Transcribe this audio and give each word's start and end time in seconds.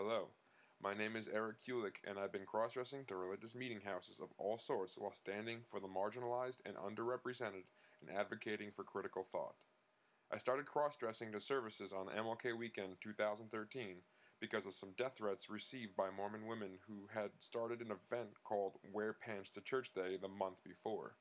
Hello, 0.00 0.28
my 0.80 0.94
name 0.94 1.16
is 1.16 1.26
Eric 1.26 1.56
Kulick, 1.66 1.96
and 2.08 2.20
I've 2.20 2.30
been 2.30 2.46
cross 2.46 2.74
dressing 2.74 3.04
to 3.06 3.16
religious 3.16 3.56
meeting 3.56 3.80
houses 3.84 4.20
of 4.22 4.28
all 4.38 4.56
sorts 4.56 4.94
while 4.96 5.12
standing 5.12 5.62
for 5.68 5.80
the 5.80 5.88
marginalized 5.88 6.60
and 6.64 6.76
underrepresented 6.76 7.66
and 8.00 8.16
advocating 8.16 8.70
for 8.70 8.84
critical 8.84 9.26
thought. 9.32 9.56
I 10.32 10.38
started 10.38 10.66
cross 10.66 10.94
dressing 10.94 11.32
to 11.32 11.40
services 11.40 11.92
on 11.92 12.06
MLK 12.16 12.56
Weekend 12.56 12.98
2013 13.02 13.96
because 14.40 14.66
of 14.66 14.74
some 14.74 14.90
death 14.96 15.14
threats 15.18 15.50
received 15.50 15.96
by 15.96 16.10
Mormon 16.16 16.46
women 16.46 16.78
who 16.86 17.08
had 17.12 17.30
started 17.40 17.80
an 17.80 17.90
event 17.90 18.30
called 18.44 18.74
Wear 18.92 19.12
Pants 19.12 19.50
to 19.54 19.60
Church 19.60 19.92
Day 19.92 20.16
the 20.16 20.28
month 20.28 20.62
before. 20.62 21.16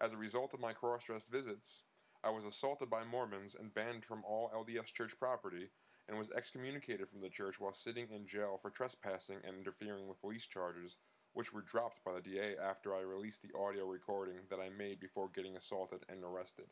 As 0.00 0.12
a 0.12 0.16
result 0.16 0.54
of 0.54 0.60
my 0.60 0.72
cross 0.72 1.02
dressed 1.02 1.28
visits, 1.28 1.82
I 2.22 2.30
was 2.30 2.44
assaulted 2.44 2.88
by 2.88 3.02
Mormons 3.02 3.56
and 3.58 3.74
banned 3.74 4.04
from 4.04 4.22
all 4.24 4.52
LDS 4.54 4.92
church 4.92 5.18
property 5.18 5.70
and 6.08 6.18
was 6.18 6.30
excommunicated 6.30 7.08
from 7.08 7.20
the 7.20 7.28
church 7.28 7.58
while 7.58 7.74
sitting 7.74 8.08
in 8.14 8.26
jail 8.26 8.58
for 8.60 8.70
trespassing 8.70 9.38
and 9.44 9.56
interfering 9.56 10.06
with 10.08 10.20
police 10.20 10.46
charges, 10.46 10.96
which 11.32 11.52
were 11.52 11.62
dropped 11.62 12.04
by 12.04 12.12
the 12.12 12.20
DA 12.20 12.56
after 12.56 12.94
I 12.94 13.00
released 13.00 13.42
the 13.42 13.58
audio 13.58 13.86
recording 13.86 14.36
that 14.50 14.60
I 14.60 14.70
made 14.70 15.00
before 15.00 15.28
getting 15.34 15.56
assaulted 15.56 16.00
and 16.08 16.22
arrested. 16.24 16.66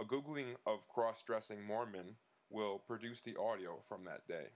A 0.00 0.04
Googling 0.04 0.56
of 0.66 0.88
cross 0.88 1.22
dressing 1.22 1.62
Mormon 1.62 2.16
will 2.50 2.78
produce 2.78 3.20
the 3.20 3.36
audio 3.36 3.80
from 3.86 4.04
that 4.04 4.26
day. 4.26 4.46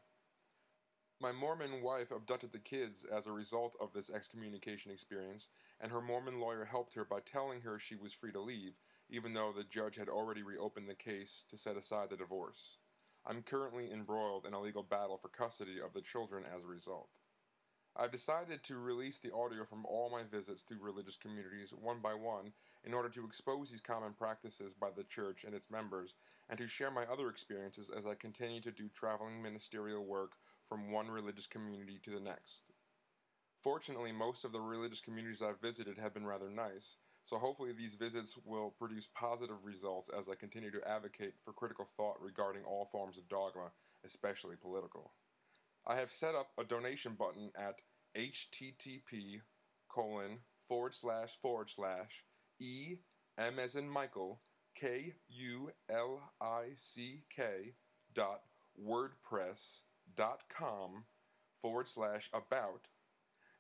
My 1.21 1.31
Mormon 1.31 1.83
wife 1.83 2.11
abducted 2.11 2.53
the 2.53 2.59
kids 2.59 3.05
as 3.05 3.27
a 3.27 3.33
result 3.33 3.77
of 3.81 3.93
this 3.93 4.11
excommunication 4.11 4.91
experience, 4.91 5.49
and 5.81 5.93
her 5.93 6.01
Mormon 6.01 6.41
lawyer 6.41 6.65
helped 6.65 6.95
her 6.95 7.05
by 7.05 7.21
telling 7.21 7.61
her 7.61 7.79
she 7.79 7.95
was 7.95 8.13
free 8.13 8.33
to 8.33 8.41
leave, 8.41 8.73
even 9.09 9.33
though 9.33 9.53
the 9.53 9.63
judge 9.63 9.97
had 9.97 10.09
already 10.09 10.43
reopened 10.43 10.89
the 10.89 10.95
case 10.95 11.45
to 11.51 11.59
set 11.59 11.77
aside 11.77 12.11
the 12.11 12.17
divorce. 12.17 12.79
I'm 13.25 13.43
currently 13.43 13.93
embroiled 13.93 14.47
in 14.47 14.55
a 14.55 14.61
legal 14.61 14.83
battle 14.83 15.17
for 15.17 15.29
custody 15.29 15.81
of 15.81 15.93
the 15.93 16.01
children 16.01 16.45
as 16.45 16.65
a 16.65 16.67
result. 16.67 17.09
I've 17.95 18.11
decided 18.11 18.63
to 18.65 18.79
release 18.79 19.21
the 19.21 19.35
audio 19.35 19.65
from 19.65 19.85
all 19.85 20.11
my 20.11 20.23
visits 20.23 20.63
to 20.65 20.79
religious 20.81 21.17
communities 21.17 21.75
one 21.79 22.01
by 22.01 22.15
one 22.15 22.53
in 22.85 22.95
order 22.95 23.11
to 23.11 23.27
expose 23.27 23.71
these 23.71 23.83
common 23.83 24.15
practices 24.15 24.73
by 24.73 24.89
the 24.97 25.05
church 25.05 25.45
and 25.45 25.55
its 25.55 25.71
members 25.71 26.15
and 26.49 26.59
to 26.59 26.67
share 26.67 26.91
my 26.91 27.05
other 27.05 27.29
experiences 27.29 27.91
as 27.97 28.07
I 28.07 28.15
continue 28.15 28.63
to 28.63 28.73
do 28.73 28.89
traveling 28.89 29.43
ministerial 29.43 30.05
work 30.05 30.33
from 30.69 30.91
one 30.91 31.09
religious 31.09 31.47
community 31.47 32.01
to 32.05 32.11
the 32.11 32.21
next. 32.21 32.63
Fortunately, 33.59 34.11
most 34.11 34.45
of 34.45 34.53
the 34.53 34.61
religious 34.61 35.01
communities 35.01 35.43
I've 35.43 35.61
visited 35.61 35.99
have 35.99 36.15
been 36.15 36.27
rather 36.27 36.51
nice, 36.51 36.97
so 37.25 37.39
hopefully 37.39 37.73
these 37.73 37.95
visits 37.95 38.37
will 38.45 38.75
produce 38.79 39.09
positive 39.15 39.57
results 39.65 40.11
as 40.17 40.29
I 40.29 40.35
continue 40.35 40.71
to 40.73 40.89
advocate 40.89 41.35
for 41.45 41.53
critical 41.53 41.89
thought 41.97 42.17
regarding 42.21 42.65
all 42.65 42.89
forms 42.91 43.17
of 43.19 43.29
dogma, 43.29 43.71
especially 44.05 44.57
political. 44.57 45.13
I 45.87 45.97
have 45.97 46.11
set 46.11 46.35
up 46.35 46.49
a 46.59 46.65
donation 46.65 47.15
button 47.19 47.51
at 47.57 47.77
http 48.17 49.41
colon 49.89 50.39
forward 50.69 50.95
slash 50.95 51.31
forward 51.41 51.71
slash 51.71 52.25
e 52.61 52.97
m 53.39 53.59
as 53.59 53.75
in 53.75 53.89
Michael 53.89 54.41
k 54.75 55.15
u 55.29 55.71
l 55.91 56.21
i 56.41 56.71
c 56.77 57.25
k 57.35 57.75
dot 58.15 58.43
wordpress 58.81 59.81
dot 60.17 60.41
com 60.57 61.05
forward 61.61 61.89
slash 61.89 62.29
about 62.33 62.87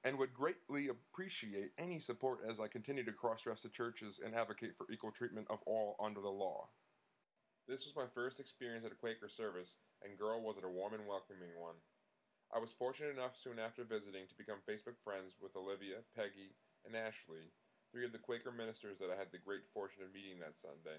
and 0.05 0.19
would 0.19 0.35
greatly 0.35 0.89
appreciate 0.89 1.71
any 1.79 1.99
support 1.99 2.41
as 2.49 2.59
I 2.59 2.67
continue 2.67 3.05
to 3.05 3.13
cross 3.13 3.43
dress 3.43 3.63
the 3.63 3.69
churches 3.69 4.21
and 4.25 4.35
advocate 4.35 4.77
for 4.77 4.91
equal 4.91 5.13
treatment 5.13 5.47
of 5.49 5.61
all 5.67 5.97
under 6.03 6.21
the 6.21 6.29
law. 6.29 6.69
This 7.69 7.87
was 7.87 7.95
my 7.95 8.11
first 8.11 8.41
experience 8.41 8.85
at 8.85 8.91
a 8.91 8.99
Quaker 8.99 9.29
service, 9.29 9.79
and 10.03 10.19
girl 10.19 10.43
was 10.43 10.59
it 10.59 10.67
a 10.67 10.69
warm 10.69 10.95
and 10.95 11.07
welcoming 11.07 11.55
one. 11.55 11.79
I 12.51 12.59
was 12.59 12.75
fortunate 12.75 13.15
enough 13.15 13.39
soon 13.39 13.63
after 13.63 13.87
visiting 13.87 14.27
to 14.27 14.37
become 14.37 14.59
Facebook 14.67 14.99
friends 15.07 15.39
with 15.41 15.55
Olivia, 15.55 16.03
Peggy, 16.19 16.59
and 16.85 16.99
Ashley, 16.99 17.55
three 17.95 18.05
of 18.05 18.11
the 18.11 18.19
Quaker 18.19 18.51
ministers 18.51 18.99
that 18.99 19.09
I 19.09 19.17
had 19.17 19.31
the 19.31 19.39
great 19.39 19.65
fortune 19.73 20.03
of 20.03 20.13
meeting 20.13 20.43
that 20.43 20.59
Sunday. 20.59 20.99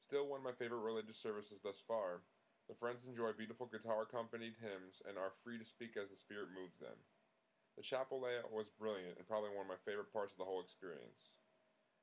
Still 0.00 0.26
one 0.26 0.40
of 0.40 0.48
my 0.48 0.56
favorite 0.56 0.82
religious 0.82 1.20
services 1.20 1.60
thus 1.62 1.84
far, 1.86 2.24
the 2.66 2.74
friends 2.74 3.04
enjoy 3.04 3.36
beautiful 3.36 3.68
guitar 3.68 4.02
accompanied 4.02 4.56
hymns 4.58 5.02
and 5.06 5.18
are 5.18 5.36
free 5.44 5.58
to 5.58 5.64
speak 5.68 5.94
as 6.00 6.10
the 6.10 6.16
Spirit 6.16 6.50
moves 6.56 6.80
them. 6.80 6.96
The 7.76 7.82
chapel 7.82 8.20
layout 8.20 8.52
was 8.52 8.68
brilliant 8.68 9.16
and 9.16 9.26
probably 9.26 9.50
one 9.50 9.64
of 9.64 9.72
my 9.72 9.80
favorite 9.84 10.12
parts 10.12 10.32
of 10.32 10.38
the 10.38 10.44
whole 10.44 10.60
experience. 10.60 11.30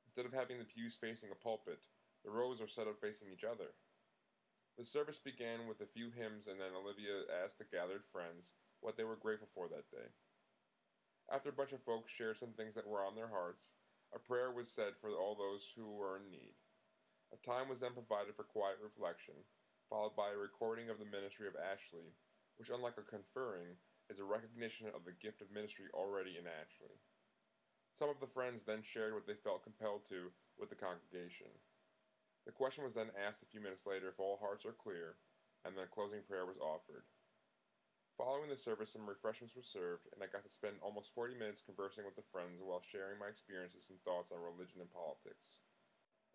Instead 0.06 0.26
of 0.26 0.32
having 0.32 0.58
the 0.58 0.66
pews 0.66 0.98
facing 0.98 1.30
a 1.30 1.38
pulpit, 1.38 1.86
the 2.24 2.30
rows 2.30 2.60
are 2.60 2.68
set 2.68 2.88
up 2.88 3.00
facing 3.00 3.28
each 3.30 3.44
other. 3.44 3.70
The 4.76 4.84
service 4.84 5.18
began 5.18 5.68
with 5.68 5.80
a 5.80 5.86
few 5.86 6.10
hymns 6.10 6.46
and 6.48 6.58
then 6.58 6.74
Olivia 6.74 7.22
asked 7.44 7.58
the 7.58 7.70
gathered 7.70 8.04
friends 8.10 8.54
what 8.80 8.96
they 8.96 9.04
were 9.04 9.16
grateful 9.16 9.48
for 9.54 9.68
that 9.68 9.90
day. 9.90 10.10
After 11.30 11.50
a 11.50 11.52
bunch 11.52 11.72
of 11.72 11.82
folks 11.84 12.10
shared 12.10 12.38
some 12.38 12.52
things 12.52 12.74
that 12.74 12.86
were 12.86 13.04
on 13.04 13.14
their 13.14 13.28
hearts, 13.28 13.74
a 14.12 14.18
prayer 14.18 14.50
was 14.50 14.66
said 14.72 14.98
for 14.98 15.10
all 15.14 15.36
those 15.36 15.70
who 15.76 15.86
were 15.94 16.18
in 16.18 16.30
need. 16.30 16.54
A 17.32 17.36
time 17.46 17.68
was 17.68 17.78
then 17.78 17.94
provided 17.94 18.34
for 18.34 18.42
quiet 18.42 18.78
reflection, 18.82 19.38
followed 19.88 20.16
by 20.16 20.32
a 20.32 20.36
recording 20.36 20.90
of 20.90 20.98
the 20.98 21.04
ministry 21.04 21.46
of 21.46 21.54
Ashley, 21.54 22.10
which, 22.58 22.70
unlike 22.70 22.98
a 22.98 23.02
conferring, 23.06 23.78
is 24.10 24.18
a 24.18 24.26
recognition 24.26 24.90
of 24.90 25.06
the 25.06 25.14
gift 25.14 25.40
of 25.40 25.54
ministry 25.54 25.86
already 25.94 26.34
in 26.34 26.50
Ashley. 26.50 26.98
Some 27.94 28.10
of 28.10 28.18
the 28.18 28.26
friends 28.26 28.66
then 28.66 28.82
shared 28.82 29.14
what 29.14 29.26
they 29.26 29.38
felt 29.38 29.62
compelled 29.62 30.04
to 30.10 30.34
with 30.58 30.68
the 30.68 30.78
congregation. 30.78 31.48
The 32.44 32.52
question 32.52 32.82
was 32.82 32.94
then 32.94 33.14
asked 33.14 33.42
a 33.42 33.50
few 33.52 33.62
minutes 33.62 33.86
later 33.86 34.08
if 34.08 34.18
all 34.18 34.42
hearts 34.42 34.66
are 34.66 34.74
clear, 34.74 35.16
and 35.64 35.76
then 35.76 35.84
a 35.84 35.94
closing 35.94 36.26
prayer 36.26 36.46
was 36.46 36.58
offered. 36.58 37.06
Following 38.18 38.50
the 38.50 38.56
service, 38.56 38.92
some 38.92 39.08
refreshments 39.08 39.56
were 39.56 39.64
served, 39.64 40.04
and 40.12 40.20
I 40.20 40.28
got 40.28 40.44
to 40.44 40.52
spend 40.52 40.76
almost 40.82 41.14
40 41.14 41.38
minutes 41.40 41.64
conversing 41.64 42.04
with 42.04 42.16
the 42.16 42.26
friends 42.28 42.60
while 42.60 42.82
sharing 42.84 43.16
my 43.16 43.32
experiences 43.32 43.88
and 43.88 43.96
thoughts 44.02 44.28
on 44.28 44.42
religion 44.42 44.82
and 44.82 44.92
politics. 44.92 45.64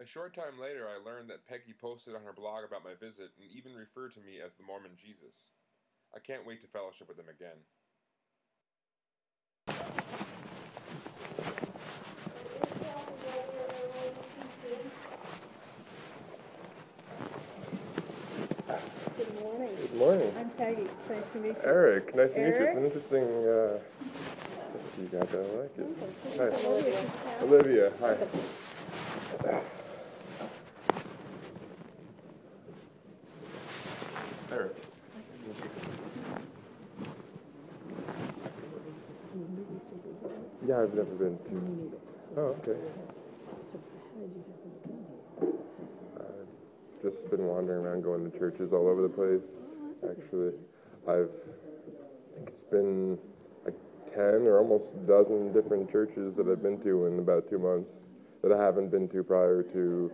A 0.01 0.05
short 0.05 0.33
time 0.33 0.59
later, 0.59 0.89
I 0.89 0.97
learned 0.97 1.29
that 1.29 1.45
Peggy 1.45 1.77
posted 1.77 2.15
on 2.15 2.23
her 2.23 2.33
blog 2.33 2.65
about 2.65 2.83
my 2.83 2.95
visit 2.99 3.31
and 3.37 3.47
even 3.47 3.77
referred 3.77 4.13
to 4.17 4.25
me 4.25 4.41
as 4.41 4.53
the 4.57 4.65
Mormon 4.65 4.97
Jesus. 4.97 5.53
I 6.15 6.19
can't 6.19 6.45
wait 6.47 6.61
to 6.61 6.67
fellowship 6.67 7.09
with 7.09 7.17
them 7.17 7.25
again. 7.29 7.57
Good 19.17 19.41
morning. 19.41 19.69
Good 19.75 19.95
morning. 19.95 20.33
I'm 20.39 20.49
Peggy. 20.51 20.87
Nice 21.09 21.23
to 21.33 21.39
meet 21.39 21.47
you. 21.49 21.55
Eric, 21.65 22.15
nice 22.15 22.31
to 22.31 22.37
meet 22.37 22.45
you. 22.45 22.53
It's 22.53 22.77
an 22.77 22.85
interesting 22.85 23.23
uh, 23.23 23.79
you 24.97 25.07
got 25.11 25.29
that. 25.31 25.39
I 25.39 25.51
like 25.59 25.77
it. 25.77 25.87
Hi. 26.37 26.47
Olivia. 26.65 27.11
Olivia, 27.41 27.91
hi. 27.99 29.65
I've 40.85 40.93
never 40.93 41.15
been 41.15 41.37
to. 41.49 41.91
Oh, 42.37 42.55
okay. 42.61 42.77
I've 46.19 47.01
just 47.01 47.27
been 47.31 47.45
wandering 47.47 47.83
around 47.83 48.03
going 48.03 48.29
to 48.29 48.37
churches 48.37 48.71
all 48.71 48.87
over 48.87 49.01
the 49.01 49.09
place. 49.09 49.41
Actually, 50.07 50.53
I've 51.07 51.31
I 51.33 52.35
think 52.35 52.49
it's 52.49 52.63
been 52.65 53.17
like 53.63 53.73
ten 54.13 54.45
or 54.45 54.59
almost 54.59 54.93
a 54.93 55.07
dozen 55.07 55.53
different 55.53 55.91
churches 55.91 56.35
that 56.37 56.47
I've 56.47 56.61
been 56.61 56.79
to 56.83 57.07
in 57.07 57.17
about 57.17 57.49
two 57.49 57.57
months 57.57 57.89
that 58.43 58.51
I 58.51 58.63
haven't 58.63 58.91
been 58.91 59.09
to 59.09 59.23
prior 59.23 59.63
to 59.63 60.11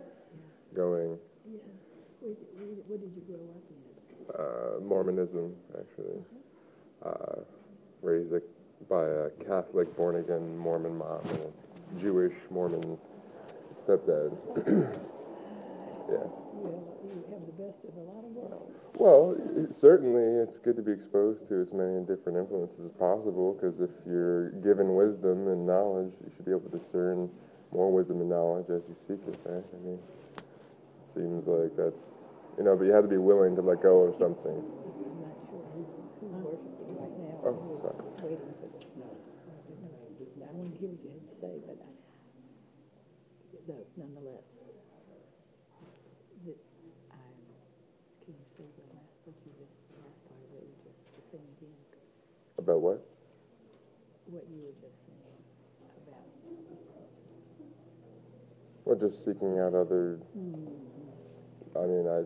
going. 0.74 1.18
Yeah. 1.50 1.58
Where, 2.20 2.32
where 2.88 2.98
did 2.98 3.12
you 3.14 3.22
grow 3.28 3.44
up 3.52 3.68
in? 3.68 4.80
Uh, 4.80 4.80
Mormonism, 4.82 5.52
actually. 5.78 6.24
Uh, 7.04 7.42
raised 8.00 8.32
a, 8.32 8.40
by 8.88 9.04
a 9.04 9.30
Catholic 9.46 9.94
born 9.96 10.16
again 10.16 10.56
Mormon 10.58 10.96
mom 10.96 11.20
and 11.28 11.40
a 11.40 12.00
Jewish 12.00 12.34
Mormon 12.50 12.98
stepdad. 13.86 14.32
yeah. 16.08 16.26
Well, 16.54 16.84
you 17.04 17.24
have 17.30 17.44
the 17.46 17.52
best 17.62 17.78
of 17.88 17.96
a 17.96 18.00
lot 18.00 18.24
of 18.24 18.32
worlds. 18.32 18.76
Well, 18.96 19.36
it- 19.56 19.74
certainly 19.74 20.22
it's 20.42 20.58
good 20.58 20.76
to 20.76 20.82
be 20.82 20.92
exposed 20.92 21.48
to 21.48 21.60
as 21.60 21.72
many 21.72 22.00
different 22.04 22.38
influences 22.38 22.78
as 22.86 22.92
possible 22.92 23.54
because 23.54 23.80
if 23.80 23.90
you're 24.06 24.50
given 24.62 24.94
wisdom 24.94 25.48
and 25.48 25.66
knowledge, 25.66 26.12
you 26.24 26.30
should 26.36 26.44
be 26.44 26.52
able 26.52 26.68
to 26.70 26.78
discern 26.78 27.30
more 27.72 27.90
wisdom 27.90 28.20
and 28.20 28.28
knowledge 28.30 28.68
as 28.70 28.82
you 28.88 28.96
seek 29.08 29.20
it, 29.26 29.38
right? 29.46 29.64
I 29.64 29.78
mean, 29.86 29.98
it 29.98 31.14
seems 31.14 31.46
like 31.46 31.74
that's, 31.76 32.12
you 32.58 32.64
know, 32.64 32.76
but 32.76 32.84
you 32.84 32.92
have 32.92 33.04
to 33.04 33.08
be 33.10 33.16
willing 33.18 33.56
to 33.56 33.62
let 33.62 33.82
go 33.82 34.00
of 34.04 34.14
something. 34.16 34.52
I'm 34.52 35.20
not 35.24 35.36
sure 35.48 35.64
who, 35.72 35.82
who's 36.20 36.36
worshiping 36.44 36.96
right 37.00 37.16
now. 37.16 37.48
Oh, 37.48 37.52
We're 37.56 37.80
sorry. 37.80 37.96
Waiting 38.22 38.54
for 38.60 38.68
the, 38.68 38.80
I 40.44 40.52
want 40.52 40.68
to 40.72 40.78
hear 40.78 40.90
what 40.92 41.00
you 41.00 41.10
have 41.16 41.24
to 41.32 41.36
say, 41.40 41.54
but 41.66 41.76
I, 41.80 41.88
no, 43.68 43.76
nonetheless. 43.96 44.44
The, 46.44 46.52
I, 47.10 47.16
can 48.24 48.34
you 48.36 48.46
say 48.58 48.66
the 48.68 48.84
last, 48.92 49.16
what 49.24 49.36
you 49.48 49.52
just, 49.56 49.74
the 49.90 49.98
last 50.04 50.18
part 50.28 50.40
of 50.44 50.50
it, 50.60 50.66
you 50.68 50.76
just 50.84 51.00
to 51.16 51.20
sing 51.32 51.44
again? 51.56 51.76
About 52.72 52.80
what? 52.80 53.04
What 54.32 54.44
you 54.48 54.64
were 54.64 54.72
just 54.80 54.96
saying 55.04 55.28
about. 56.08 56.24
Well, 58.86 58.96
just 58.96 59.26
seeking 59.26 59.58
out 59.60 59.74
other. 59.74 60.18
Mm-hmm. 60.32 61.76
I 61.76 61.84
mean, 61.84 62.08
I 62.08 62.24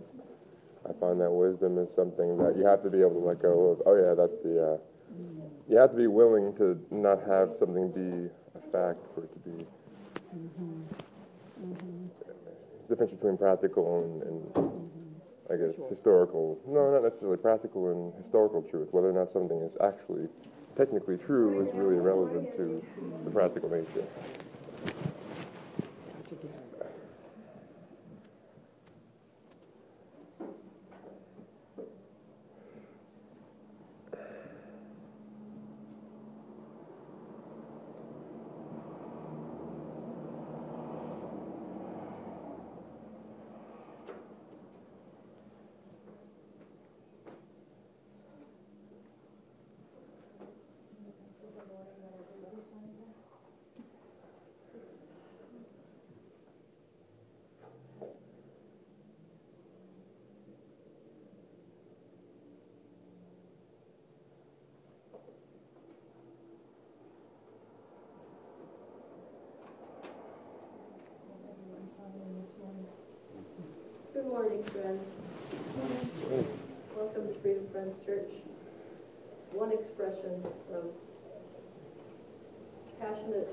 I 0.88 0.92
find 1.00 1.20
that 1.20 1.32
wisdom 1.32 1.78
is 1.78 1.92
something 1.96 2.38
that 2.38 2.54
you 2.56 2.64
have 2.64 2.84
to 2.84 2.90
be 2.90 3.00
able 3.00 3.18
to 3.18 3.26
let 3.26 3.42
go 3.42 3.74
of. 3.74 3.82
Oh 3.86 3.96
yeah, 3.98 4.14
that's 4.14 4.38
the. 4.44 4.54
Uh, 4.54 4.78
mm-hmm. 5.10 5.42
you 5.68 5.78
have 5.78 5.90
to 5.90 5.96
be 5.96 6.06
willing 6.06 6.54
to 6.58 6.78
not 6.92 7.26
have 7.26 7.50
something 7.58 7.90
be 7.90 8.30
a 8.54 8.62
fact 8.70 9.02
for 9.16 9.24
it 9.24 9.32
to 9.32 9.40
be. 9.50 9.66
Mm-hmm. 10.30 12.06
Difference 12.88 13.10
between 13.10 13.36
practical 13.36 13.98
and, 13.98 14.22
and 14.22 14.75
I 15.50 15.56
guess 15.56 15.74
historical. 15.88 16.58
No, 16.66 16.90
not 16.90 17.04
necessarily 17.04 17.36
practical 17.36 17.90
and 17.90 18.12
historical 18.22 18.62
truth. 18.62 18.88
Whether 18.90 19.10
or 19.10 19.12
not 19.12 19.32
something 19.32 19.60
is 19.62 19.76
actually 19.80 20.26
technically 20.76 21.16
true 21.16 21.66
is 21.66 21.72
really 21.74 21.96
irrelevant 21.96 22.56
to 22.56 22.82
the 23.24 23.30
practical 23.30 23.70
nature. 23.70 24.06
Morning, 74.36 74.62
friends. 74.64 75.00
Welcome 76.94 77.26
to 77.26 77.40
Freedom 77.40 77.64
Friends 77.72 77.96
Church. 78.04 78.28
One 79.52 79.72
expression 79.72 80.44
of 80.76 80.92
passionate 83.00 83.48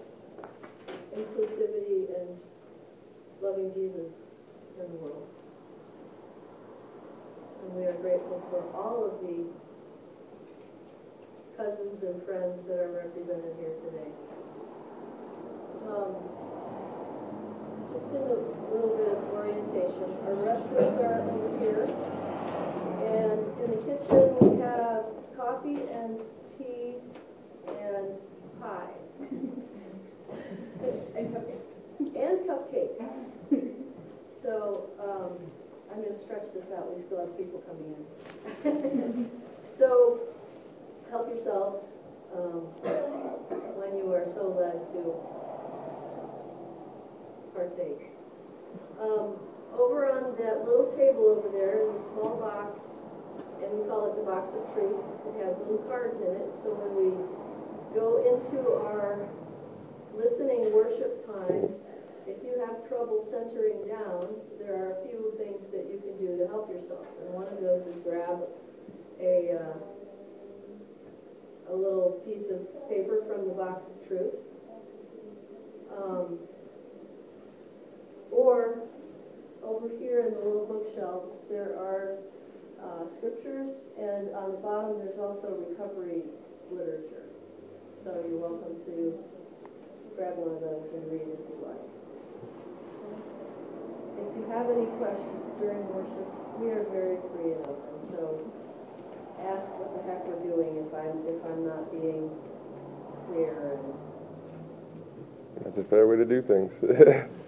inclusivity 1.16 2.12
and 2.20 2.36
loving 3.42 3.72
Jesus 3.74 4.12
in 4.76 4.92
the 4.92 5.00
world. 5.00 5.26
And 7.64 7.76
we 7.80 7.86
are 7.86 7.96
grateful 8.04 8.44
for 8.52 8.60
all 8.76 9.08
of 9.08 9.24
the 9.24 9.48
cousins 11.56 12.04
and 12.04 12.22
friends 12.28 12.60
that 12.68 12.84
are 12.84 12.92
represented 12.92 13.56
here 13.56 13.72
today. 13.88 14.12
Um, 15.88 16.33
just 18.04 18.16
in 18.16 18.22
a 18.22 18.74
little 18.74 18.96
bit 18.98 19.08
of 19.08 19.20
orientation, 19.34 20.08
our 20.26 20.36
restrooms 20.36 21.00
are 21.00 21.22
over 21.30 21.52
here. 21.60 21.84
And 23.04 23.40
in 23.62 23.68
the 23.72 23.80
kitchen, 23.86 24.22
we 24.42 24.60
have 24.62 25.04
coffee 25.38 25.80
and 25.92 26.20
tea 26.58 26.96
and 27.68 28.08
pie. 28.60 28.94
And 31.16 31.34
cupcakes. 31.34 31.64
And 32.00 32.40
cupcakes. 32.50 33.00
So, 34.42 34.90
um, 35.00 35.38
I'm 35.90 36.04
gonna 36.04 36.20
stretch 36.26 36.44
this 36.54 36.66
out, 36.76 36.94
we 36.94 37.04
still 37.06 37.20
have 37.20 37.38
people 37.38 37.64
coming 37.68 37.96
in. 38.66 39.30
So, 39.80 40.20
help 41.10 41.30
yourselves, 41.34 41.84
um, 42.36 42.68
when 43.80 43.98
you 43.98 44.12
are 44.14 44.26
so 44.36 44.54
led 44.54 44.78
to 44.94 45.53
partake. 47.54 48.10
Um, 49.00 49.38
over 49.74 50.10
on 50.10 50.36
that 50.38 50.66
little 50.66 50.94
table 50.98 51.34
over 51.34 51.50
there 51.50 51.82
is 51.82 51.90
a 51.90 52.04
small 52.14 52.38
box, 52.38 52.78
and 53.62 53.74
we 53.74 53.86
call 53.90 54.10
it 54.12 54.16
the 54.18 54.26
box 54.26 54.54
of 54.54 54.62
truth. 54.74 55.02
It 55.34 55.42
has 55.46 55.58
little 55.66 55.82
cards 55.90 56.18
in 56.22 56.30
it, 56.30 56.50
so 56.62 56.78
when 56.78 56.94
we 56.94 57.10
go 57.98 58.22
into 58.22 58.62
our 58.86 59.26
listening 60.14 60.70
worship 60.74 61.26
time, 61.26 61.74
if 62.26 62.38
you 62.46 62.56
have 62.62 62.88
trouble 62.88 63.28
centering 63.34 63.84
down, 63.90 64.30
there 64.60 64.78
are 64.78 64.92
a 64.96 65.08
few 65.10 65.34
things 65.38 65.60
that 65.74 65.90
you 65.90 66.00
can 66.00 66.16
do 66.22 66.38
to 66.38 66.48
help 66.48 66.70
yourself. 66.70 67.06
And 67.26 67.34
one 67.34 67.48
of 67.50 67.60
those 67.60 67.84
is 67.90 67.98
grab 68.06 68.48
a, 69.20 69.58
uh, 69.60 69.76
a 71.74 71.76
little 71.76 72.22
piece 72.24 72.48
of 72.54 72.62
paper 72.88 73.26
from 73.28 73.48
the 73.48 73.54
box 73.54 73.82
of 73.90 74.08
truth. 74.08 74.36
Um, 75.92 76.40
or 78.34 78.82
over 79.64 79.88
here 80.00 80.26
in 80.26 80.34
the 80.34 80.42
little 80.42 80.66
bookshelves, 80.66 81.32
there 81.50 81.78
are 81.78 82.18
uh, 82.82 83.06
scriptures, 83.18 83.70
and 83.96 84.34
on 84.36 84.52
the 84.52 84.58
bottom, 84.60 85.00
there's 85.00 85.20
also 85.22 85.56
recovery 85.70 86.26
literature. 86.72 87.30
So 88.04 88.12
you're 88.28 88.42
welcome 88.42 88.76
to 88.90 89.16
grab 90.18 90.36
one 90.36 90.58
of 90.58 90.62
those 90.62 90.84
and 90.92 91.08
read 91.08 91.30
if 91.30 91.40
you 91.48 91.58
like. 91.64 91.86
If 94.20 94.30
you 94.36 94.44
have 94.52 94.68
any 94.68 94.90
questions 95.00 95.46
during 95.62 95.86
worship, 95.94 96.28
we 96.60 96.74
are 96.74 96.84
very 96.92 97.18
free 97.32 97.56
and 97.56 97.64
open, 97.64 97.96
so 98.12 98.44
ask 99.48 99.64
what 99.80 99.96
the 99.96 100.02
heck 100.10 100.26
we're 100.28 100.44
doing 100.44 100.84
if 100.84 100.92
I'm, 100.92 101.24
if 101.30 101.40
I'm 101.48 101.64
not 101.64 101.88
being 101.92 102.30
clear 103.32 103.80
and 103.80 103.94
That's 105.64 105.78
a 105.80 105.84
fair 105.90 106.08
way 106.08 106.18
to 106.18 106.26
do 106.26 106.42
things. 106.42 106.74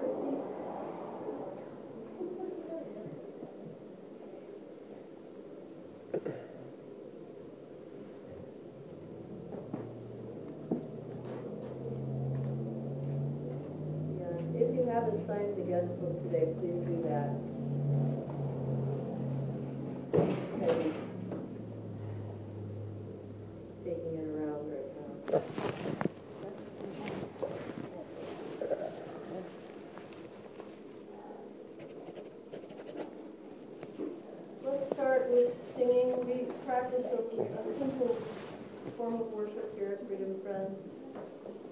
Christie? 0.00 0.36
Yeah, 14.18 14.36
if 14.54 14.74
you 14.74 14.84
haven't 14.92 15.26
signed 15.26 15.56
the 15.56 15.62
guest 15.62 15.88
book 16.00 16.14
today, 16.24 16.46
please 16.60 16.80
do 16.86 16.96
that. 17.08 17.30
Peggy's 20.60 20.94
taking 23.84 24.14
it 24.18 24.28
around 24.28 24.62
right 24.70 24.88
now. 24.96 25.42
Let's 34.64 34.92
start 34.94 35.30
with 35.30 35.52
singing. 35.76 36.08
We 36.26 36.46
practice 36.66 37.06
a, 37.06 37.42
a 37.42 37.78
simple 37.78 38.16
form 39.00 39.16
of 39.16 39.32
worship 39.32 39.72
here 39.80 39.96
at 39.96 40.04
Freedom 40.04 40.36
Friends. 40.44 40.76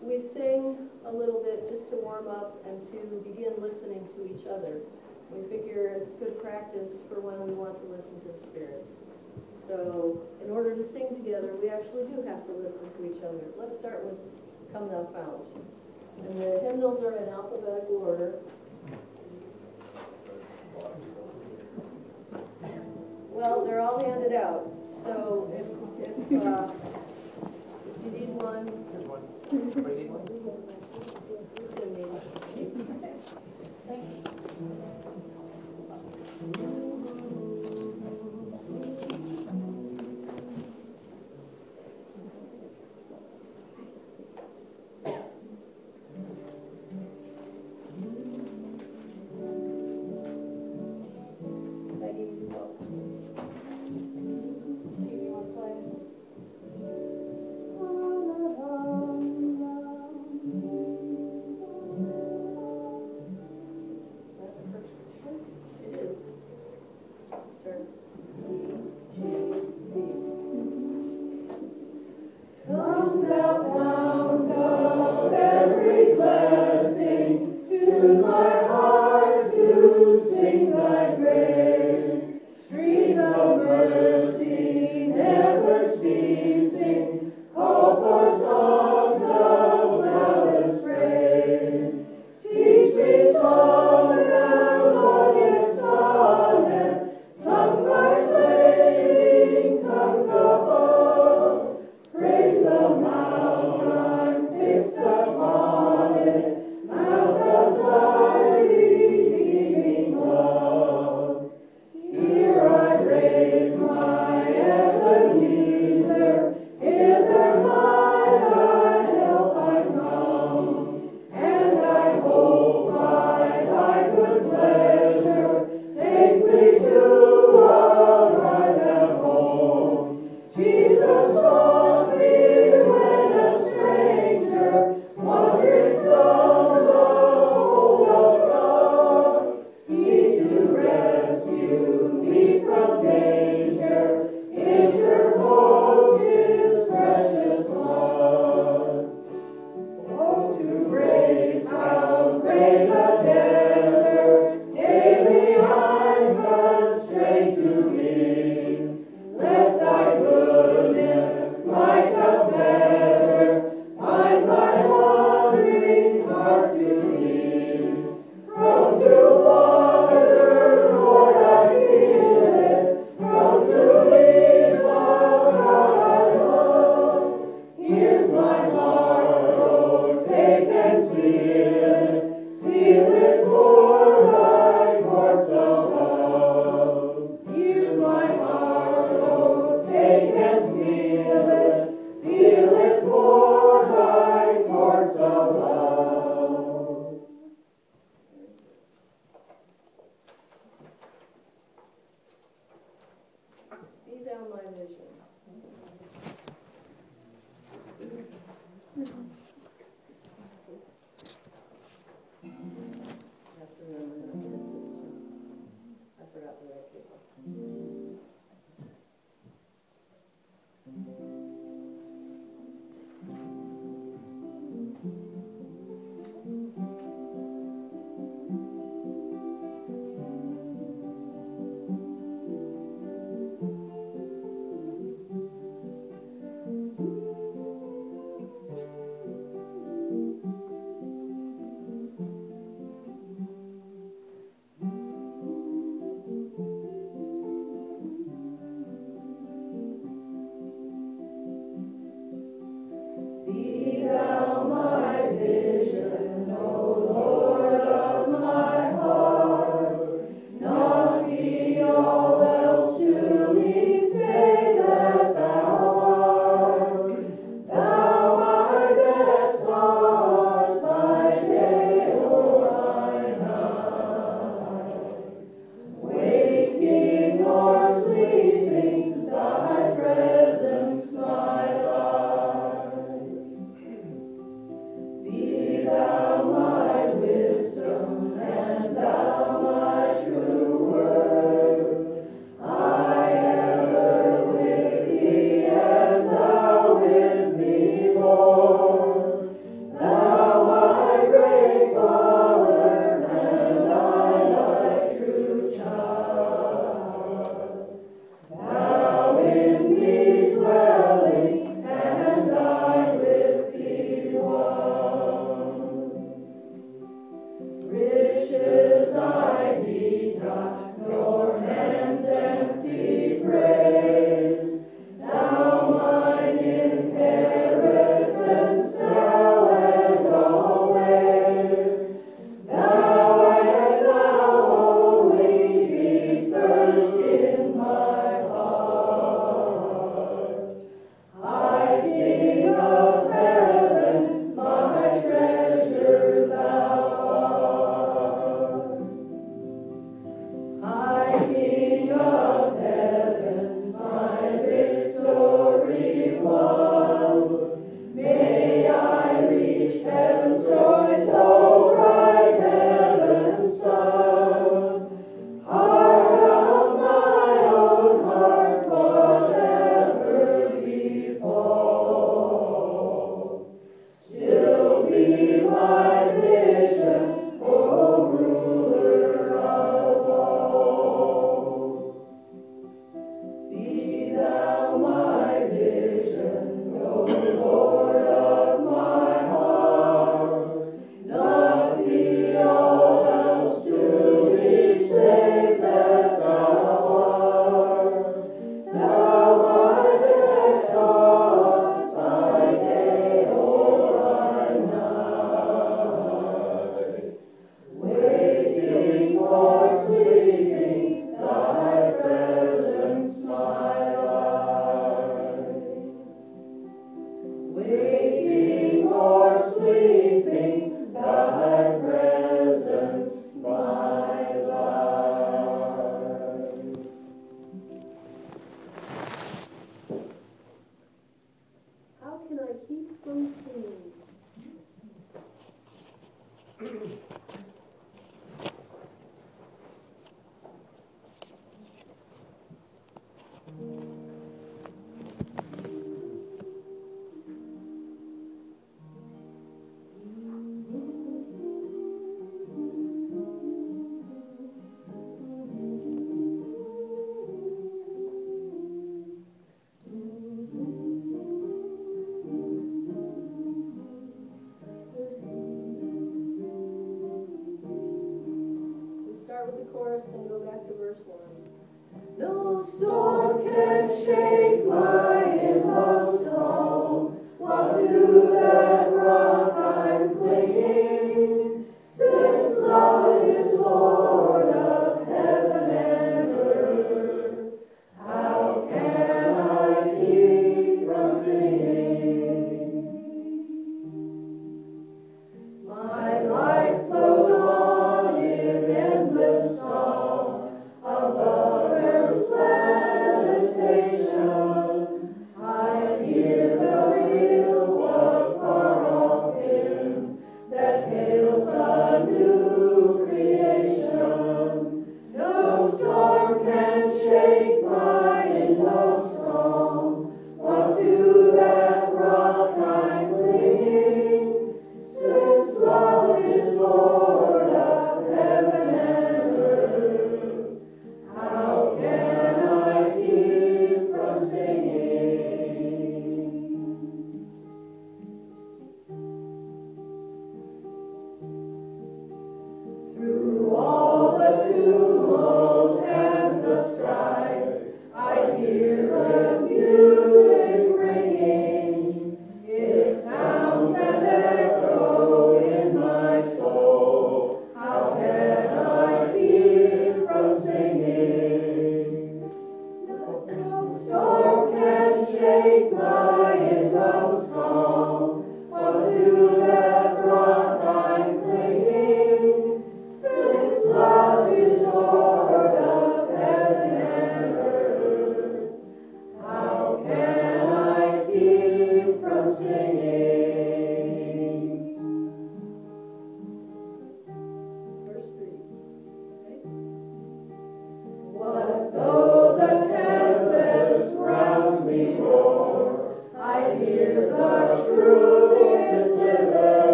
We 0.00 0.24
sing 0.32 0.88
a 1.04 1.12
little 1.12 1.44
bit 1.44 1.68
just 1.68 1.84
to 1.92 2.00
warm 2.00 2.24
up 2.24 2.56
and 2.64 2.80
to 2.88 3.20
begin 3.20 3.52
listening 3.60 4.00
to 4.16 4.24
each 4.24 4.48
other. 4.48 4.80
We 5.28 5.44
figure 5.52 5.92
it's 5.92 6.08
good 6.16 6.40
practice 6.40 6.88
for 7.12 7.20
when 7.20 7.36
we 7.44 7.52
want 7.52 7.76
to 7.84 7.86
listen 7.92 8.16
to 8.24 8.32
the 8.32 8.40
Spirit. 8.48 8.80
So, 9.68 10.24
in 10.40 10.48
order 10.48 10.72
to 10.72 10.88
sing 10.96 11.20
together, 11.20 11.52
we 11.60 11.68
actually 11.68 12.08
do 12.08 12.24
have 12.24 12.48
to 12.48 12.52
listen 12.64 12.88
to 12.96 13.00
each 13.04 13.20
other. 13.20 13.44
Let's 13.60 13.76
start 13.76 14.08
with 14.08 14.16
Come 14.72 14.88
Thou 14.88 15.04
Fount. 15.12 15.44
And 16.24 16.40
the 16.40 16.64
hymnals 16.64 17.04
are 17.04 17.12
in 17.12 17.28
alphabetical 17.28 18.08
order. 18.08 18.40
Well, 23.36 23.66
they're 23.68 23.84
all 23.84 24.00
handed 24.00 24.32
out, 24.32 24.64
so 25.04 25.52
if, 25.52 25.68
if, 26.08 26.42
uh, 26.42 26.72
you 28.04 28.10
need 28.10 28.28
one. 28.30 28.66
Here's 28.92 29.04
one. 29.04 29.22
need 29.96 30.10
one? 30.10 30.26
Thank 30.98 32.58
you. 32.60 33.08
Peggy, 33.86 34.16
you 34.16 34.74
go. 34.76 34.88
Do 36.40 36.60
you 36.60 36.77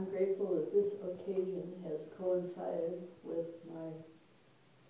I'm 0.00 0.08
grateful 0.08 0.56
that 0.56 0.72
this 0.72 0.96
occasion 1.04 1.76
has 1.84 2.00
coincided 2.16 3.04
with 3.22 3.52
my, 3.68 3.92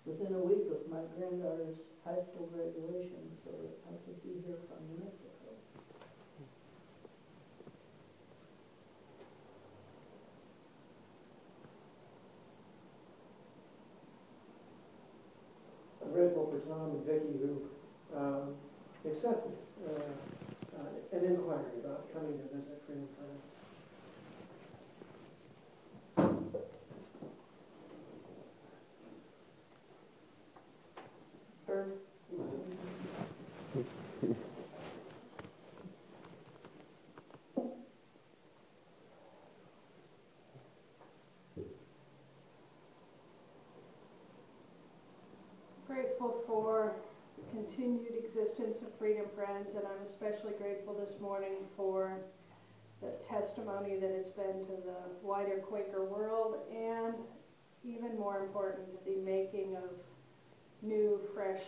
within 0.05 0.33
a 0.33 0.39
week 0.39 0.71
of 0.71 0.87
my 0.87 1.03
granddaughter's 1.19 1.75
high 2.05 2.23
school 2.31 2.47
graduation, 2.47 3.19
so 3.43 3.51
that 3.51 3.75
I 3.91 3.99
could 4.07 4.23
be 4.23 4.39
here 4.47 4.55
from 4.71 4.79
New 4.87 5.03
Mexico. 5.03 5.51
I'm 15.99 16.11
grateful 16.13 16.55
for 16.55 16.59
Tom 16.71 16.91
and 16.95 17.05
Vicki 17.05 17.35
who 17.35 17.67
um, 18.15 18.55
accepted 19.03 19.59
uh, 19.83 20.79
uh, 20.79 21.17
an 21.17 21.25
inquiry 21.25 21.83
about 21.83 22.07
coming 22.13 22.39
to 22.39 22.43
visit 22.55 22.79
Freedom 22.87 23.09
Friends. 23.19 23.60
existence 48.33 48.81
of 48.81 48.87
Freedom 48.97 49.25
Friends, 49.35 49.75
and 49.75 49.83
I'm 49.85 50.07
especially 50.07 50.53
grateful 50.57 50.93
this 50.93 51.19
morning 51.19 51.55
for 51.75 52.19
the 53.01 53.11
testimony 53.27 53.97
that 53.97 54.09
it's 54.09 54.29
been 54.29 54.65
to 54.67 54.81
the 54.85 54.95
wider 55.21 55.57
Quaker 55.57 56.05
world, 56.05 56.55
and 56.71 57.15
even 57.83 58.17
more 58.17 58.39
important, 58.39 58.87
the 59.05 59.17
making 59.17 59.75
of 59.75 59.89
new, 60.81 61.19
fresh 61.33 61.61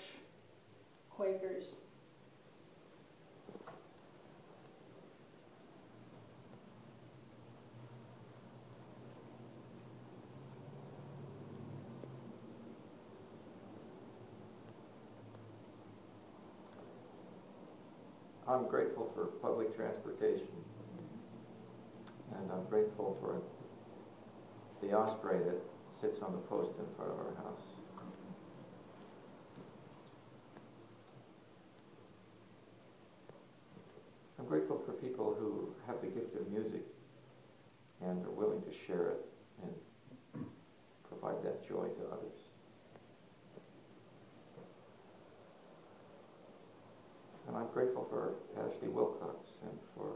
Quakers. 1.10 1.66
I'm 18.64 18.70
grateful 18.70 19.12
for 19.14 19.26
public 19.42 19.76
transportation. 19.76 20.48
And 22.32 22.50
I'm 22.50 22.64
grateful 22.70 23.18
for 23.20 23.42
the 24.82 24.96
osprey 24.98 25.40
that 25.40 25.60
sits 26.00 26.22
on 26.22 26.32
the 26.32 26.38
post 26.38 26.72
in 26.80 26.86
front 26.96 27.12
of 27.12 27.18
our 27.20 27.36
house. 27.44 27.64
I'm 34.40 34.46
grateful 34.46 34.82
for 34.86 34.94
people 34.94 35.36
who 35.38 35.68
have 35.86 36.00
the 36.00 36.08
gift 36.08 36.34
of 36.38 36.50
music 36.50 36.84
and 38.02 38.26
are 38.26 38.32
willing 38.32 38.62
to 38.62 38.72
share 38.88 39.10
it 39.10 39.26
and 39.62 40.46
provide 41.10 41.44
that 41.44 41.68
joy 41.68 41.88
to 41.88 42.08
others. 42.14 42.43
And 47.54 47.62
I'm 47.62 47.70
grateful 47.72 48.08
for 48.10 48.34
Ashley 48.58 48.88
Wilcox 48.88 49.38
and 49.62 49.78
for 49.96 50.16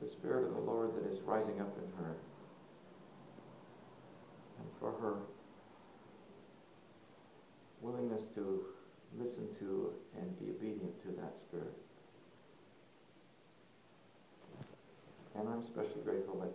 the 0.00 0.08
Spirit 0.08 0.48
of 0.48 0.54
the 0.54 0.60
Lord 0.60 0.96
that 0.96 1.12
is 1.12 1.20
rising 1.20 1.60
up 1.60 1.76
in 1.76 2.02
her 2.02 2.16
and 4.58 4.68
for 4.80 4.92
her 4.92 5.16
willingness 7.82 8.22
to 8.36 8.64
listen 9.18 9.48
to 9.60 9.92
and 10.16 10.40
be 10.40 10.46
obedient 10.48 10.98
to 11.02 11.08
that 11.20 11.36
Spirit. 11.46 11.76
And 15.34 15.46
I'm 15.46 15.60
especially 15.60 16.00
grateful 16.04 16.40
that 16.40 16.54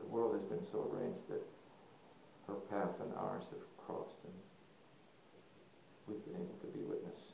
the 0.00 0.06
world 0.06 0.34
has 0.34 0.42
been 0.50 0.66
so 0.72 0.90
arranged 0.92 1.28
that 1.28 1.46
her 2.48 2.58
path 2.68 2.98
and 3.00 3.14
ours 3.14 3.44
have 3.52 3.86
crossed 3.86 4.18
and 4.24 4.34
we've 6.12 6.24
been 6.26 6.34
able 6.42 6.58
to 6.60 6.66
be 6.66 6.84
witness 6.84 7.31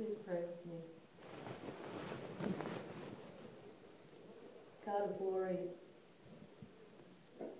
please 0.00 0.16
pray 0.26 0.36
with 0.36 0.64
me. 0.64 0.78
God 4.86 5.02
of 5.02 5.18
glory, 5.18 5.58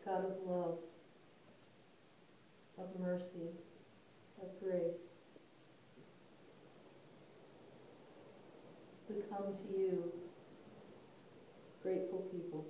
God 0.06 0.24
of 0.24 0.36
love, 0.46 0.78
of 2.78 2.88
mercy, 2.98 3.50
of 4.40 4.48
grace, 4.58 5.02
we 9.10 9.16
come 9.28 9.52
to 9.52 9.78
you, 9.78 10.10
grateful 11.82 12.20
people. 12.32 12.64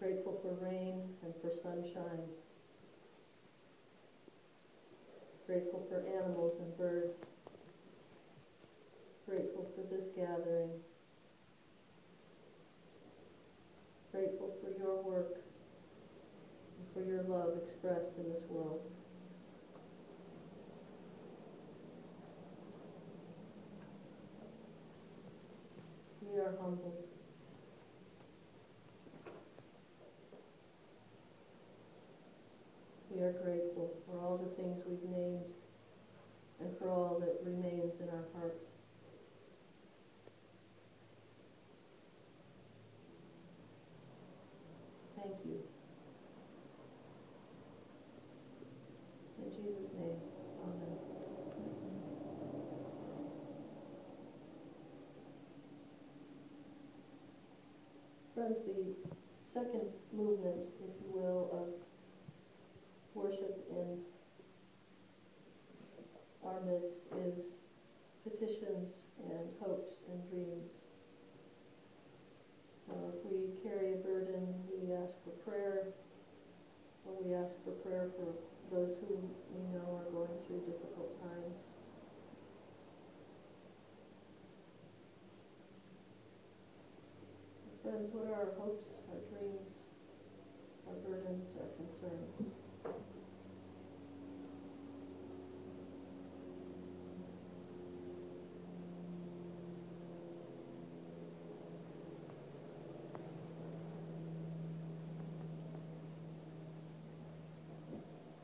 Grateful 0.00 0.40
for 0.42 0.66
rain 0.66 1.02
and 1.22 1.32
for 1.40 1.52
sunshine 1.62 2.26
grateful 5.46 5.86
for 5.88 6.02
animals 6.18 6.54
and 6.58 6.76
birds, 6.76 7.14
grateful 9.28 9.70
for 9.76 9.82
this 9.94 10.04
gathering, 10.16 10.70
grateful 14.10 14.56
for 14.60 14.70
your 14.76 15.02
work 15.04 15.36
and 16.78 16.86
for 16.92 17.08
your 17.08 17.22
love 17.22 17.52
expressed 17.62 18.18
in 18.18 18.32
this 18.32 18.42
world. 18.48 18.80
We 26.22 26.38
are 26.38 26.56
humble. 26.60 27.04
We 33.10 33.22
are 33.22 33.32
grateful 33.32 33.85
things 34.66 34.82
we've 34.88 35.10
named 35.10 35.44
and 36.60 36.76
for 36.78 36.90
all 36.90 37.20
that 37.20 37.38
remains 37.44 38.00
in 38.00 38.08
our 38.08 38.24
hearts. 38.34 38.64
Thank 45.16 45.34
you. 45.44 45.62
In 49.38 49.50
Jesus' 49.50 49.92
name, 49.98 50.20
amen. 50.64 50.98
Friends, 58.34 58.56
the 58.66 58.94
second 59.54 59.88
movement, 60.12 60.56
if 60.82 60.90
you 61.04 61.12
will, 61.12 61.50
of 61.52 61.68
worship 63.14 63.64
in 63.70 63.98
our 66.46 66.60
midst 66.62 66.98
is 67.26 67.42
petitions 68.22 68.94
and 69.18 69.50
hopes 69.60 69.96
and 70.08 70.22
dreams. 70.30 70.70
So 72.86 72.94
if 73.10 73.26
we 73.26 73.50
carry 73.68 73.94
a 73.94 73.96
burden, 73.96 74.54
we 74.70 74.94
ask 74.94 75.12
for 75.24 75.34
prayer, 75.42 75.88
or 77.04 77.12
we 77.20 77.34
ask 77.34 77.50
for 77.64 77.72
prayer 77.82 78.10
for 78.16 78.30
those 78.72 78.94
who 79.00 79.18
we 79.50 79.62
know 79.74 79.98
are 79.98 80.10
going 80.12 80.38
through 80.46 80.60
difficult 80.60 81.20
times. 81.20 81.54
Friends, 87.86 88.10
what 88.12 88.26
are 88.26 88.34
our 88.34 88.50
hopes, 88.58 88.88
our 89.06 89.20
dreams, 89.30 89.70
our 90.88 90.94
burdens, 91.06 91.46
our 91.54 91.70
concerns? 91.78 92.34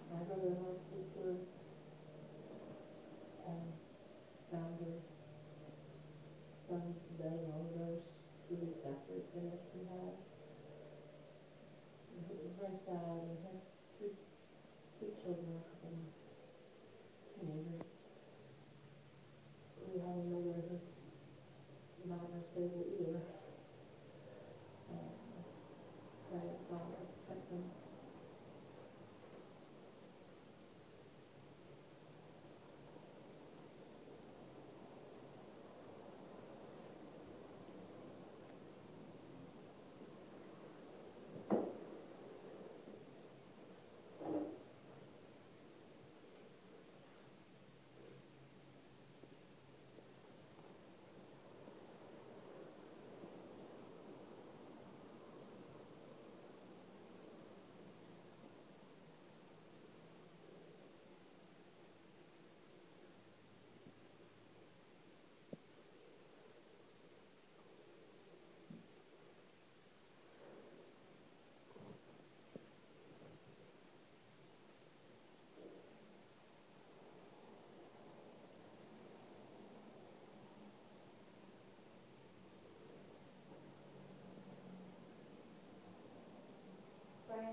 My 0.08 0.18
brother 0.22 0.54
and 0.54 0.62
my 0.62 0.78
sister 0.86 1.34
um, 3.48 3.66
found 4.52 4.78
her 4.78 5.02
son 6.68 6.94
dead 7.18 7.40
and 7.42 7.52
overdose 7.58 8.06
two 8.52 8.66
weeks 8.66 8.84
after 8.84 9.12
he 9.16 9.22
finished 9.32 9.64
rehab. 9.72 10.12
And 12.12 12.20
It 12.28 12.36
was 12.44 12.52
very 12.60 12.76
sad, 12.84 13.00
and 13.00 13.32
he 13.32 13.40
has 13.48 13.60
three, 13.96 14.12
three 15.00 15.12
children, 15.16 15.56
a 15.56 15.64
couple 15.72 15.88
of 15.88 16.04
teenagers. 17.32 17.88
We 19.88 20.00
have 20.04 20.20
a 20.20 20.24
mother 20.28 20.56
who's 20.68 20.84
not 22.04 22.28
real 22.28 22.44
stable 22.52 22.84
either. 22.92 23.24
Uh, 24.92 25.16
Pray 26.28 26.40
that 26.44 26.60
God 26.68 26.84
will 26.92 27.08
protect 27.24 27.48
them. 27.50 27.64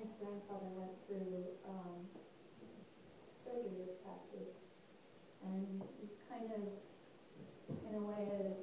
Brian's 0.10 0.42
grandfather 0.50 0.72
went 0.74 0.96
through, 1.06 1.46
um, 1.68 2.08
surgery 3.46 3.86
this 3.86 3.98
past 4.06 4.26
week. 4.34 4.56
And 5.44 5.82
he's 6.02 6.18
kind 6.30 6.50
of, 6.50 6.66
in 7.70 7.94
a 7.96 8.02
way, 8.02 8.54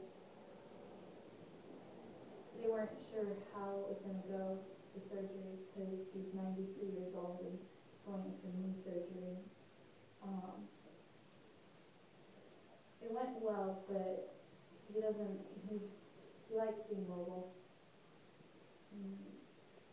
they 2.61 2.69
weren't 2.69 2.91
sure 3.11 3.37
how 3.55 3.71
it 3.71 3.87
was 3.95 3.99
gonna 4.03 4.27
go, 4.27 4.59
the 4.95 5.01
surgery, 5.09 5.55
because 5.71 5.95
he's 6.15 6.35
ninety-three 6.35 6.99
years 6.99 7.15
old 7.15 7.39
and 7.45 7.59
going 8.07 8.33
for 8.43 8.49
knee 8.59 8.75
surgery. 8.83 9.37
Um, 10.23 10.67
it 13.03 13.13
went 13.13 13.41
well, 13.43 13.85
but 13.87 14.35
he 14.93 15.01
doesn't, 15.01 15.41
he, 15.69 15.79
he 16.49 16.57
likes 16.57 16.81
being 16.91 17.07
mobile. 17.09 17.53
Mm, 18.95 19.31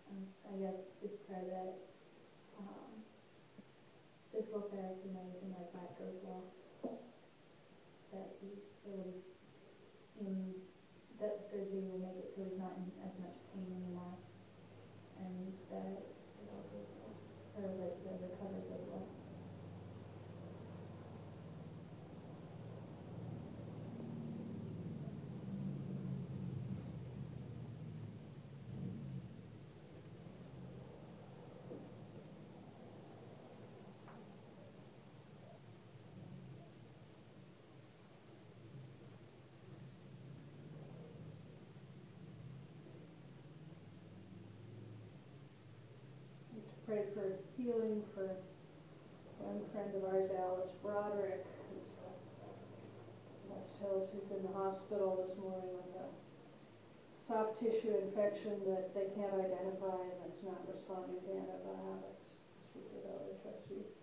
and 0.10 0.28
I 0.50 0.58
guess 0.58 0.80
just 1.34 1.50
that, 1.50 1.74
um, 2.60 3.02
physical 4.32 4.70
therapy 4.70 5.10
and 5.10 5.18
everything 5.18 5.50
like 5.58 5.74
that 5.74 5.98
goes 5.98 6.22
well. 6.22 6.46
That 8.12 8.38
he, 8.40 8.62
it 8.86 8.94
will, 8.94 9.18
mm, 10.22 10.54
that 11.18 11.42
the 11.42 11.44
surgery 11.50 11.90
will 11.90 12.06
make 12.06 12.22
it 12.22 12.30
so 12.36 12.46
he's 12.46 12.60
not 12.60 12.78
in 12.78 12.86
as 13.02 13.18
much 13.18 13.34
pain 13.50 13.66
anymore. 13.66 14.14
And 15.18 15.54
that 15.70 16.06
it 16.38 16.46
all 16.54 16.70
goes 16.70 16.90
well, 17.02 17.18
or 17.58 17.66
that 17.82 18.04
the 18.06 18.14
recovery 18.30 18.70
goes 18.70 18.86
well. 18.90 19.10
To 46.94 47.02
pray 47.02 47.14
for 47.14 47.28
healing 47.58 48.04
for 48.14 48.38
one 49.42 49.62
friend 49.74 49.90
of 49.98 50.04
ours, 50.06 50.30
Alice 50.38 50.70
Broderick, 50.82 51.46
who's 51.70 51.90
uh, 52.06 52.14
West 53.50 53.74
Hills, 53.82 54.10
who's 54.14 54.30
in 54.30 54.46
the 54.46 54.54
hospital 54.54 55.26
this 55.26 55.34
morning 55.42 55.74
with 55.74 55.90
a 55.98 56.08
soft 57.26 57.58
tissue 57.58 57.98
infection 57.98 58.62
that 58.70 58.94
they 58.94 59.10
can't 59.18 59.34
identify 59.34 60.06
and 60.06 60.22
that's 60.22 60.44
not 60.46 60.62
responding 60.70 61.18
to 61.26 61.32
antibiotics. 61.34 62.30
She 62.74 62.82
said, 62.86 63.10
oh, 63.10 63.26
I 63.26 64.03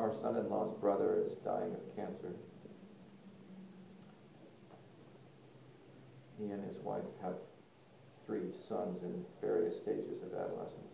Our 0.00 0.14
son-in-law's 0.22 0.80
brother 0.80 1.22
is 1.26 1.36
dying 1.44 1.74
of 1.74 1.94
cancer. 1.94 2.32
He 6.38 6.46
and 6.46 6.64
his 6.64 6.78
wife 6.78 7.04
have 7.22 7.34
three 8.24 8.48
sons 8.66 9.02
in 9.02 9.22
various 9.42 9.76
stages 9.76 10.22
of 10.22 10.32
adolescence. 10.32 10.89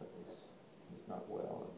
but 0.00 0.10
he's, 0.18 0.34
he's 0.90 1.08
not 1.08 1.30
well. 1.30 1.69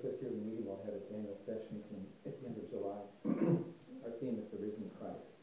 Professor 0.00 0.26
meeting 0.34 0.66
will 0.66 0.82
have 0.84 0.94
his 0.94 1.06
annual 1.14 1.38
sessions 1.46 1.86
in, 1.94 2.02
at 2.26 2.34
the 2.40 2.48
end 2.48 2.58
of 2.58 2.66
July. 2.66 2.98
Our 4.02 4.10
theme 4.18 4.42
is 4.42 4.50
the 4.50 4.58
risen 4.58 4.90
Christ. 4.98 5.33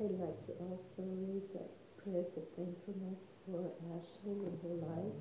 I'd 0.00 0.16
like 0.16 0.40
to 0.46 0.52
also 0.64 1.04
raise 1.28 1.52
up 1.60 1.68
prayers 2.02 2.32
of 2.32 2.48
thankfulness 2.56 3.20
for 3.44 3.68
Ashley 3.92 4.32
and 4.48 4.56
her 4.64 4.76
life. 4.80 5.20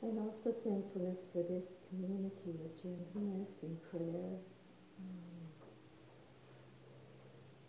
And 0.00 0.18
also 0.24 0.56
thankfulness 0.64 1.20
for 1.34 1.44
this 1.44 1.68
community 1.92 2.56
of 2.64 2.72
gentleness 2.80 3.52
and 3.60 3.76
prayer. 3.92 4.32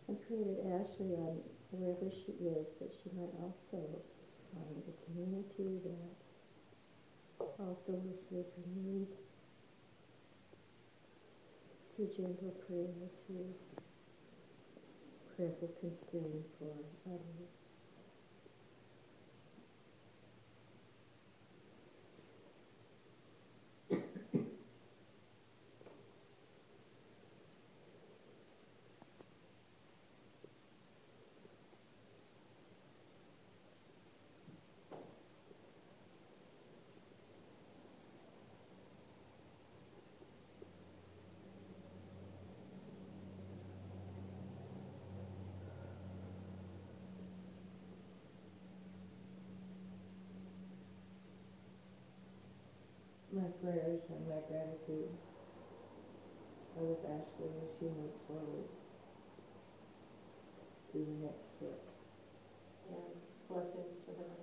I 0.07 0.15
and 0.15 0.17
pray 0.23 0.39
that 0.39 0.79
Ashley, 0.79 1.11
on 1.19 1.43
wherever 1.71 2.07
she 2.07 2.31
is, 2.39 2.71
that 2.79 2.95
she 3.03 3.11
might 3.19 3.35
also 3.43 3.83
find 4.55 4.79
a 4.87 4.95
community 5.03 5.83
that 5.83 6.15
also 7.59 7.99
will 7.99 8.15
serve 8.15 8.47
her 8.47 8.67
needs 8.79 9.11
to 11.97 12.07
gentle 12.15 12.55
prayer, 12.63 13.11
to 13.27 13.35
prayerful 15.37 15.69
concern 15.79 16.43
for 16.57 16.73
others. 17.05 17.66
My 53.37 53.53
prayers 53.61 54.01
and 54.09 54.27
my 54.27 54.41
gratitude 54.49 55.13
are 56.75 56.83
with 56.83 57.05
Ashley 57.05 57.53
as 57.61 57.69
she 57.77 57.85
moves 57.85 58.17
forward 58.25 58.65
to 60.91 60.97
the 60.97 61.15
next 61.21 61.45
step. 61.53 61.77
And 62.89 63.13
blessings 63.47 63.93
to 64.05 64.11
her. 64.17 64.33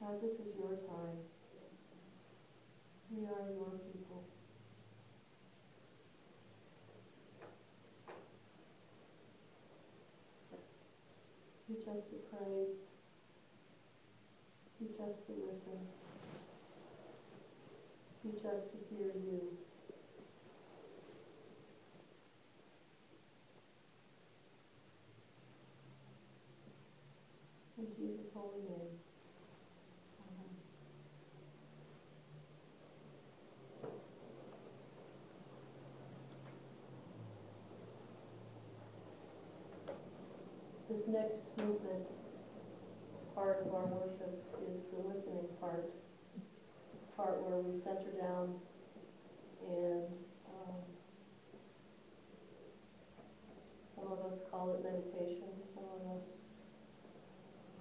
God, 0.00 0.20
this 0.20 0.36
is 0.36 0.52
your 0.60 0.76
time. 0.84 1.16
We 3.10 3.24
are 3.24 3.48
your 3.56 3.80
people. 3.90 4.24
Us 11.94 12.00
to 12.10 12.16
pray. 12.28 12.66
Teach 14.80 14.98
us 14.98 15.14
to 15.28 15.32
listen. 15.32 15.78
Teach 18.20 18.44
us 18.44 18.62
to 18.72 18.78
hear 18.90 19.12
you. 19.14 19.40
In 27.78 27.86
Jesus' 27.96 28.26
holy 28.34 28.62
name. 28.62 28.98
Amen. 30.18 30.50
This 40.88 41.03
next 41.14 41.46
movement, 41.62 42.02
part 43.36 43.62
of 43.64 43.72
our 43.72 43.86
worship, 43.86 44.34
is 44.66 44.82
the 44.90 44.98
listening 45.06 45.46
part. 45.60 45.86
Part 47.16 47.38
where 47.46 47.62
we 47.62 47.78
center 47.78 48.10
down 48.18 48.58
and 49.70 50.10
um, 50.50 50.74
some 53.94 54.10
of 54.10 54.18
us 54.26 54.40
call 54.50 54.74
it 54.74 54.82
meditation, 54.82 55.46
some 55.72 55.86
of 55.94 56.18
us 56.18 56.26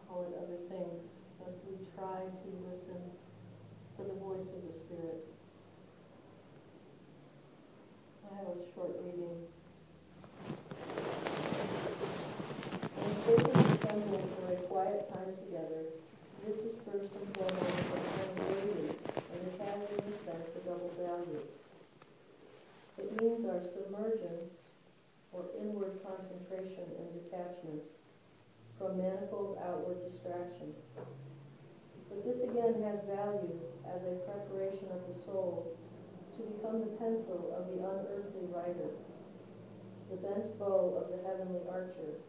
call 0.08 0.30
it 0.30 0.38
other 0.38 0.62
things, 0.70 1.02
but 1.40 1.58
we 1.66 1.74
try 1.98 2.22
to 2.30 2.50
listen 2.70 3.02
for 3.98 4.04
the 4.06 4.14
voice 4.22 4.46
of 4.54 4.62
the 4.70 4.78
Spirit. 4.86 5.26
I 8.30 8.36
have 8.38 8.54
a 8.54 8.66
short 8.76 8.94
reading. 9.04 9.50
When 12.96 13.14
Christians 13.26 13.84
assemble 13.84 14.24
for 14.40 14.54
a 14.54 14.58
quiet 14.72 15.14
time 15.14 15.36
together, 15.46 15.84
this 16.46 16.58
is 16.66 16.76
first 16.88 17.12
and 17.14 17.28
foremost 17.36 17.80
a 17.84 18.00
time 18.00 18.34
daily, 18.36 18.90
and 18.90 19.40
it 19.48 19.56
has 19.60 19.80
in 19.92 20.02
a 20.02 20.18
sense 20.26 20.50
a 20.56 20.62
double 20.68 20.83
value. 20.98 21.42
It 22.98 23.10
means 23.22 23.46
our 23.50 23.62
submergence 23.74 24.54
or 25.34 25.50
inward 25.60 25.98
concentration 26.06 26.86
and 27.00 27.10
detachment 27.26 27.82
from 28.78 28.98
manifold 28.98 29.58
outward 29.66 29.98
distraction. 30.06 30.74
But 32.10 32.22
this 32.22 32.38
again 32.46 32.78
has 32.86 33.02
value 33.10 33.58
as 33.90 34.02
a 34.06 34.22
preparation 34.30 34.86
of 34.94 35.02
the 35.10 35.18
soul 35.26 35.74
to 36.38 36.42
become 36.44 36.82
the 36.82 36.94
pencil 37.02 37.54
of 37.58 37.70
the 37.74 37.82
unearthly 37.82 38.46
writer, 38.54 38.94
the 40.10 40.18
bent 40.18 40.58
bow 40.60 40.98
of 41.02 41.10
the 41.10 41.22
heavenly 41.26 41.62
archer, 41.70 42.22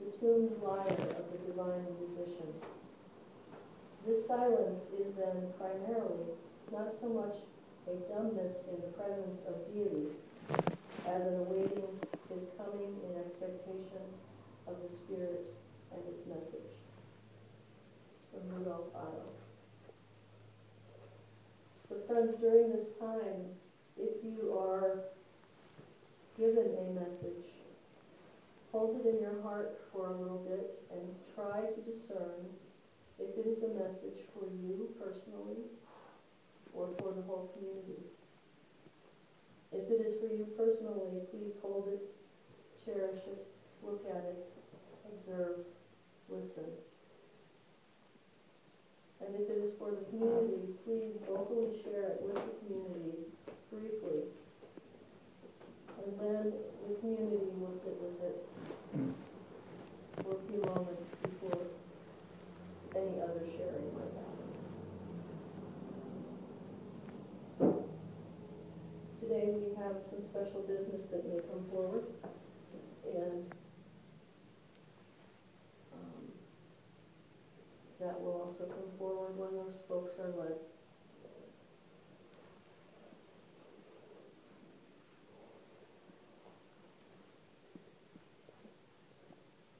the 0.00 0.12
tuned 0.20 0.52
lyre 0.62 1.08
of 1.16 1.24
the 1.32 1.40
divine 1.48 1.86
musician. 2.00 2.52
This 4.06 4.26
silence 4.26 4.82
is 4.98 5.14
then 5.16 5.52
primarily 5.56 6.36
not 6.72 6.92
so 7.00 7.08
much 7.08 7.36
a 7.88 7.94
dumbness 8.06 8.54
in 8.70 8.76
the 8.78 8.90
presence 8.94 9.40
of 9.48 9.54
deity 9.74 10.14
as 11.08 11.22
an 11.26 11.34
awaiting 11.46 11.90
his 12.30 12.46
coming 12.56 12.94
in 13.02 13.12
expectation 13.18 14.06
of 14.68 14.76
the 14.78 14.90
Spirit 15.02 15.52
and 15.90 16.00
its 16.06 16.22
message. 16.28 16.70
From 18.30 18.48
Rudolf 18.54 18.94
Otto. 18.94 19.26
But 21.88 22.06
friends, 22.06 22.34
during 22.40 22.70
this 22.70 22.86
time, 23.00 23.50
if 23.98 24.14
you 24.24 24.56
are 24.56 25.12
given 26.38 26.72
a 26.78 26.86
message, 26.94 27.44
hold 28.70 29.00
it 29.04 29.08
in 29.08 29.20
your 29.20 29.42
heart 29.42 29.80
for 29.92 30.06
a 30.06 30.16
little 30.16 30.46
bit 30.48 30.80
and 30.90 31.02
try 31.34 31.60
to 31.60 31.80
discern 31.82 32.46
if 33.18 33.36
it 33.36 33.46
is 33.46 33.62
a 33.62 33.74
message 33.74 34.24
for 34.32 34.46
you 34.62 34.88
personally 34.98 35.68
or 36.74 36.88
for 36.98 37.12
the 37.12 37.22
whole 37.22 37.52
community. 37.56 38.02
If 39.72 39.88
it 39.88 40.00
is 40.04 40.20
for 40.20 40.28
you 40.28 40.46
personally, 40.56 41.24
please 41.32 41.52
hold 41.62 41.88
it, 41.88 42.02
cherish 42.84 43.24
it, 43.24 43.46
look 43.82 44.04
at 44.08 44.24
it, 44.24 44.52
observe, 45.08 45.64
listen. 46.28 46.70
And 49.24 49.34
if 49.36 49.48
it 49.48 49.58
is 49.64 49.72
for 49.78 49.90
the 49.92 50.04
community, 50.10 50.76
please 50.84 51.14
vocally 51.28 51.80
share 51.84 52.18
it 52.18 52.22
with 52.26 52.34
the 52.34 52.52
community 52.66 53.32
briefly. 53.70 54.28
And 56.04 56.18
then 56.18 56.52
the 56.88 56.94
community 57.00 57.54
will 57.56 57.78
sit 57.84 57.96
with 58.02 58.18
it 58.28 58.44
for 60.20 60.36
a 60.36 60.40
few 60.50 60.60
moments 60.66 61.06
before 61.22 61.64
any 62.96 63.22
other 63.22 63.46
sharing 63.56 63.94
might 63.94 64.12
happen. 64.18 64.31
Today 69.32 69.48
we 69.48 69.74
have 69.82 69.96
some 70.10 70.20
special 70.30 70.60
business 70.60 71.00
that 71.10 71.26
may 71.26 71.40
come 71.40 71.64
forward. 71.70 72.04
And 73.06 73.50
um, 75.90 76.28
that 77.98 78.20
will 78.20 78.42
also 78.42 78.70
come 78.70 78.90
forward 78.98 79.38
when 79.38 79.54
those 79.54 79.72
folks 79.88 80.10
are 80.20 80.34
led. 80.38 80.58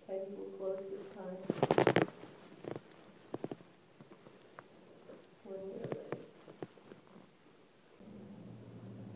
Peggy 0.07 0.33
will 0.35 0.57
close 0.57 0.81
this 0.91 1.05
time. 1.15 1.37
When 5.45 5.59
we 5.61 5.75
are 5.75 5.89
ready. 5.91 6.23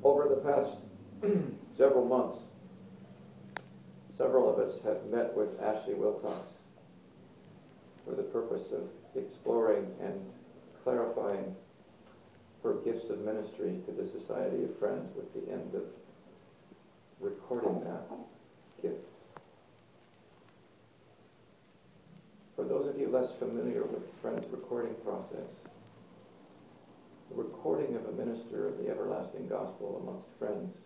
Over 0.04 0.28
the 0.28 0.35
past 0.46 0.76
several 1.76 2.04
months, 2.04 2.38
several 4.16 4.52
of 4.52 4.60
us 4.60 4.76
have 4.84 5.04
met 5.06 5.36
with 5.36 5.48
Ashley 5.60 5.94
Wilcox 5.94 6.52
for 8.04 8.14
the 8.14 8.22
purpose 8.22 8.62
of 8.72 8.82
exploring 9.20 9.86
and 10.00 10.14
clarifying 10.84 11.54
her 12.62 12.74
gifts 12.84 13.10
of 13.10 13.18
ministry 13.20 13.80
to 13.86 13.92
the 13.92 14.08
Society 14.20 14.62
of 14.64 14.78
Friends 14.78 15.10
with 15.16 15.32
the 15.34 15.52
end 15.52 15.74
of 15.74 15.82
recording 17.20 17.82
that 17.84 18.08
gift. 18.82 19.04
For 22.54 22.64
those 22.64 22.88
of 22.88 22.98
you 22.98 23.08
less 23.08 23.30
familiar 23.38 23.84
with 23.84 24.02
Friends' 24.22 24.46
recording 24.50 24.94
process, 25.04 25.50
the 27.30 27.42
recording 27.42 27.96
of 27.96 28.06
a 28.06 28.12
minister 28.12 28.68
of 28.68 28.78
the 28.78 28.88
everlasting 28.88 29.48
gospel 29.48 30.00
amongst 30.02 30.28
friends. 30.38 30.76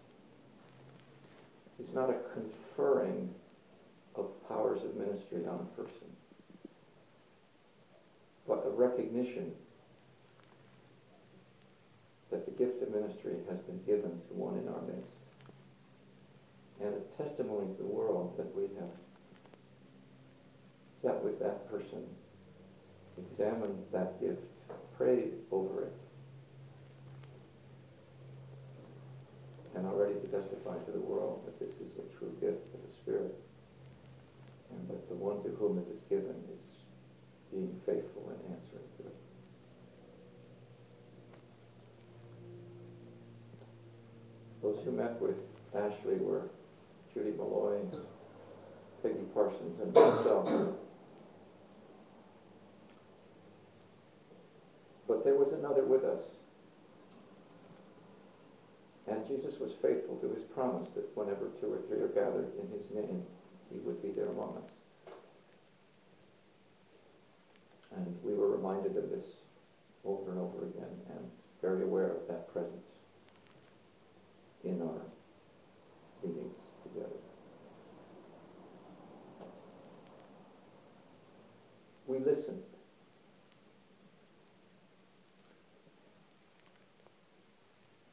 Is 1.79 1.95
not 1.95 2.11
a 2.11 2.17
conferring 2.35 3.35
of 4.15 4.27
powers 4.49 4.83
of 4.85 4.97
ministry 4.97 5.47
on 5.47 5.61
a 5.61 5.77
person, 5.81 6.09
but 8.47 8.63
a 8.67 8.71
recognition 8.71 9.53
that 12.31 12.45
the 12.45 12.51
gift 12.53 12.83
of 12.83 12.91
ministry 12.91 13.37
has 13.49 13.59
been 13.61 13.83
given 13.87 14.11
to 14.11 14.35
one 14.35 14.59
in 14.59 14.69
our 14.69 14.83
midst, 14.83 15.11
and 16.83 16.95
a 16.95 17.23
testimony 17.23 17.75
to 17.77 17.83
the 17.83 17.89
world 17.89 18.37
that 18.37 18.55
we 18.55 18.65
have 18.79 18.91
sat 21.03 21.25
with 21.25 21.41
that 21.41 21.71
person, 21.71 22.05
examined 23.17 23.83
that 23.91 24.21
gift, 24.21 24.43
prayed 24.99 25.33
over 25.51 25.85
it, 25.85 25.93
and 29.75 29.87
are 29.87 29.95
ready 29.95 30.15
to 30.15 30.27
testify 30.27 30.77
to 30.85 30.93
the 30.93 31.01
world 31.01 31.43
that 31.47 31.59
this 31.61 31.75
is 31.77 31.93
a 31.99 32.19
true 32.19 32.33
gift 32.41 32.63
of 32.75 32.81
the 32.83 32.93
Spirit, 33.03 33.35
and 34.71 34.89
that 34.89 35.09
the 35.09 35.15
one 35.15 35.43
to 35.43 35.51
whom 35.57 35.79
it 35.79 35.87
is 35.95 36.03
given 36.09 36.35
is 36.53 36.67
being 37.53 37.81
faithful 37.87 38.29
in 38.29 38.53
answering 38.53 38.91
to 38.99 39.07
it. 39.07 39.17
Those 44.63 44.85
who 44.85 44.93
met 44.93 45.21
with 45.21 45.37
Ashley 45.75 46.17
were 46.19 46.43
Judy 47.15 47.33
Malloy, 47.37 47.79
Peggy 49.03 49.25
Parsons, 49.35 49.81
and 49.81 49.95
myself. 49.95 50.75
But 55.09 55.25
there 55.25 55.35
was 55.35 55.53
another 55.53 55.83
with 55.83 56.05
us 56.05 56.21
and 59.11 59.27
Jesus 59.27 59.59
was 59.59 59.73
faithful 59.83 60.17
to 60.23 60.29
his 60.31 60.45
promise 60.55 60.89
that 60.95 61.05
whenever 61.17 61.51
two 61.61 61.73
or 61.73 61.81
three 61.89 61.99
are 61.99 62.15
gathered 62.15 62.53
in 62.63 62.71
his 62.79 62.89
name, 62.95 63.25
he 63.73 63.79
would 63.81 64.01
be 64.01 64.11
there 64.11 64.29
among 64.29 64.57
us. 64.57 64.71
And 67.97 68.07
we 68.23 68.35
were 68.35 68.57
reminded 68.57 68.97
of 68.97 69.11
this 69.11 69.27
over 70.05 70.31
and 70.31 70.39
over 70.39 70.65
again 70.65 70.95
and 71.11 71.31
very 71.61 71.83
aware 71.83 72.13
of 72.13 72.29
that 72.29 72.53
presence 72.53 72.87
in 74.65 74.81
our 74.81 75.03
meetings 76.23 76.55
together. 76.85 77.09
We 82.07 82.19
listened. 82.19 82.63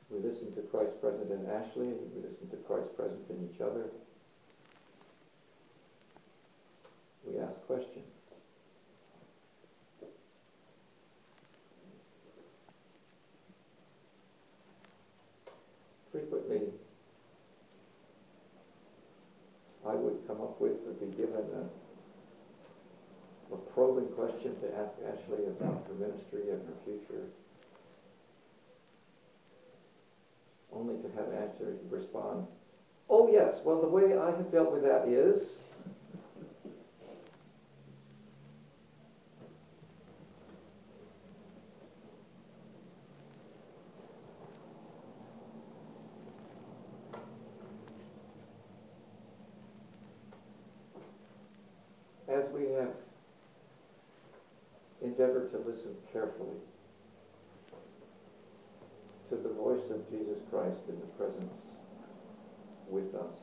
We 0.10 0.20
listened 0.20 0.47
to 0.58 0.64
Christ 0.64 1.00
present 1.00 1.30
in 1.32 1.46
Ashley. 1.52 1.86
We 1.86 2.18
listen 2.18 2.50
to 2.50 2.58
Christ 2.66 2.90
present 2.98 3.22
in 3.30 3.48
each 3.54 3.62
other. 3.62 3.86
We 7.24 7.38
ask 7.40 7.54
questions. 7.68 8.06
Frequently, 16.12 16.62
I 19.88 19.94
would 19.94 20.26
come 20.26 20.42
up 20.42 20.60
with 20.60 20.72
or 20.88 20.94
be 21.00 21.06
given 21.16 21.46
a, 21.54 21.70
a 23.54 23.58
probing 23.76 24.08
question 24.16 24.60
to 24.62 24.68
ask 24.80 24.92
Ashley 25.06 25.46
about 25.46 25.86
her 25.88 25.94
ministry 26.00 26.50
and 26.50 26.66
her 26.66 26.78
future, 26.84 27.30
only 30.78 30.96
to 31.02 31.10
have 31.16 31.34
Ashley 31.34 31.74
respond, 31.90 32.46
Oh, 33.10 33.30
yes, 33.32 33.56
well, 33.64 33.80
the 33.80 33.88
way 33.88 34.18
I 34.18 34.28
have 34.32 34.52
dealt 34.52 34.72
with 34.72 34.84
that 34.84 35.08
is. 35.08 35.54
As 52.28 52.50
we 52.50 52.64
have 52.74 52.90
endeavored 55.02 55.50
to 55.52 55.58
listen 55.60 55.96
carefully 56.12 56.58
to 59.30 59.36
the 59.38 59.50
voice 59.50 59.80
Jesus 60.10 60.40
Christ 60.50 60.80
in 60.88 60.96
the 61.00 61.08
presence 61.18 61.54
with 62.90 63.14
us, 63.16 63.36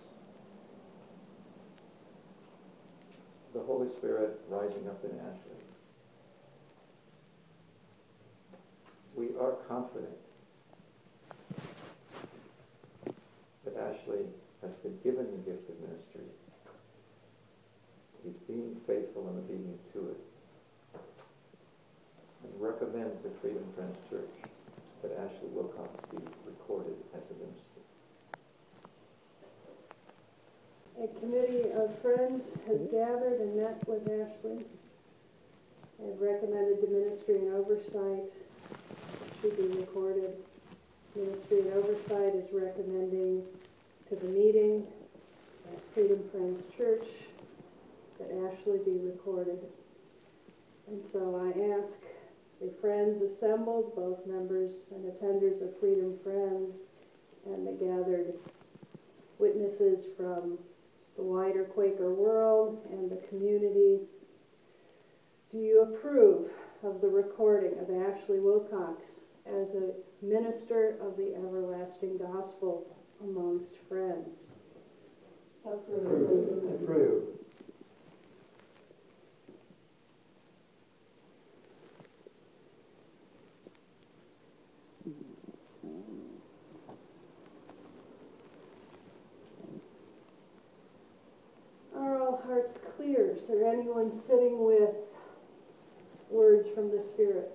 the 3.53 3.61
Holy 3.61 3.89
Spirit 3.99 4.41
rising 4.49 4.89
up 4.89 5.05
in 5.05 5.11
Ashley, 5.21 5.61
we 9.15 9.27
are 9.41 9.53
confident 9.69 10.09
that 13.65 13.77
Ashley 13.77 14.25
has 14.63 14.73
been 14.83 14.99
given 15.05 15.27
the 15.31 15.51
gift 15.51 15.69
of 15.69 15.81
ministry. 15.81 16.25
He's 18.25 18.41
being 18.49 18.77
faithful 18.87 19.29
and 19.29 19.39
obedient 19.39 19.93
to 19.93 20.09
it. 20.09 20.21
And 22.43 22.53
recommend 22.61 23.23
to 23.23 23.31
Freedom 23.41 23.65
Friends 23.77 23.97
Church 24.09 24.51
that 25.05 25.21
Ashley 25.21 25.49
Wilcox 25.53 25.91
be 26.11 26.17
recorded 26.47 26.97
as 27.15 27.21
a 27.29 27.35
minister. 27.37 27.81
A 30.97 31.09
committee 31.21 31.71
of 31.73 31.93
friends 32.01 32.43
has 32.67 32.81
gathered 32.91 33.41
and 33.41 33.57
met 33.57 33.87
with 33.87 34.03
Ashley 34.09 34.65
and 36.01 36.21
recommended 36.21 36.81
to 36.81 36.89
ministry 36.89 37.37
and 37.37 37.55
oversight 37.55 38.33
should 39.43 39.57
be 39.59 39.79
recorded. 39.79 40.37
Ministry 41.15 41.61
and 41.61 41.73
oversight 41.75 42.35
is 42.35 42.49
recommending 42.51 43.43
to 44.09 44.17
the 44.17 44.27
meeting 44.27 44.87
at 45.71 45.79
Freedom 45.93 46.23
Friends 46.31 46.63
Church 46.79 47.07
that 48.19 48.31
Ashley 48.31 48.79
be 48.87 48.99
recorded. 49.05 49.59
And 50.89 51.03
so 51.13 51.37
I 51.37 51.49
ask 51.77 51.99
the 52.65 52.73
friends 52.81 53.21
assembled, 53.21 53.95
both 53.95 54.27
members 54.27 54.73
and 54.91 55.05
attenders 55.05 55.63
of 55.63 55.79
Freedom 55.79 56.17
Friends, 56.23 56.75
and 57.47 57.67
the 57.67 57.73
gathered 57.73 58.33
witnesses 59.39 60.07
from 60.17 60.59
the 61.17 61.23
wider 61.23 61.65
Quaker 61.65 62.15
world 62.15 62.79
and 62.91 63.11
the 63.11 63.21
community, 63.29 64.01
do 65.53 65.59
you 65.59 65.83
approve 65.83 66.49
of 66.83 67.01
the 67.01 67.09
recording 67.09 67.79
of 67.79 67.91
Ashley 67.91 68.41
Wilcox 68.41 69.05
as 69.47 69.69
a 69.75 69.93
minister 70.23 70.97
of 71.03 71.17
the 71.17 71.35
everlasting 71.37 72.17
gospel 72.19 72.87
amongst 73.23 73.75
friends? 73.89 74.47
Approve. 75.67 76.83
Approve. 76.83 77.25
Are 91.97 92.21
all 92.21 92.43
Is 93.07 93.47
there 93.49 93.69
anyone 93.69 94.11
sitting 94.27 94.65
with 94.65 94.97
words 96.31 96.67
from 96.75 96.91
the 96.91 96.99
Spirit? 96.99 97.53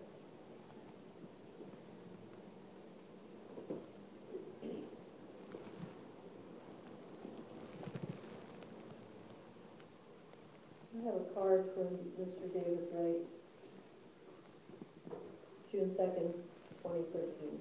I 10.93 11.05
have 11.05 11.15
a 11.15 11.33
card 11.33 11.65
from 11.73 11.97
Mr. 12.21 12.53
David 12.53 12.87
Wright, 12.93 13.17
June 15.71 15.95
second, 15.97 16.31
twenty 16.83 17.05
thirteen. 17.11 17.59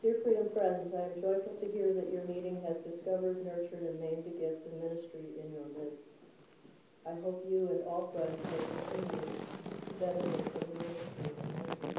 Dear 0.00 0.16
Freedom 0.24 0.48
Friends, 0.54 0.94
I 0.94 1.12
am 1.12 1.20
joyful 1.20 1.56
to 1.60 1.66
hear 1.66 1.92
that 1.92 2.10
your 2.10 2.24
meeting 2.24 2.62
has 2.66 2.78
discovered, 2.78 3.44
nurtured, 3.44 3.82
and 3.82 4.00
named 4.00 4.24
a 4.26 4.40
gift 4.40 4.64
of 4.64 4.72
ministry 4.80 5.20
in 5.44 5.52
your 5.52 5.68
midst. 5.76 6.09
I 7.06 7.10
hope 7.22 7.44
you 7.50 7.68
and 7.70 7.82
all 7.86 8.12
friends 8.14 8.36
will 8.44 8.66
continue 8.92 9.26
to 9.86 9.94
benefit 9.94 10.52
from 10.52 10.60
the 10.68 10.74
ministry 10.84 11.30
and 11.86 11.94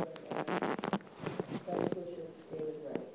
Best 1.66 1.96
wishes, 1.96 2.32
David 2.52 2.76
Wright. 2.86 3.08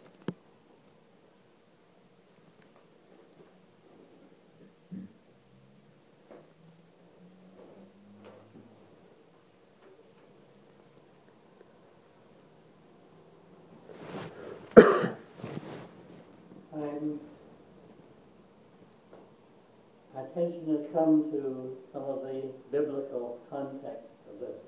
I'm, 20.17 20.26
attention 20.37 20.69
has 20.69 20.85
come 20.93 21.31
to 21.33 21.77
some 21.93 22.03
of 22.03 22.21
the 22.23 22.43
biblical 22.71 23.41
context 23.49 24.05
of 24.29 24.41
this. 24.41 24.61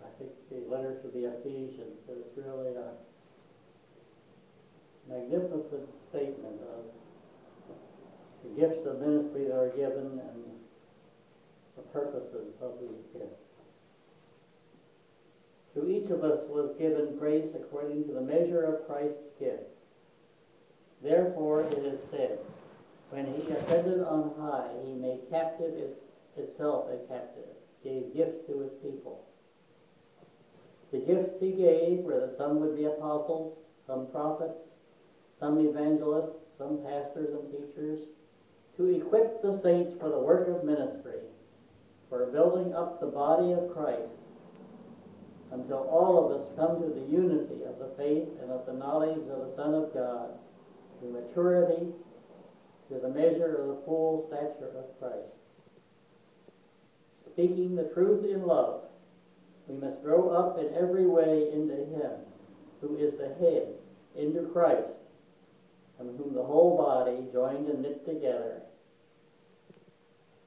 I 0.00 0.08
think 0.18 0.30
the 0.50 0.74
letter 0.74 0.96
to 1.02 1.08
the 1.08 1.28
Ephesians 1.28 2.00
is 2.08 2.24
really 2.36 2.74
a 2.74 2.92
magnificent 5.08 5.88
statement 6.08 6.60
of 6.72 6.84
the 8.44 8.60
gifts 8.60 8.86
of 8.86 9.00
ministry 9.00 9.44
that 9.44 9.56
are 9.56 9.76
given 9.76 10.18
and 10.18 10.44
the 11.76 11.82
purposes 11.92 12.54
of 12.62 12.72
these 12.80 13.04
gifts. 13.12 13.42
To 15.74 15.88
each 15.90 16.10
of 16.10 16.24
us 16.24 16.40
was 16.48 16.74
given 16.78 17.16
grace 17.18 17.48
according 17.54 18.06
to 18.06 18.12
the 18.14 18.20
measure 18.20 18.64
of 18.64 18.86
Christ's 18.86 19.20
gift. 19.38 19.81
Therefore 21.02 21.62
it 21.62 21.78
is 21.78 22.00
said, 22.10 22.38
When 23.10 23.26
he 23.26 23.50
ascended 23.50 24.00
on 24.02 24.32
high, 24.38 24.70
he 24.84 24.92
made 24.92 25.28
captive 25.30 25.74
itself 26.36 26.86
a 26.90 26.96
captive, 27.08 27.50
gave 27.82 28.14
gifts 28.14 28.46
to 28.46 28.60
his 28.60 28.72
people. 28.82 29.24
The 30.92 30.98
gifts 30.98 31.40
he 31.40 31.52
gave 31.52 32.04
were 32.04 32.20
that 32.20 32.36
some 32.38 32.60
would 32.60 32.76
be 32.76 32.84
apostles, 32.84 33.56
some 33.86 34.06
prophets, 34.12 34.58
some 35.40 35.58
evangelists, 35.58 36.38
some 36.58 36.78
pastors 36.84 37.34
and 37.34 37.50
teachers, 37.50 38.00
to 38.76 38.86
equip 38.86 39.42
the 39.42 39.60
saints 39.62 39.94
for 39.98 40.08
the 40.08 40.18
work 40.18 40.48
of 40.48 40.64
ministry, 40.64 41.18
for 42.08 42.26
building 42.26 42.74
up 42.74 43.00
the 43.00 43.06
body 43.06 43.52
of 43.52 43.72
Christ 43.72 44.12
until 45.50 45.88
all 45.90 46.24
of 46.24 46.40
us 46.40 46.48
come 46.56 46.80
to 46.80 46.88
the 46.88 47.06
unity 47.10 47.64
of 47.64 47.78
the 47.78 47.92
faith 47.96 48.28
and 48.40 48.50
of 48.50 48.64
the 48.66 48.72
knowledge 48.72 49.18
of 49.28 49.48
the 49.48 49.52
Son 49.56 49.74
of 49.74 49.92
God, 49.92 50.30
to 51.02 51.08
maturity, 51.08 51.86
to 52.88 52.98
the 52.98 53.08
measure 53.08 53.56
of 53.56 53.68
the 53.68 53.82
full 53.84 54.26
stature 54.28 54.70
of 54.78 54.98
Christ. 54.98 55.34
Speaking 57.32 57.74
the 57.74 57.90
truth 57.94 58.24
in 58.24 58.46
love, 58.46 58.82
we 59.66 59.76
must 59.76 60.02
grow 60.02 60.30
up 60.30 60.58
in 60.58 60.74
every 60.74 61.06
way 61.06 61.50
into 61.52 61.74
Him, 61.74 62.12
who 62.80 62.96
is 62.96 63.14
the 63.18 63.34
head, 63.40 63.74
into 64.16 64.48
Christ, 64.52 64.88
from 65.96 66.16
whom 66.16 66.34
the 66.34 66.42
whole 66.42 66.76
body, 66.76 67.26
joined 67.32 67.68
and 67.68 67.82
knit 67.82 68.04
together, 68.06 68.60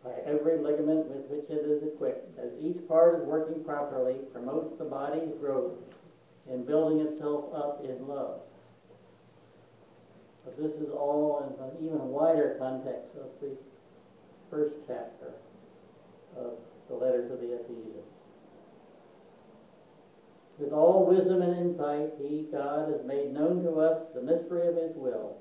by 0.03 0.11
every 0.25 0.59
ligament 0.59 1.07
with 1.07 1.25
which 1.29 1.49
it 1.49 1.65
is 1.65 1.81
equipped, 1.81 2.37
as 2.37 2.51
each 2.61 2.87
part 2.87 3.19
is 3.19 3.25
working 3.25 3.63
properly, 3.63 4.17
promotes 4.31 4.77
the 4.77 4.85
body's 4.85 5.33
growth 5.39 5.73
in 6.47 6.63
building 6.63 6.99
itself 6.99 7.45
up 7.55 7.83
in 7.83 8.07
love. 8.07 8.41
But 10.45 10.57
this 10.57 10.73
is 10.79 10.93
all 10.93 11.43
in 11.43 11.63
an 11.63 11.71
even 11.83 12.07
wider 12.09 12.55
context 12.59 13.17
of 13.19 13.27
the 13.41 13.57
first 14.51 14.75
chapter 14.87 15.33
of 16.37 16.53
the 16.87 16.95
letter 16.95 17.27
to 17.27 17.35
the 17.35 17.55
Ephesians. 17.55 18.05
With 20.59 20.71
all 20.71 21.07
wisdom 21.07 21.41
and 21.41 21.57
insight, 21.57 22.11
He, 22.21 22.47
God, 22.51 22.89
has 22.89 23.05
made 23.05 23.33
known 23.33 23.63
to 23.63 23.79
us 23.79 24.03
the 24.13 24.21
mystery 24.21 24.67
of 24.67 24.75
His 24.75 24.95
will, 24.95 25.37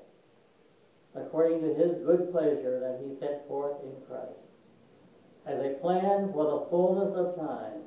according 1.15 1.61
to 1.61 1.73
His 1.75 2.03
good 2.03 2.31
pleasure 2.31 2.79
that 2.81 2.99
He 3.05 3.17
set 3.19 3.47
forth 3.47 3.77
in 3.83 3.93
Christ 4.07 4.39
as 5.45 5.59
a 5.59 5.77
plan 5.79 6.31
for 6.33 6.45
the 6.45 6.65
fullness 6.69 7.15
of 7.15 7.35
time, 7.37 7.81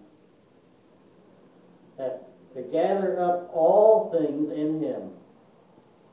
that 1.99 2.29
to 2.55 2.63
gather 2.63 3.21
up 3.21 3.51
all 3.53 4.11
things 4.13 4.53
in 4.53 4.81
Him, 4.81 5.11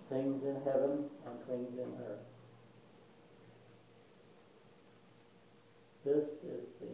things 0.10 0.43
in 0.43 0.56
heaven 0.64 1.06
and 1.26 1.47
things 1.47 1.80
in 1.80 1.91
earth. 2.06 2.20
This 6.03 6.26
is 6.43 6.66
the 6.80 6.88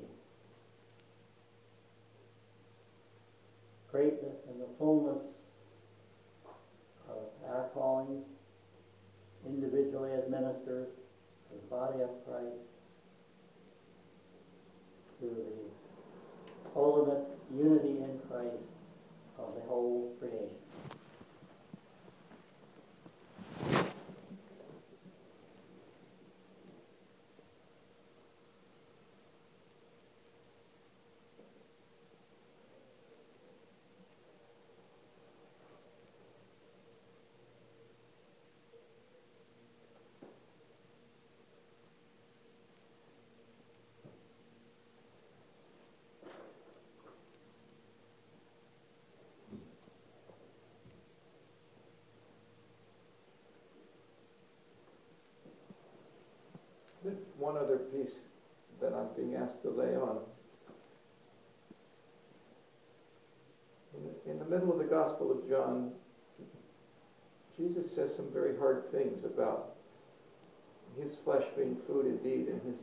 greatness 3.91 4.37
and 4.49 4.61
the 4.61 4.67
fullness 4.79 5.21
of 7.09 7.17
our 7.49 7.67
callings, 7.73 8.23
individually 9.45 10.11
as 10.13 10.29
ministers, 10.29 10.87
as 11.53 11.59
body 11.69 12.01
of 12.01 12.09
Christ, 12.25 12.63
to 15.19 15.25
the 15.25 16.79
ultimate 16.79 17.27
unity 17.53 17.97
in 17.97 18.19
Christ 18.29 18.63
of 19.37 19.53
the 19.55 19.61
whole 19.67 20.15
creation. 20.19 20.55
There's 57.03 57.17
one 57.51 57.61
other 57.61 57.77
piece 57.77 58.15
that 58.79 58.93
I'm 58.93 59.07
being 59.15 59.35
asked 59.35 59.61
to 59.63 59.69
lay 59.69 59.95
on. 59.95 60.19
In 64.25 64.39
the, 64.39 64.45
middle 64.45 64.71
of 64.71 64.77
the 64.77 64.85
Gospel 64.85 65.31
of 65.31 65.49
John, 65.49 65.91
Jesus 67.57 67.93
says 67.93 68.11
some 68.15 68.31
very 68.31 68.57
hard 68.57 68.89
things 68.91 69.25
about 69.25 69.75
his 70.97 71.11
flesh 71.25 71.43
being 71.57 71.77
food 71.87 72.05
indeed 72.05 72.47
and 72.47 72.61
his 72.61 72.81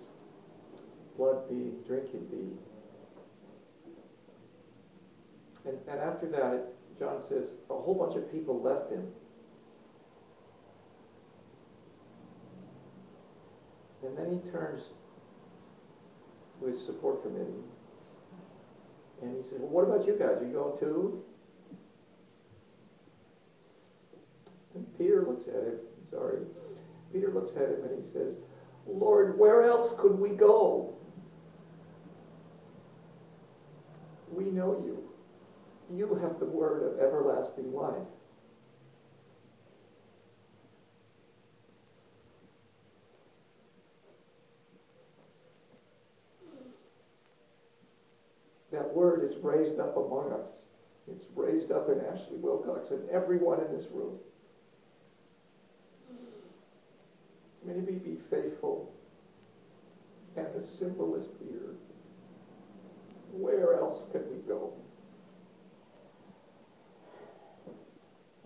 blood 1.16 1.48
being 1.48 1.76
drink 1.86 2.08
indeed. 2.12 2.58
And, 5.64 5.78
and 5.88 5.98
after 5.98 6.28
that, 6.28 6.66
John 6.98 7.22
says 7.30 7.44
a 7.70 7.74
whole 7.74 7.94
bunch 7.94 8.16
of 8.16 8.30
people 8.30 8.60
left 8.60 8.92
him. 8.92 9.06
And 14.08 14.16
then 14.16 14.40
he 14.42 14.50
turns 14.50 14.84
to 16.60 16.66
his 16.66 16.84
support 16.86 17.22
committee 17.22 17.62
and 19.20 19.36
he 19.36 19.42
says, 19.42 19.58
Well, 19.60 19.68
what 19.68 19.82
about 19.82 20.06
you 20.06 20.14
guys? 20.14 20.40
Are 20.40 20.46
you 20.46 20.54
going 20.54 20.78
too? 20.78 21.22
And 24.74 24.86
Peter 24.96 25.26
looks 25.28 25.46
at 25.48 25.54
him, 25.54 25.78
sorry. 26.10 26.38
Peter 27.12 27.30
looks 27.32 27.54
at 27.56 27.68
him 27.68 27.84
and 27.84 28.02
he 28.02 28.12
says, 28.12 28.34
Lord, 28.86 29.38
where 29.38 29.64
else 29.64 29.92
could 29.98 30.18
we 30.18 30.30
go? 30.30 30.94
We 34.30 34.44
know 34.44 34.82
you. 34.84 35.04
You 35.90 36.14
have 36.22 36.38
the 36.38 36.46
word 36.46 36.94
of 36.94 37.00
everlasting 37.00 37.74
life. 37.74 37.94
That 48.70 48.87
word 48.98 49.22
is 49.22 49.36
raised 49.42 49.78
up 49.78 49.96
among 49.96 50.32
us. 50.32 50.50
It's 51.06 51.24
raised 51.36 51.70
up 51.70 51.88
in 51.88 52.00
Ashley 52.04 52.36
Wilcox 52.36 52.90
and 52.90 53.08
everyone 53.10 53.60
in 53.64 53.72
this 53.72 53.86
room. 53.92 54.18
May 57.64 57.74
we 57.74 57.92
be 57.92 58.18
faithful 58.28 58.92
and 60.36 60.46
as 60.56 60.68
simple 60.78 61.14
as. 61.16 61.24
Where 63.30 63.74
else 63.74 64.02
can 64.10 64.22
we 64.32 64.38
go? 64.48 64.72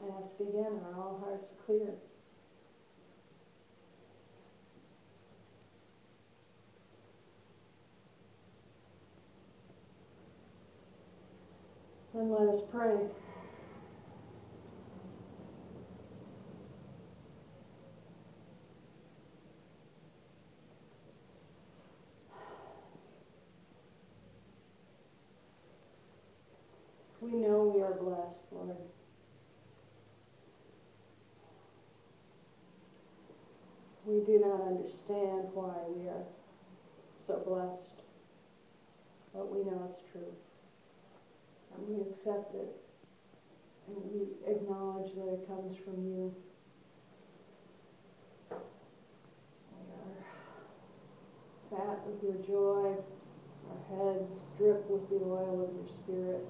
I 0.02 0.06
ask 0.08 0.40
again, 0.40 0.80
are 0.84 1.00
all 1.00 1.22
hearts 1.24 1.48
clear? 1.64 1.94
Then 12.14 12.30
let 12.30 12.54
us 12.54 12.60
pray. 12.70 12.98
We 27.22 27.30
know 27.30 27.72
we 27.74 27.82
are 27.82 27.94
blessed, 27.94 28.42
Lord. 28.50 28.76
We 34.04 34.20
do 34.26 34.40
not 34.40 34.60
understand 34.66 35.48
why 35.54 35.76
we 35.88 36.08
are 36.08 36.26
so 37.26 37.42
blessed, 37.46 38.02
but 39.32 39.50
we 39.50 39.64
know 39.64 39.88
it's 39.90 40.12
true. 40.12 40.34
And 41.76 41.88
we 41.88 41.94
accept 42.10 42.54
it, 42.54 42.76
and 43.86 43.96
we 44.12 44.28
acknowledge 44.50 45.14
that 45.14 45.28
it 45.32 45.46
comes 45.48 45.76
from 45.84 46.04
you. 46.04 46.34
We 48.50 49.84
are 49.94 50.20
fat 51.70 51.98
with 52.06 52.22
your 52.22 52.38
joy, 52.46 52.96
our 53.68 53.80
heads 53.96 54.46
drip 54.58 54.88
with 54.88 55.08
the 55.08 55.24
oil 55.24 55.68
of 55.68 55.74
your 55.74 55.88
spirit. 56.04 56.44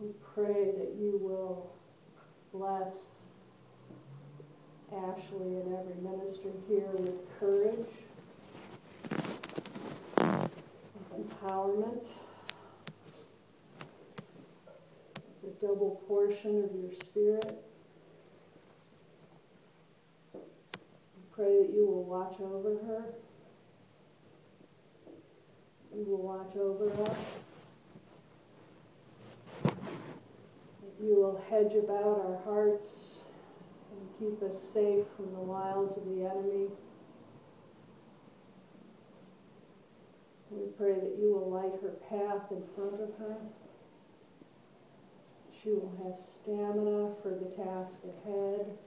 We 0.00 0.08
pray 0.34 0.72
that 0.78 0.94
you 0.96 1.18
will 1.20 1.72
bless 2.52 2.94
Ashley 4.92 5.56
and 5.56 5.74
every 5.74 5.96
minister 6.00 6.50
here 6.68 6.90
with 6.92 7.18
courage, 7.40 7.90
with 10.94 11.07
empowerment, 11.18 12.06
the 15.42 15.66
double 15.66 16.02
portion 16.06 16.64
of 16.64 16.70
your 16.74 16.92
spirit. 16.92 17.64
We 20.34 20.40
pray 21.32 21.62
that 21.62 21.72
you 21.74 21.86
will 21.86 22.04
watch 22.04 22.40
over 22.40 22.76
her 22.86 23.04
you 25.98 26.04
will 26.04 26.22
watch 26.22 26.54
over 26.56 26.90
us. 27.02 27.16
That 29.64 29.74
you 31.02 31.16
will 31.16 31.42
hedge 31.50 31.74
about 31.74 32.20
our 32.24 32.38
hearts 32.44 33.20
and 33.90 34.08
keep 34.18 34.42
us 34.42 34.56
safe 34.72 35.04
from 35.16 35.32
the 35.32 35.40
wiles 35.40 35.96
of 35.96 36.04
the 36.04 36.24
enemy. 36.24 36.68
We 40.50 40.66
pray 40.78 40.94
that 40.94 41.16
you 41.20 41.34
will 41.34 41.50
light 41.50 41.80
her 41.82 41.94
path 42.08 42.50
in 42.50 42.62
front 42.74 42.94
of 42.94 43.10
her. 43.18 43.36
She 45.62 45.70
will 45.70 45.92
have 46.04 46.18
stamina 46.24 47.14
for 47.22 47.30
the 47.30 47.50
task 47.62 47.98
ahead. 48.04 48.78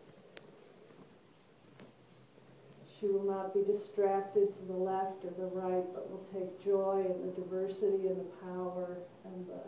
She 3.00 3.08
will 3.08 3.24
not 3.24 3.54
be 3.54 3.62
distracted 3.64 4.54
to 4.54 4.66
the 4.68 4.78
left 4.78 5.26
or 5.26 5.32
the 5.38 5.48
right, 5.48 5.86
but 5.94 6.10
will 6.10 6.26
take 6.34 6.64
joy 6.64 7.06
in 7.06 7.26
the 7.26 7.34
diversity 7.34 8.08
and 8.08 8.20
the 8.20 8.32
power 8.44 8.98
and 9.26 9.48
the 9.48 9.62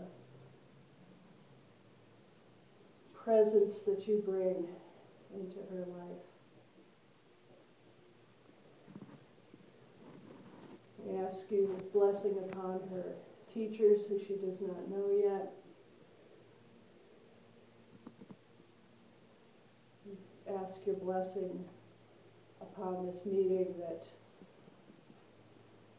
presence 3.24 3.80
that 3.88 4.08
you 4.08 4.22
bring 4.26 4.68
into 5.34 5.60
her 5.72 5.86
life. 5.98 6.33
Ask 11.34 11.50
you 11.50 11.76
blessing 11.94 12.36
upon 12.52 12.80
her 12.92 13.16
teachers 13.54 14.02
who 14.08 14.20
she 14.20 14.36
does 14.36 14.60
not 14.62 14.90
know 14.90 15.10
yet. 15.12 15.54
Ask 20.50 20.86
your 20.86 20.96
blessing 20.96 21.64
upon 22.62 23.06
this 23.06 23.26
meeting 23.26 23.74
that 23.80 24.06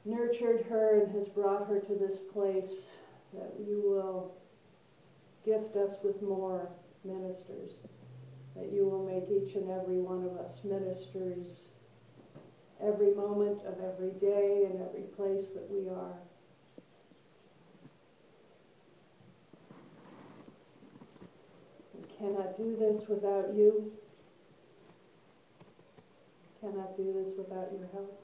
nurtured 0.04 0.66
her 0.68 1.00
and 1.00 1.14
has 1.14 1.28
brought 1.28 1.66
her 1.66 1.80
to 1.80 1.94
this 1.94 2.18
place, 2.32 2.82
that 3.32 3.54
you 3.58 3.82
will 3.84 4.34
gift 5.44 5.76
us 5.76 5.94
with 6.02 6.20
more 6.22 6.68
ministers, 7.04 7.70
that 8.56 8.72
you 8.72 8.84
will 8.84 9.04
make 9.04 9.24
each 9.30 9.54
and 9.54 9.70
every 9.70 9.98
one 9.98 10.24
of 10.24 10.36
us 10.38 10.54
ministers 10.64 11.68
every 12.86 13.14
moment 13.14 13.60
of 13.66 13.74
every 13.82 14.10
day 14.20 14.66
and 14.70 14.80
every 14.82 15.02
place 15.16 15.48
that 15.54 15.68
we 15.70 15.88
are. 15.88 16.14
We 21.94 22.04
cannot 22.18 22.56
do 22.56 22.76
this 22.76 23.08
without 23.08 23.54
you. 23.54 23.90
Cannot 26.60 26.96
do 26.96 27.04
this 27.04 27.32
without 27.38 27.68
your 27.72 27.88
help. 27.92 28.20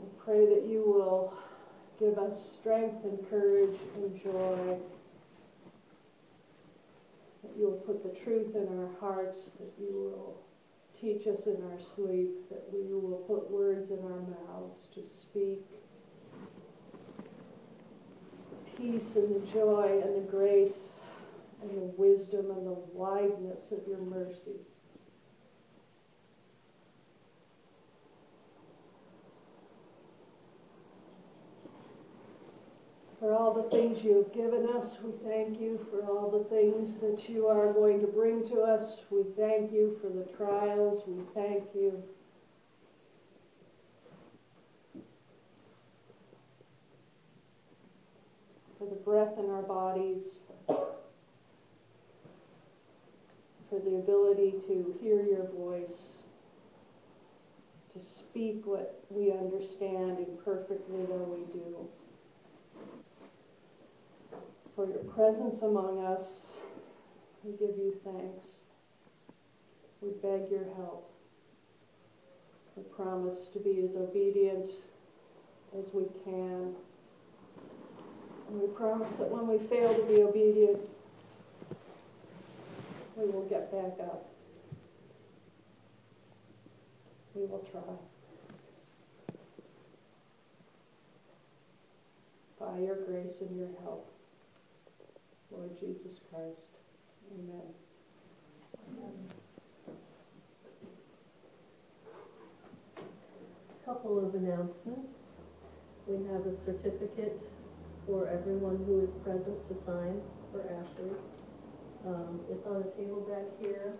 We 0.00 0.06
pray 0.24 0.46
that 0.46 0.66
you 0.68 0.82
will 0.82 1.32
give 1.98 2.18
us 2.18 2.38
strength 2.60 3.04
and 3.04 3.18
courage 3.30 3.76
and 3.96 4.22
joy 4.22 4.78
that 7.48 7.58
you 7.58 7.66
will 7.66 7.78
put 7.78 8.02
the 8.02 8.20
truth 8.20 8.54
in 8.54 8.68
our 8.78 8.90
hearts, 9.00 9.38
that 9.58 9.72
you 9.80 9.92
will 9.92 10.44
teach 11.00 11.26
us 11.26 11.46
in 11.46 11.62
our 11.62 11.78
sleep, 11.94 12.48
that 12.50 12.64
we 12.72 12.92
will 12.92 13.24
put 13.26 13.50
words 13.50 13.90
in 13.90 13.98
our 13.98 14.20
mouths 14.20 14.86
to 14.94 15.02
speak. 15.22 15.64
Peace 18.76 19.16
and 19.16 19.34
the 19.34 19.46
joy 19.52 20.00
and 20.04 20.16
the 20.16 20.30
grace 20.30 20.78
and 21.62 21.70
the 21.70 21.92
wisdom 21.96 22.50
and 22.50 22.66
the 22.66 22.78
wideness 22.92 23.72
of 23.72 23.80
your 23.88 23.98
mercy. 23.98 24.60
For 33.18 33.34
all 33.34 33.52
the 33.52 33.68
things 33.76 34.02
you 34.04 34.14
have 34.14 34.32
given 34.32 34.68
us. 34.76 34.96
We 35.02 35.10
thank 35.28 35.60
you 35.60 35.84
for 35.90 36.04
all 36.04 36.30
the 36.30 36.44
things 36.54 36.96
that 36.98 37.28
you 37.28 37.46
are 37.46 37.72
going 37.72 38.00
to 38.00 38.06
bring 38.06 38.48
to 38.48 38.60
us. 38.60 39.00
We 39.10 39.24
thank 39.36 39.72
you 39.72 39.98
for 40.00 40.08
the 40.08 40.24
trials. 40.36 41.02
We 41.06 41.20
thank 41.34 41.64
you. 41.74 42.00
For 48.78 48.86
the 48.88 48.94
breath 48.94 49.36
in 49.36 49.50
our 49.50 49.62
bodies, 49.62 50.22
for 50.68 50.86
the 53.84 53.96
ability 53.96 54.54
to 54.68 54.94
hear 55.00 55.24
your 55.24 55.48
voice, 55.48 56.22
to 57.92 58.00
speak 58.00 58.64
what 58.64 59.02
we 59.10 59.32
understand 59.32 60.18
imperfectly 60.20 61.04
though 61.08 61.34
we 61.36 61.42
do 61.52 61.88
for 64.78 64.86
your 64.88 65.02
presence 65.12 65.60
among 65.62 66.04
us. 66.04 66.52
We 67.42 67.50
give 67.50 67.76
you 67.76 67.96
thanks. 68.04 68.46
We 70.00 70.10
beg 70.22 70.48
your 70.52 70.66
help. 70.76 71.10
We 72.76 72.84
promise 72.84 73.48
to 73.54 73.58
be 73.58 73.82
as 73.82 73.96
obedient 73.96 74.70
as 75.76 75.92
we 75.92 76.04
can. 76.22 76.76
And 78.48 78.60
we 78.60 78.68
promise 78.68 79.16
that 79.16 79.28
when 79.28 79.48
we 79.48 79.58
fail 79.66 79.96
to 79.96 80.02
be 80.04 80.22
obedient, 80.22 80.78
we 83.16 83.28
will 83.30 83.48
get 83.48 83.72
back 83.72 84.06
up. 84.06 84.28
We 87.34 87.46
will 87.46 87.66
try. 87.72 87.82
By 92.60 92.78
your 92.78 93.04
grace 93.04 93.40
and 93.40 93.58
your 93.58 93.70
help. 93.82 94.08
Lord 95.50 95.70
Jesus 95.80 96.18
Christ. 96.30 96.76
Amen. 97.32 97.68
Amen. 98.88 99.14
Couple 103.84 104.18
of 104.26 104.34
announcements. 104.34 105.08
We 106.06 106.16
have 106.32 106.44
a 106.46 106.54
certificate 106.64 107.40
for 108.06 108.28
everyone 108.28 108.84
who 108.86 109.04
is 109.04 109.10
present 109.24 109.56
to 109.68 109.74
sign 109.86 110.20
for 110.52 110.60
Ashley. 110.64 111.12
Um, 112.06 112.40
it's 112.50 112.66
on 112.66 112.84
a 112.84 112.90
table 112.96 113.24
back 113.28 113.44
here. 113.60 113.94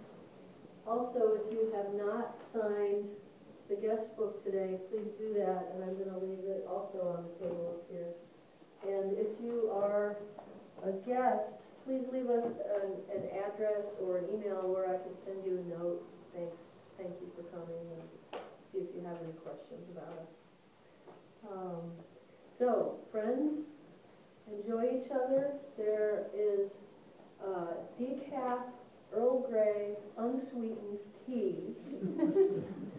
Also, 0.86 1.36
if 1.36 1.53
you 1.53 1.72
have 1.74 1.92
not 1.94 2.36
signed 2.53 3.09
the 3.68 3.76
guest 3.76 4.16
book 4.16 4.42
today, 4.44 4.76
please 4.90 5.12
do 5.18 5.34
that, 5.34 5.72
and 5.74 5.84
I'm 5.84 5.96
going 5.96 6.09
to 6.09 6.24
leave 6.24 6.49
it 6.49 6.64
also 6.68 7.16
on 7.16 7.24
the 7.28 7.44
table 7.44 7.76
up 7.76 7.84
here. 7.92 8.12
And 8.88 9.12
if 9.18 9.28
you 9.44 9.70
are 9.74 10.16
a 10.85 10.93
guest, 11.07 11.45
please 11.85 12.05
leave 12.12 12.29
us 12.31 12.45
an, 12.45 12.93
an 13.14 13.24
address 13.45 13.87
or 14.01 14.18
an 14.18 14.24
email 14.33 14.68
where 14.68 14.87
I 14.87 14.99
can 15.03 15.14
send 15.24 15.45
you 15.45 15.59
a 15.59 15.64
note. 15.79 16.03
Thanks, 16.35 16.57
thank 16.97 17.11
you 17.20 17.31
for 17.35 17.43
coming 17.55 17.81
and 17.97 18.03
see 18.72 18.79
if 18.79 18.95
you 18.95 19.03
have 19.07 19.18
any 19.22 19.33
questions 19.45 19.89
about 19.91 20.14
us. 20.20 20.31
Um, 21.51 21.93
so, 22.59 22.99
friends, 23.11 23.64
enjoy 24.47 24.99
each 24.99 25.11
other. 25.11 25.53
There 25.76 26.26
is 26.37 26.70
uh, 27.43 27.74
decaf, 28.01 28.62
Earl 29.14 29.47
Grey, 29.49 29.97
unsweetened 30.18 30.99
tea, 31.26 31.74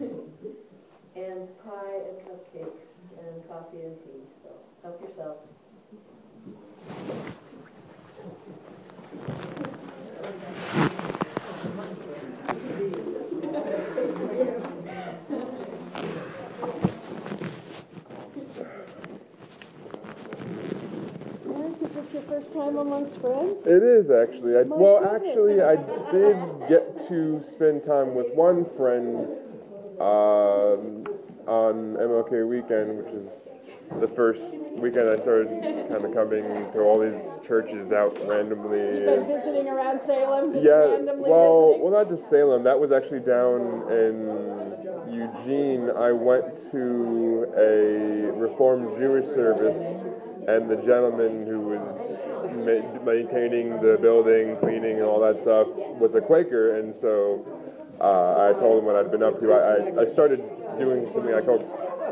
and 1.15 1.47
pie 1.63 1.99
and 2.07 2.17
cupcakes 2.25 2.87
and 3.19 3.47
coffee 3.47 3.81
and 3.83 3.95
tea. 3.99 4.23
So, 4.43 4.49
help 4.81 5.01
yourselves. 5.01 5.45
This 22.01 22.13
your 22.13 22.21
first 22.23 22.53
time 22.53 22.77
amongst 22.77 23.19
friends? 23.19 23.65
It 23.65 23.83
is 23.83 24.09
actually. 24.09 24.57
I, 24.57 24.63
My 24.63 24.75
well, 24.75 24.99
goodness. 25.01 25.29
actually, 25.29 25.61
I 25.61 25.75
did 26.11 26.69
get 26.69 27.07
to 27.09 27.43
spend 27.51 27.83
time 27.85 28.15
with 28.15 28.27
one 28.33 28.65
friend 28.77 29.27
um, 29.99 31.03
on 31.47 31.97
MLK 31.99 32.47
weekend, 32.47 32.97
which 32.97 33.13
is 33.13 33.27
the 33.99 34.07
first 34.15 34.41
weekend 34.77 35.09
I 35.09 35.19
started 35.21 35.49
kind 35.89 36.05
of 36.05 36.13
coming 36.13 36.43
to 36.73 36.79
all 36.79 36.99
these 36.99 37.19
churches 37.47 37.91
out 37.91 38.15
randomly. 38.27 38.77
You've 38.79 39.05
been 39.05 39.19
and- 39.19 39.27
visiting 39.27 39.67
around 39.67 39.99
Salem, 40.05 40.53
just 40.53 40.63
yeah, 40.63 40.71
randomly 40.95 41.29
well, 41.29 41.73
visiting? 41.73 41.91
well, 41.91 42.03
not 42.05 42.09
just 42.09 42.29
Salem. 42.29 42.63
That 42.63 42.79
was 42.79 42.91
actually 42.91 43.21
down 43.21 43.89
in 43.91 44.47
Eugene. 45.11 45.89
I 45.97 46.11
went 46.13 46.45
to 46.71 47.49
a 47.57 48.31
Reformed 48.37 48.95
Jewish 48.99 49.25
service, 49.33 49.75
and 50.49 50.69
the 50.69 50.77
gentleman 50.77 51.45
who 51.45 51.59
was 51.61 51.83
ma- 52.65 53.03
maintaining 53.05 53.79
the 53.81 53.97
building, 54.01 54.57
cleaning, 54.57 54.97
and 54.97 55.03
all 55.03 55.19
that 55.19 55.37
stuff 55.41 55.67
was 56.01 56.15
a 56.15 56.21
Quaker, 56.21 56.77
and 56.79 56.95
so 56.95 57.45
uh, 58.01 58.49
I 58.49 58.59
told 58.59 58.79
him 58.79 58.85
what 58.85 58.95
I'd 58.95 59.11
been 59.11 59.23
up 59.23 59.39
to. 59.39 59.53
I, 59.53 60.01
I, 60.01 60.01
I 60.01 60.11
started 60.11 60.41
doing 60.79 61.11
something 61.13 61.33
I 61.33 61.41
called 61.41 61.65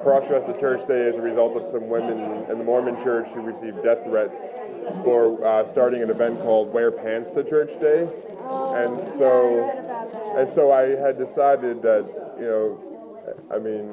Cross 0.03 0.27
Dress 0.27 0.45
the 0.45 0.59
Church 0.59 0.85
Day 0.87 1.07
as 1.07 1.15
a 1.15 1.21
result 1.21 1.57
of 1.57 1.65
some 1.71 1.89
women 1.89 2.45
in 2.51 2.57
the 2.57 2.63
Mormon 2.63 3.01
Church 3.03 3.27
who 3.33 3.41
received 3.41 3.83
death 3.83 4.03
threats 4.05 4.37
for 5.03 5.43
uh, 5.43 5.69
starting 5.71 6.03
an 6.03 6.09
event 6.09 6.39
called 6.41 6.71
Wear 6.73 6.91
Pants 6.91 7.31
to 7.31 7.43
Church 7.43 7.71
Day. 7.81 8.01
and 8.03 8.99
so, 9.17 9.65
and 10.37 10.53
so 10.53 10.71
I 10.71 10.93
had 10.95 11.17
decided 11.17 11.81
that 11.81 12.05
you 12.37 12.45
know, 12.45 13.43
I 13.49 13.57
mean, 13.57 13.89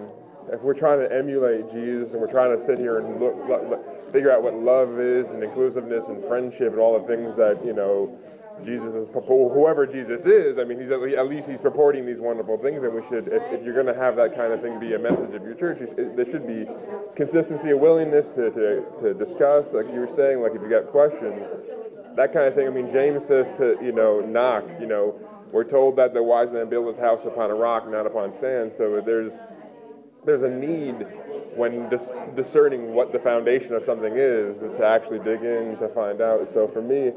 if 0.53 0.61
we're 0.61 0.75
trying 0.75 1.01
to 1.01 1.11
emulate 1.11 1.73
Jesus 1.73 2.13
and 2.13 2.21
we're 2.21 2.31
trying 2.31 2.59
to 2.59 2.65
sit 2.67 2.79
here 2.79 2.99
and 2.99 3.19
look, 3.19 3.35
look, 3.49 3.94
figure 4.15 4.31
out 4.31 4.45
what 4.45 4.55
love 4.55 5.01
is 5.01 5.27
and 5.35 5.43
inclusiveness 5.43 6.07
and 6.07 6.25
friendship 6.31 6.71
and 6.71 6.79
all 6.79 6.95
the 6.95 7.07
things 7.09 7.37
that 7.37 7.59
you 7.67 7.75
know 7.75 8.17
Jesus 8.65 8.95
is 8.95 9.09
whoever 9.13 9.87
Jesus 9.87 10.25
is. 10.25 10.59
I 10.59 10.65
mean, 10.65 10.81
he's 10.81 10.91
at 10.91 11.27
least 11.27 11.49
he's 11.49 11.61
purporting 11.61 12.07
these 12.07 12.21
wonderful 12.21 12.57
things, 12.59 12.85
and 12.85 12.95
we 12.95 13.03
should, 13.09 13.27
if, 13.27 13.43
if 13.51 13.65
you're 13.65 13.75
going 13.75 13.93
to 13.93 14.01
have 14.01 14.15
that 14.15 14.37
kind 14.37 14.53
of 14.53 14.63
thing 14.63 14.79
be 14.79 14.95
a 14.95 14.99
message 14.99 15.35
of 15.35 15.43
your 15.43 15.55
church, 15.55 15.81
it, 15.81 16.15
there 16.15 16.25
should 16.31 16.47
be 16.47 16.65
consistency 17.17 17.71
and 17.71 17.81
willingness 17.81 18.27
to, 18.37 18.55
to, 18.55 18.85
to 19.03 19.15
discuss, 19.15 19.67
like 19.75 19.91
you 19.93 19.99
were 19.99 20.15
saying, 20.15 20.41
like 20.41 20.55
if 20.55 20.63
you 20.63 20.71
got 20.71 20.87
questions, 20.87 21.43
that 22.15 22.33
kind 22.33 22.47
of 22.47 22.55
thing. 22.55 22.69
I 22.69 22.71
mean, 22.71 22.93
James 22.93 23.27
says 23.27 23.47
to 23.59 23.77
you 23.83 23.91
know 23.91 24.21
knock. 24.21 24.63
You 24.79 24.87
know, 24.87 25.19
we're 25.51 25.69
told 25.69 25.97
that 25.97 26.15
the 26.15 26.23
wise 26.23 26.53
man 26.53 26.71
built 26.71 26.87
his 26.87 26.99
house 26.99 27.27
upon 27.27 27.51
a 27.51 27.55
rock, 27.55 27.91
not 27.91 28.07
upon 28.07 28.33
sand. 28.39 28.73
So 28.79 29.03
there's 29.05 29.33
there's 30.25 30.43
a 30.43 30.49
need 30.49 31.07
when 31.57 31.89
dis- 31.89 32.11
discerning 32.35 32.95
what 32.95 33.13
the 33.13 33.19
foundation 33.19 33.75
of 33.75 33.85
something 33.85 34.15
is 34.17 34.59
to 34.59 34.85
actually 34.85 35.19
dig 35.21 35.43
in 35.43 35.77
to 35.79 35.89
find 35.95 36.21
out. 36.21 36.49
So 36.53 36.67
for 36.69 36.83
me, 36.83 37.13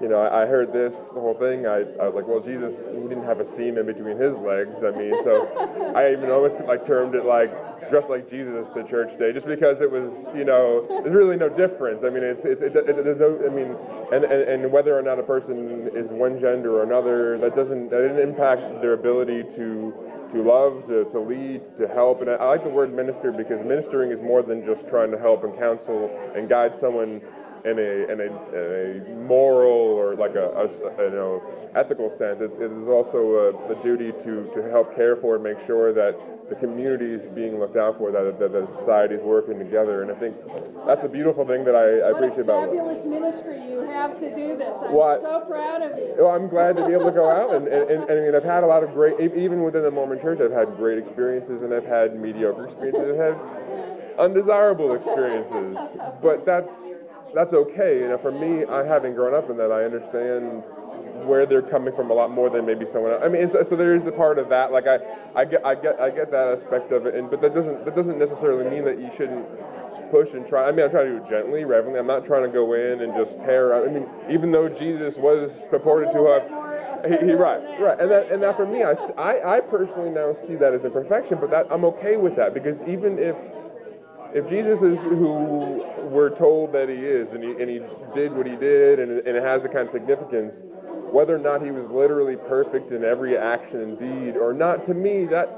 you 0.00 0.08
know, 0.08 0.20
I, 0.20 0.42
I 0.42 0.46
heard 0.46 0.72
this 0.72 0.94
whole 1.10 1.34
thing. 1.34 1.66
I, 1.66 1.82
I 1.98 2.06
was 2.06 2.14
like, 2.14 2.28
well, 2.28 2.40
Jesus, 2.40 2.72
he 2.94 3.08
didn't 3.08 3.24
have 3.24 3.40
a 3.40 3.56
seam 3.56 3.78
in 3.78 3.86
between 3.86 4.16
his 4.16 4.36
legs. 4.36 4.74
I 4.84 4.90
mean, 4.92 5.12
so 5.24 5.48
I 5.96 6.12
even 6.12 6.30
almost 6.30 6.60
like 6.66 6.86
termed 6.86 7.14
it 7.14 7.24
like 7.24 7.50
dressed 7.90 8.08
like 8.08 8.30
Jesus 8.30 8.68
to 8.74 8.84
church 8.84 9.18
day, 9.18 9.32
just 9.32 9.46
because 9.46 9.80
it 9.80 9.90
was, 9.90 10.12
you 10.36 10.44
know, 10.44 10.86
there's 11.02 11.14
really 11.14 11.36
no 11.36 11.48
difference. 11.48 12.04
I 12.04 12.10
mean, 12.10 12.22
it's, 12.22 12.44
it's 12.44 12.60
it, 12.60 12.76
it, 12.76 12.86
there's 12.86 13.18
no, 13.18 13.40
I 13.44 13.48
mean, 13.48 13.74
and, 14.12 14.24
and 14.24 14.62
and 14.62 14.72
whether 14.72 14.96
or 14.96 15.02
not 15.02 15.18
a 15.18 15.22
person 15.22 15.90
is 15.94 16.10
one 16.10 16.38
gender 16.38 16.78
or 16.78 16.82
another, 16.84 17.38
that 17.38 17.56
doesn't 17.56 17.90
that 17.90 17.98
didn't 17.98 18.20
impact 18.20 18.80
their 18.80 18.92
ability 18.92 19.42
to 19.56 19.92
to 20.32 20.42
love, 20.42 20.86
to, 20.86 21.04
to 21.10 21.20
lead, 21.20 21.62
to 21.78 21.88
help. 21.88 22.20
And 22.20 22.30
I, 22.30 22.44
like 22.44 22.64
the 22.64 22.70
word 22.70 22.94
minister 22.94 23.32
because 23.32 23.64
ministering 23.64 24.10
is 24.10 24.20
more 24.20 24.42
than 24.42 24.64
just 24.64 24.88
trying 24.88 25.10
to 25.10 25.18
help 25.18 25.44
and 25.44 25.56
counsel 25.58 26.10
and 26.34 26.48
guide 26.48 26.76
someone 26.78 27.20
in 27.64 27.78
a, 27.78 28.12
in 28.12 28.20
a, 28.20 28.24
in 28.24 29.10
a 29.10 29.14
moral 29.26 29.72
or 29.72 30.14
like 30.14 30.34
a, 30.34 30.50
a, 30.50 31.04
you 31.04 31.10
know 31.10 31.42
ethical 31.74 32.10
sense. 32.10 32.40
It's, 32.40 32.56
it 32.56 32.70
is 32.70 32.88
also 32.88 33.52
uh, 33.52 33.74
a, 33.74 33.78
a, 33.78 33.82
duty 33.82 34.12
to, 34.12 34.50
to 34.54 34.68
help 34.70 34.94
care 34.94 35.16
for 35.16 35.34
and 35.36 35.44
make 35.44 35.58
sure 35.66 35.92
that 35.92 36.18
the 36.48 36.54
community 36.56 37.12
is 37.12 37.26
being 37.26 37.58
looked 37.58 37.76
out 37.76 37.98
for, 37.98 38.10
that, 38.10 38.38
that 38.38 38.52
the 38.52 38.66
society 38.78 39.14
is 39.14 39.22
working 39.22 39.58
together. 39.58 40.02
And 40.02 40.10
I 40.10 40.14
think 40.14 40.36
that's 40.86 41.04
a 41.04 41.08
beautiful 41.08 41.46
thing 41.46 41.64
that 41.64 41.74
I, 41.74 42.08
I 42.08 42.10
appreciate 42.16 42.40
about 42.40 42.64
it. 42.64 42.76
fabulous 42.76 43.04
ministry 43.04 43.60
you 43.68 43.80
have 43.80 44.18
to 44.20 44.34
do 44.34 44.56
this. 44.56 44.72
I'm 44.82 44.92
well, 44.92 45.20
so 45.20 45.40
proud 45.46 45.82
of 45.82 45.98
you. 45.98 46.14
Well, 46.18 46.30
I'm 46.30 46.48
glad 46.48 46.76
to 46.76 46.86
be 46.86 46.92
able 46.92 47.06
to 47.06 47.12
go 47.12 47.28
out. 47.28 47.54
And, 47.54 47.68
and, 47.68 47.90
and, 47.90 48.10
and 48.10 48.18
I 48.18 48.22
mean, 48.24 48.34
I've 48.34 48.44
had 48.44 48.64
a 48.64 48.66
lot 48.66 48.82
of 48.82 48.92
great, 48.92 49.20
even 49.20 49.62
within 49.62 49.82
the 49.82 49.90
Mormon 49.90 50.20
church, 50.20 50.40
I've 50.40 50.52
had 50.52 50.76
great 50.76 50.98
experiences 50.98 51.62
and 51.62 51.74
I've 51.74 51.86
had 51.86 52.18
mediocre 52.18 52.66
experiences. 52.66 53.12
I've 53.12 53.36
had 53.36 54.16
undesirable 54.18 54.94
experiences. 54.94 55.76
But 56.22 56.44
that's 56.44 56.72
that's 57.34 57.52
okay. 57.52 58.00
You 58.00 58.08
know, 58.08 58.18
for 58.18 58.32
me, 58.32 58.64
I 58.64 58.84
having 58.84 59.14
grown 59.14 59.34
up 59.34 59.50
in 59.50 59.56
that, 59.58 59.70
I 59.70 59.84
understand 59.84 60.62
where 61.24 61.46
they're 61.46 61.62
coming 61.62 61.94
from 61.94 62.10
a 62.10 62.14
lot 62.14 62.30
more 62.30 62.50
than 62.50 62.66
maybe 62.66 62.86
someone 62.92 63.12
else. 63.12 63.22
I 63.24 63.28
mean, 63.28 63.50
so, 63.50 63.62
so 63.62 63.76
there 63.76 63.94
is 63.94 64.02
the 64.02 64.12
part 64.12 64.38
of 64.38 64.48
that. 64.48 64.72
Like 64.72 64.86
I, 64.86 64.98
I 65.34 65.44
get, 65.44 65.64
I 65.64 65.74
get, 65.74 66.00
I 66.00 66.10
get 66.10 66.30
that 66.30 66.58
aspect 66.58 66.92
of 66.92 67.06
it, 67.06 67.14
and 67.14 67.30
but 67.30 67.40
that 67.40 67.54
doesn't 67.54 67.84
that 67.84 67.94
doesn't 67.94 68.18
necessarily 68.18 68.68
mean 68.70 68.84
that 68.84 68.98
you 68.98 69.10
shouldn't 69.16 69.46
push 70.10 70.28
and 70.32 70.46
try. 70.46 70.68
I 70.68 70.72
mean, 70.72 70.84
I'm 70.84 70.90
trying 70.90 71.06
to 71.06 71.18
do 71.18 71.24
it 71.24 71.30
gently, 71.30 71.64
reverently. 71.64 72.00
I'm 72.00 72.06
not 72.06 72.26
trying 72.26 72.44
to 72.44 72.52
go 72.52 72.72
in 72.74 73.02
and 73.02 73.14
just 73.14 73.38
tear. 73.38 73.74
I 73.74 73.90
mean, 73.90 74.08
even 74.30 74.52
though 74.52 74.68
Jesus 74.68 75.16
was 75.16 75.50
purported 75.70 76.12
to 76.12 76.24
have. 76.26 76.58
He, 77.06 77.26
he, 77.26 77.32
right, 77.32 77.62
right, 77.78 78.00
and 78.00 78.10
that, 78.10 78.32
and 78.32 78.42
that 78.42 78.56
for 78.56 78.66
me, 78.66 78.82
I, 78.82 78.94
I, 79.16 79.58
I 79.58 79.60
personally 79.60 80.10
now 80.10 80.34
see 80.34 80.56
that 80.56 80.74
as 80.74 80.82
imperfection, 80.82 81.38
but 81.40 81.48
that 81.50 81.68
I'm 81.70 81.84
okay 81.84 82.16
with 82.16 82.34
that 82.34 82.54
because 82.54 82.76
even 82.88 83.20
if 83.20 83.36
if 84.34 84.48
Jesus 84.48 84.82
is 84.82 84.98
who 84.98 85.82
we're 86.10 86.36
told 86.36 86.72
that 86.72 86.88
he 86.88 86.96
is, 86.96 87.28
and 87.30 87.42
he, 87.42 87.50
and 87.50 87.70
he 87.70 87.80
did 88.14 88.32
what 88.32 88.46
he 88.46 88.56
did, 88.56 88.98
and, 88.98 89.10
and 89.10 89.36
it 89.36 89.42
has 89.42 89.62
the 89.62 89.68
kind 89.68 89.86
of 89.86 89.92
significance, 89.92 90.54
whether 91.12 91.34
or 91.34 91.38
not 91.38 91.62
he 91.62 91.70
was 91.70 91.90
literally 91.90 92.36
perfect 92.36 92.92
in 92.92 93.04
every 93.04 93.36
action 93.36 93.80
and 93.80 93.98
deed 93.98 94.36
or 94.36 94.52
not, 94.52 94.86
to 94.86 94.94
me, 94.94 95.26
that 95.26 95.48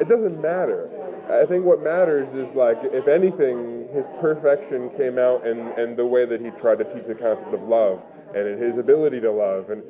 it 0.00 0.08
doesn't 0.08 0.40
matter. 0.40 0.88
I 1.28 1.44
think 1.44 1.64
what 1.64 1.82
matters 1.82 2.28
is 2.32 2.54
like, 2.54 2.78
if 2.84 3.06
anything, 3.06 3.88
his 3.92 4.06
perfection 4.20 4.90
came 4.96 5.18
out 5.18 5.46
in, 5.46 5.58
in 5.78 5.96
the 5.96 6.06
way 6.06 6.24
that 6.24 6.40
he 6.40 6.50
tried 6.60 6.78
to 6.78 6.84
teach 6.84 7.06
the 7.06 7.14
concept 7.14 7.52
of 7.52 7.62
love 7.62 8.00
and 8.34 8.46
in 8.46 8.58
his 8.58 8.78
ability 8.78 9.20
to 9.20 9.30
love. 9.30 9.70
And, 9.70 9.82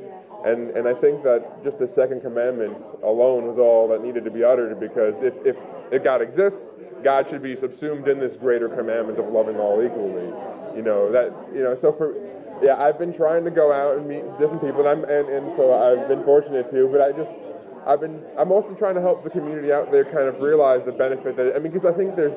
and, 0.45 0.70
and 0.70 0.89
I 0.89 0.95
think 0.95 1.22
that 1.22 1.62
just 1.62 1.78
the 1.78 1.86
second 1.86 2.22
commandment 2.22 2.76
alone 3.05 3.47
was 3.47 3.59
all 3.59 3.86
that 3.89 4.03
needed 4.03 4.24
to 4.24 4.30
be 4.30 4.43
uttered 4.43 4.80
because 4.80 5.14
if, 5.22 5.34
if, 5.45 5.57
if 5.93 6.03
God 6.03 6.22
exists, 6.22 6.66
God 7.05 7.28
should 7.30 7.43
be 7.43 7.55
subsumed 7.55 8.09
in 8.09 8.18
this 8.18 8.34
greater 8.36 8.68
commandment 8.68 9.18
of 9.18 9.28
loving 9.28 9.57
all 9.57 9.84
equally. 9.84 10.26
You 10.76 10.82
know, 10.82 11.11
that, 11.12 11.32
you 11.55 11.62
know, 11.62 11.74
so 11.76 11.93
for, 11.93 12.14
yeah, 12.62 12.76
I've 12.76 12.98
been 12.98 13.14
trying 13.14 13.44
to 13.44 13.50
go 13.50 13.72
out 13.72 13.98
and 13.98 14.09
meet 14.09 14.24
different 14.38 14.61
people, 14.61 14.80
and 14.80 14.88
I'm, 14.88 15.04
and, 15.04 15.28
and 15.28 15.56
so 15.56 15.74
I've 15.74 16.09
been 16.09 16.24
fortunate 16.24 16.70
to, 16.70 16.88
but 16.88 17.00
I 17.00 17.12
just, 17.12 17.34
I've 17.86 18.00
been, 18.00 18.22
I'm 18.36 18.52
also 18.52 18.74
trying 18.74 18.94
to 18.96 19.00
help 19.00 19.24
the 19.24 19.30
community 19.30 19.72
out 19.72 19.90
there 19.90 20.04
kind 20.04 20.28
of 20.28 20.40
realize 20.40 20.84
the 20.84 20.92
benefit 20.92 21.36
that, 21.36 21.54
I 21.54 21.59
mean, 21.59 21.72
because 21.72 21.84
I 21.84 21.92
think 21.92 22.16
there's, 22.16 22.36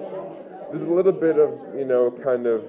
there's 0.70 0.84
a 0.84 0.94
little 0.94 1.12
bit 1.12 1.38
of, 1.38 1.58
you 1.76 1.86
know, 1.86 2.12
kind 2.24 2.46
of 2.46 2.64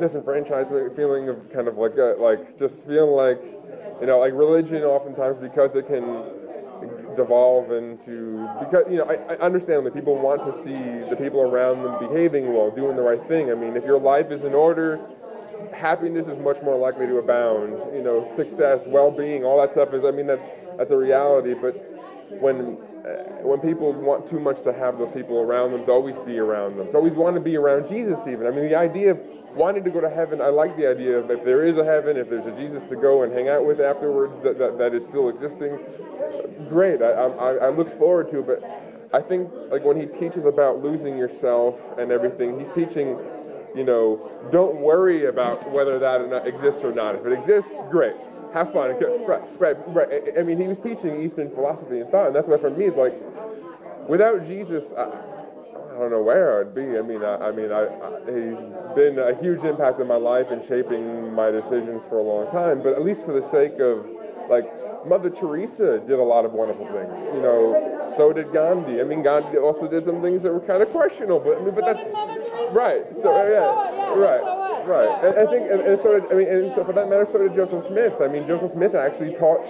disenfranchisement 0.00 0.96
feeling 0.96 1.28
of 1.28 1.50
kind 1.52 1.68
of 1.68 1.76
like, 1.76 1.96
a, 1.96 2.16
like 2.18 2.58
just 2.58 2.86
feeling 2.86 3.10
like, 3.10 3.40
you 4.00 4.06
know, 4.06 4.18
like 4.20 4.32
religion 4.32 4.82
oftentimes 4.82 5.38
because 5.40 5.74
it 5.74 5.86
can 5.86 6.24
devolve 7.16 7.70
into 7.72 8.48
because 8.60 8.84
you 8.88 8.98
know 8.98 9.04
I, 9.04 9.34
I 9.34 9.36
understand 9.38 9.84
that 9.84 9.94
people 9.94 10.16
want 10.16 10.40
to 10.40 10.52
see 10.62 11.08
the 11.10 11.16
people 11.16 11.40
around 11.40 11.82
them 11.82 11.98
behaving 11.98 12.52
well, 12.52 12.70
doing 12.70 12.96
the 12.96 13.02
right 13.02 13.20
thing. 13.28 13.50
I 13.50 13.54
mean, 13.54 13.76
if 13.76 13.84
your 13.84 14.00
life 14.00 14.30
is 14.30 14.44
in 14.44 14.54
order, 14.54 15.00
happiness 15.72 16.26
is 16.26 16.38
much 16.38 16.60
more 16.62 16.76
likely 16.76 17.06
to 17.06 17.18
abound. 17.18 17.72
You 17.94 18.02
know, 18.02 18.26
success, 18.36 18.82
well-being, 18.86 19.44
all 19.44 19.60
that 19.60 19.70
stuff 19.70 19.92
is. 19.94 20.04
I 20.04 20.10
mean, 20.10 20.26
that's 20.26 20.44
that's 20.78 20.90
a 20.90 20.96
reality. 20.96 21.54
But 21.54 21.74
when 22.40 22.76
uh, 23.04 23.42
when 23.42 23.60
people 23.60 23.92
want 23.92 24.28
too 24.28 24.40
much 24.40 24.62
to 24.64 24.72
have 24.72 24.98
those 24.98 25.12
people 25.14 25.38
around 25.38 25.72
them, 25.72 25.84
to 25.86 25.92
always 25.92 26.16
be 26.26 26.38
around 26.38 26.76
them, 26.76 26.86
to 26.88 26.96
always 26.96 27.14
want 27.14 27.34
to 27.36 27.40
be 27.40 27.56
around 27.56 27.88
Jesus. 27.88 28.18
Even 28.26 28.46
I 28.46 28.50
mean, 28.50 28.68
the 28.68 28.76
idea 28.76 29.12
of 29.12 29.20
wanting 29.54 29.84
to 29.84 29.90
go 29.90 30.00
to 30.00 30.10
heaven, 30.10 30.40
I 30.40 30.48
like 30.48 30.76
the 30.76 30.86
idea 30.88 31.18
of 31.18 31.30
if 31.30 31.44
there 31.44 31.64
is 31.64 31.76
a 31.76 31.84
heaven, 31.84 32.16
if 32.16 32.28
there's 32.30 32.46
a 32.46 32.56
Jesus 32.56 32.82
to 32.88 32.96
go 32.96 33.22
and 33.22 33.32
hang 33.32 33.48
out 33.48 33.66
with 33.66 33.80
afterwards 33.80 34.34
that, 34.44 34.58
that, 34.58 34.78
that 34.78 34.94
is 34.94 35.04
still 35.04 35.28
existing, 35.28 35.78
great. 36.68 37.02
I, 37.02 37.10
I, 37.10 37.54
I 37.54 37.68
look 37.70 37.96
forward 37.98 38.30
to 38.30 38.40
it, 38.40 38.46
but 38.46 38.62
I 39.12 39.20
think 39.20 39.50
like 39.70 39.84
when 39.84 39.98
he 39.98 40.06
teaches 40.06 40.44
about 40.44 40.82
losing 40.82 41.18
yourself 41.18 41.74
and 41.98 42.12
everything, 42.12 42.60
he's 42.60 42.68
teaching, 42.74 43.18
you 43.74 43.84
know, 43.84 44.30
don't 44.52 44.76
worry 44.80 45.26
about 45.26 45.70
whether 45.70 45.98
that 45.98 46.46
exists 46.46 46.80
or 46.82 46.92
not. 46.92 47.14
If 47.14 47.26
it 47.26 47.32
exists, 47.32 47.72
great. 47.90 48.16
Have 48.52 48.72
fun. 48.72 48.98
Right, 49.26 49.60
right, 49.60 49.76
right. 49.88 50.22
I 50.38 50.42
mean, 50.42 50.60
he 50.60 50.66
was 50.66 50.78
teaching 50.78 51.22
Eastern 51.22 51.50
philosophy 51.50 52.00
and 52.00 52.10
thought, 52.10 52.28
and 52.28 52.34
that's 52.34 52.48
why 52.48 52.58
for 52.58 52.70
me 52.70 52.86
it's 52.86 52.96
like, 52.96 53.14
without 54.08 54.44
Jesus, 54.46 54.84
I, 54.98 55.02
I 55.02 55.98
don't 55.98 56.10
know 56.10 56.22
where 56.22 56.60
I'd 56.60 56.74
be. 56.74 56.98
I 56.98 57.02
mean, 57.02 57.22
I, 57.22 57.36
I 57.36 57.52
mean, 57.52 57.70
I, 57.70 57.86
I, 57.86 58.18
he's 58.26 58.58
been 58.96 59.18
a 59.18 59.38
huge 59.40 59.62
impact 59.62 60.00
in 60.00 60.08
my 60.08 60.16
life 60.16 60.50
and 60.50 60.66
shaping 60.66 61.32
my 61.32 61.50
decisions 61.50 62.02
for 62.08 62.18
a 62.18 62.22
long 62.22 62.50
time. 62.50 62.82
But 62.82 62.94
at 62.94 63.04
least 63.04 63.24
for 63.24 63.38
the 63.38 63.48
sake 63.50 63.78
of 63.78 64.04
like 64.50 64.66
Mother 65.06 65.30
Teresa 65.30 65.98
did 66.00 66.18
a 66.18 66.22
lot 66.22 66.44
of 66.44 66.52
wonderful 66.52 66.86
things. 66.86 67.12
You 67.34 67.40
know, 67.40 68.12
so 68.16 68.32
did 68.32 68.52
Gandhi. 68.52 69.00
I 69.00 69.04
mean, 69.04 69.22
Gandhi 69.22 69.58
also 69.58 69.88
did 69.88 70.04
some 70.04 70.20
things 70.22 70.42
that 70.42 70.52
were 70.52 70.60
kind 70.60 70.82
of 70.82 70.90
questionable. 70.90 71.40
But 71.40 71.58
I 71.58 71.64
mean, 71.64 71.74
but 71.74 71.84
that's 71.84 72.04
right. 72.74 73.04
So 73.22 73.34
yeah, 73.36 73.50
yeah 73.50 74.14
right, 74.14 74.84
right. 74.86 75.24
And 75.24 75.38
I 75.38 75.50
think, 75.50 75.70
and, 75.70 75.80
and 75.80 76.00
so 76.00 76.20
did, 76.20 76.30
I 76.30 76.34
mean, 76.34 76.48
and 76.48 76.72
so 76.74 76.84
for 76.84 76.92
that 76.92 77.08
matter, 77.08 77.26
so 77.30 77.38
did 77.38 77.54
Joseph 77.54 77.86
Smith. 77.88 78.14
I 78.20 78.28
mean, 78.28 78.46
Joseph 78.46 78.72
Smith 78.72 78.94
actually 78.94 79.34
taught 79.34 79.64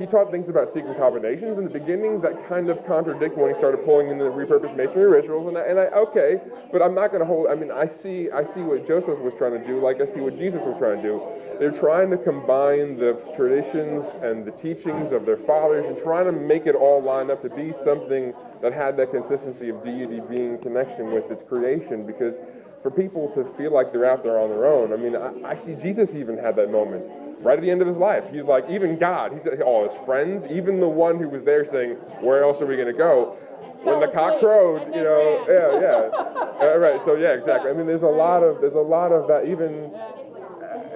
he 0.00 0.06
taught 0.06 0.30
things 0.30 0.48
about 0.48 0.72
secret 0.72 0.96
combinations 0.96 1.58
in 1.58 1.64
the 1.64 1.70
beginning 1.70 2.22
that 2.22 2.48
kind 2.48 2.70
of 2.70 2.84
contradict 2.86 3.36
when 3.36 3.52
he 3.52 3.58
started 3.60 3.84
pulling 3.84 4.08
in 4.08 4.16
the 4.16 4.24
repurposed 4.24 4.74
masonry 4.74 5.04
rituals. 5.04 5.46
And 5.46 5.58
I, 5.58 5.60
and 5.60 5.78
I 5.78 5.84
okay, 6.08 6.40
but 6.72 6.80
I'm 6.80 6.94
not 6.94 7.08
going 7.08 7.20
to 7.20 7.26
hold. 7.26 7.48
I 7.48 7.54
mean, 7.54 7.70
I 7.70 7.86
see 7.86 8.30
I 8.32 8.44
see 8.54 8.60
what 8.60 8.88
Joseph 8.88 9.18
was 9.18 9.34
trying 9.36 9.60
to 9.60 9.66
do, 9.66 9.78
like 9.78 10.00
I 10.00 10.06
see 10.06 10.20
what 10.20 10.38
Jesus 10.38 10.62
was 10.64 10.78
trying 10.78 10.96
to 10.96 11.02
do. 11.02 11.22
They're 11.58 11.78
trying 11.78 12.08
to 12.12 12.16
combine 12.16 12.96
the 12.96 13.20
traditions 13.36 14.06
and 14.22 14.46
the 14.46 14.52
teachings 14.52 15.12
of 15.12 15.26
their 15.26 15.36
fathers 15.36 15.84
and 15.84 16.02
trying 16.02 16.24
to 16.24 16.32
make 16.32 16.64
it 16.64 16.74
all 16.74 17.02
line 17.02 17.30
up 17.30 17.42
to 17.42 17.50
be 17.50 17.74
something 17.84 18.32
that 18.62 18.72
had 18.72 18.96
that 18.96 19.10
consistency 19.10 19.68
of 19.68 19.84
deity 19.84 20.20
being 20.30 20.56
connection 20.58 21.12
with 21.12 21.30
its 21.30 21.42
creation. 21.42 22.06
Because 22.06 22.36
for 22.82 22.90
people 22.90 23.28
to 23.36 23.44
feel 23.58 23.74
like 23.74 23.92
they're 23.92 24.10
out 24.10 24.24
there 24.24 24.38
on 24.38 24.48
their 24.48 24.64
own, 24.64 24.94
I 24.94 24.96
mean, 24.96 25.14
I, 25.14 25.50
I 25.50 25.56
see 25.58 25.74
Jesus 25.74 26.14
even 26.14 26.38
had 26.38 26.56
that 26.56 26.72
moment 26.72 27.04
right 27.40 27.58
at 27.58 27.62
the 27.62 27.70
end 27.70 27.80
of 27.82 27.88
his 27.88 27.96
life. 27.96 28.24
He's 28.32 28.44
like, 28.44 28.68
even 28.70 28.98
God, 28.98 29.32
he 29.32 29.40
said, 29.40 29.60
all 29.62 29.88
his 29.88 29.96
friends, 30.04 30.44
even 30.50 30.80
the 30.80 30.88
one 30.88 31.18
who 31.18 31.28
was 31.28 31.44
there 31.44 31.68
saying, 31.68 31.92
where 32.20 32.42
else 32.44 32.60
are 32.60 32.66
we 32.66 32.76
going 32.76 32.88
to 32.88 32.92
go? 32.92 33.36
When 33.82 33.98
the 34.00 34.08
cock 34.08 34.40
crowed, 34.40 34.94
you 34.94 35.02
know, 35.02 35.46
yeah, 35.48 35.80
yeah, 35.80 36.68
uh, 36.68 36.76
right. 36.78 37.00
So 37.06 37.14
yeah, 37.14 37.32
exactly. 37.32 37.70
I 37.70 37.72
mean, 37.72 37.86
there's 37.86 38.02
a 38.02 38.06
lot 38.06 38.42
of 38.42 38.60
there's 38.60 38.74
a 38.74 38.78
lot 38.78 39.10
of 39.10 39.26
that. 39.28 39.48
Even 39.48 39.90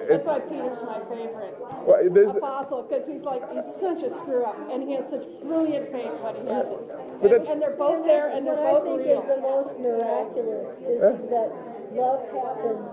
That's 0.07 0.27
why 0.27 0.39
Peter's 0.41 0.83
my 0.85 0.99
favorite 1.09 1.57
well, 1.81 1.97
there's, 2.09 2.29
apostle, 2.35 2.83
because 2.83 3.07
he's 3.07 3.21
like, 3.21 3.41
he's 3.53 3.65
such 3.81 4.03
a 4.03 4.09
screw 4.13 4.43
up, 4.45 4.57
and 4.71 4.83
he 4.83 4.93
has 4.93 5.09
such 5.09 5.25
brilliant 5.41 5.91
faith, 5.91 6.11
but 6.21 6.35
he 6.37 6.45
has 6.45 6.65
it. 6.65 6.87
But 6.87 6.97
And, 7.21 7.31
that's- 7.33 7.49
and 7.49 7.61
they're 7.61 7.75
both 7.77 8.05
there, 8.05 8.29
and 8.29 8.45
they're 8.45 8.53
What 8.53 8.81
I 8.81 8.85
think 8.85 9.01
real. 9.01 9.21
is 9.21 9.27
the 9.33 9.41
most 9.41 9.79
miraculous 9.81 10.77
is 10.85 11.01
Yeah. 11.01 11.29
that 11.33 11.49
love 11.93 12.21
happens 12.29 12.85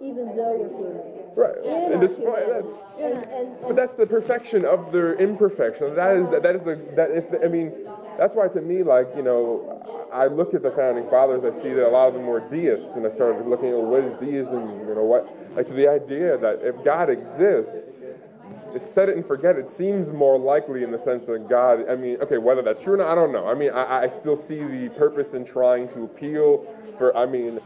even 0.00 0.36
though 0.36 0.58
we're 0.62 0.94
human. 0.94 1.15
Right. 1.36 1.56
In 1.64 1.92
And 1.92 2.00
despite 2.00 2.48
that's 2.48 2.74
And, 2.98 3.24
and, 3.24 3.56
But 3.62 3.76
that's 3.76 3.96
the 3.96 4.06
perfection 4.06 4.64
of 4.64 4.90
their 4.92 5.14
imperfection. 5.14 5.94
That 5.94 6.16
is 6.16 6.30
that 6.30 6.56
is 6.56 6.62
the 6.64 6.80
that 6.96 7.10
if 7.12 7.24
I 7.44 7.48
mean 7.48 7.72
that's 8.18 8.34
why 8.34 8.48
to 8.48 8.60
me 8.60 8.82
like 8.82 9.08
you 9.16 9.22
know 9.22 10.08
I 10.12 10.26
look 10.26 10.54
at 10.54 10.62
the 10.62 10.70
founding 10.70 11.08
fathers 11.10 11.44
I 11.44 11.52
see 11.62 11.70
that 11.70 11.86
a 11.86 11.90
lot 11.90 12.08
of 12.08 12.14
them 12.14 12.26
were 12.26 12.40
deists 12.40 12.94
and 12.96 13.06
I 13.06 13.10
started 13.10 13.46
looking 13.46 13.68
at 13.68 13.76
what 13.76 14.04
is 14.04 14.12
deism 14.18 14.88
you 14.88 14.94
know 14.94 15.04
what 15.04 15.28
like 15.54 15.68
the 15.68 15.88
idea 15.88 16.38
that 16.38 16.60
if 16.62 16.82
God 16.84 17.10
exists 17.10 17.72
just 18.72 18.94
set 18.94 19.08
it 19.08 19.16
and 19.16 19.26
forget 19.26 19.56
it 19.56 19.68
seems 19.68 20.12
more 20.12 20.38
likely 20.38 20.82
in 20.82 20.90
the 20.90 20.98
sense 20.98 21.26
that 21.26 21.48
God 21.48 21.88
I 21.88 21.96
mean 21.96 22.16
okay 22.22 22.38
whether 22.38 22.62
that's 22.62 22.80
true 22.80 22.94
or 22.94 22.96
not 22.96 23.10
I 23.10 23.14
don't 23.14 23.32
know 23.32 23.46
I 23.46 23.54
mean 23.54 23.70
I, 23.70 24.04
I 24.04 24.08
still 24.20 24.36
see 24.36 24.58
the 24.58 24.90
purpose 24.96 25.34
in 25.34 25.44
trying 25.44 25.88
to 25.90 26.04
appeal 26.04 26.66
for 26.98 27.16
I 27.16 27.26
mean 27.26 27.60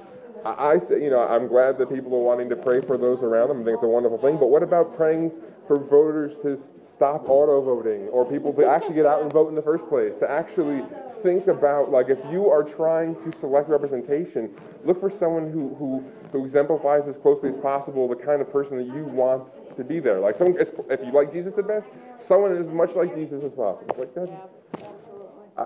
I 0.45 0.78
say, 0.78 1.03
you 1.03 1.11
know, 1.11 1.20
I'm 1.20 1.47
glad 1.49 1.78
that 1.78 1.91
people 1.91 2.14
are 2.14 2.22
wanting 2.22 2.49
to 2.49 2.57
pray 2.57 2.80
for 2.80 2.97
those 2.97 3.22
around 3.22 3.49
them. 3.49 3.61
I 3.62 3.64
think 3.64 3.74
it's 3.74 3.84
a 3.84 3.88
wonderful 3.88 4.18
thing. 4.18 4.38
But 4.38 4.49
what 4.49 4.62
about 4.62 4.97
praying 4.97 5.32
for 5.66 5.78
voters 5.78 6.36
to 6.43 6.59
stop 6.82 7.28
auto 7.28 7.61
voting 7.61 8.09
or 8.09 8.24
people 8.24 8.53
to 8.55 8.66
actually 8.66 8.95
get 8.95 9.07
out 9.07 9.22
and 9.22 9.32
vote 9.32 9.49
in 9.49 9.55
the 9.55 9.62
first 9.62 9.86
place? 9.88 10.12
To 10.20 10.30
actually 10.30 10.82
think 11.22 11.47
about, 11.49 11.91
like, 11.91 12.09
if 12.09 12.18
you 12.30 12.49
are 12.49 12.62
trying 12.62 13.14
to 13.16 13.38
select 13.38 13.68
representation, 13.68 14.51
look 14.84 15.01
for 15.01 15.11
someone 15.11 15.51
who, 15.51 15.74
who, 15.74 16.05
who 16.32 16.45
exemplifies 16.45 17.07
as 17.09 17.16
closely 17.20 17.51
as 17.51 17.57
possible 17.59 18.09
the 18.09 18.16
kind 18.16 18.41
of 18.41 18.51
person 18.51 18.78
that 18.78 18.86
you 18.86 19.05
want 19.05 19.45
to 19.76 19.84
be 19.84 20.01
there. 20.01 20.20
Like, 20.20 20.36
someone, 20.36 20.57
if 20.59 21.01
you 21.05 21.12
like 21.12 21.32
Jesus 21.32 21.55
the 21.55 21.62
best, 21.62 21.86
someone 22.20 22.57
as 22.57 22.72
much 22.72 22.95
like 22.95 23.14
Jesus 23.14 23.45
as 23.45 23.53
possible. 23.53 23.95
Like, 23.99 24.14
that's. 24.14 24.30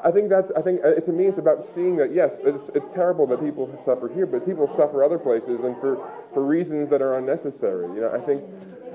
I 0.03 0.11
think 0.11 0.29
that's. 0.29 0.51
I 0.57 0.63
think 0.63 0.81
to 0.83 1.13
me, 1.13 1.27
it's 1.27 1.39
about 1.39 1.65
seeing 1.65 1.97
that. 1.97 2.13
Yes, 2.13 2.33
it's, 2.43 2.71
it's 2.75 2.87
terrible 2.95 3.27
that 3.29 3.41
people 3.41 3.71
suffer 3.85 4.09
here, 4.13 4.27
but 4.27 4.45
people 4.45 4.67
suffer 4.75 5.05
other 5.05 5.19
places, 5.19 5.61
and 5.63 5.77
for 5.81 6.11
for 6.33 6.45
reasons 6.45 6.91
that 6.91 7.01
are 7.01 7.19
unnecessary. 7.19 7.87
You 7.95 8.01
know, 8.03 8.11
I 8.13 8.21
think, 8.21 8.43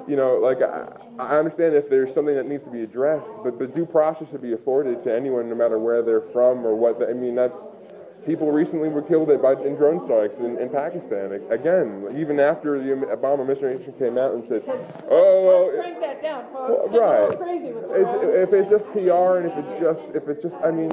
you 0.08 0.16
know, 0.18 0.36
like 0.38 0.62
I, 0.62 0.88
I 1.18 1.38
understand 1.38 1.76
if 1.76 1.90
there's 1.90 2.14
something 2.14 2.36
that 2.36 2.48
needs 2.48 2.64
to 2.66 2.70
be 2.70 2.82
addressed, 2.84 3.30
but 3.44 3.58
the 3.60 3.68
due 3.68 3.86
process 3.86 4.30
should 4.32 4.42
be 4.42 4.54
afforded 4.54 5.04
to 5.06 5.16
anyone, 5.16 5.48
no 5.48 5.56
matter 5.56 5.80
where 5.80 6.02
they're 6.02 6.28
from 6.34 6.66
or 6.66 6.76
what. 6.76 7.00
The, 7.00 7.10
I 7.10 7.14
mean, 7.14 7.36
that's. 7.36 7.62
People 8.30 8.52
recently 8.52 8.90
were 8.90 9.02
killed 9.02 9.30
by 9.42 9.54
in 9.54 9.74
drone 9.74 10.00
strikes 10.04 10.36
in, 10.38 10.56
in 10.60 10.70
Pakistan. 10.70 11.42
Again, 11.50 12.14
even 12.16 12.40
after 12.40 12.78
the 12.78 12.94
Obama 13.08 13.42
administration 13.42 13.92
came 13.98 14.20
out 14.20 14.36
and 14.36 14.46
said, 14.48 14.62
"Oh, 15.10 15.44
well, 15.48 15.62
Let's 15.66 15.76
crank 15.80 16.00
that 16.00 16.22
down, 16.22 16.46
folks. 16.54 16.70
well, 16.70 16.90
Get 16.90 17.02
a 17.02 17.10
little 17.10 17.28
right. 17.30 17.38
crazy 17.40 17.72
with 17.74 17.88
the 17.90 18.38
It's, 18.38 18.50
if 18.50 18.54
it's 18.54 18.70
just 18.70 18.86
PR 18.94 19.38
and 19.42 19.50
if 19.50 19.58
it's 19.58 19.82
just 19.82 20.16
if 20.16 20.28
it's 20.30 20.44
just 20.44 20.56
I 20.64 20.70
mean 20.70 20.92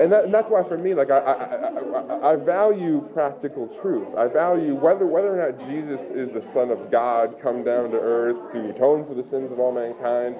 and, 0.00 0.10
that, 0.12 0.24
and 0.24 0.34
that's 0.34 0.50
why 0.50 0.64
for 0.66 0.76
me 0.76 0.92
like 0.92 1.10
I, 1.10 1.18
I, 1.18 1.32
I, 1.32 1.68
I- 1.70 2.32
I 2.32 2.36
value 2.36 3.08
practical 3.14 3.68
truth 3.80 4.08
I 4.16 4.26
value 4.26 4.74
whether 4.74 5.06
whether 5.06 5.30
or 5.40 5.52
not 5.52 5.68
Jesus 5.70 6.00
is 6.10 6.32
the 6.34 6.42
son 6.52 6.70
of 6.72 6.90
God 6.90 7.36
come 7.40 7.62
down 7.62 7.92
to 7.92 7.96
earth 7.96 8.50
to 8.52 8.70
atone 8.70 9.06
for 9.06 9.14
the 9.14 9.22
sins 9.30 9.52
of 9.52 9.60
all 9.60 9.70
mankind 9.72 10.34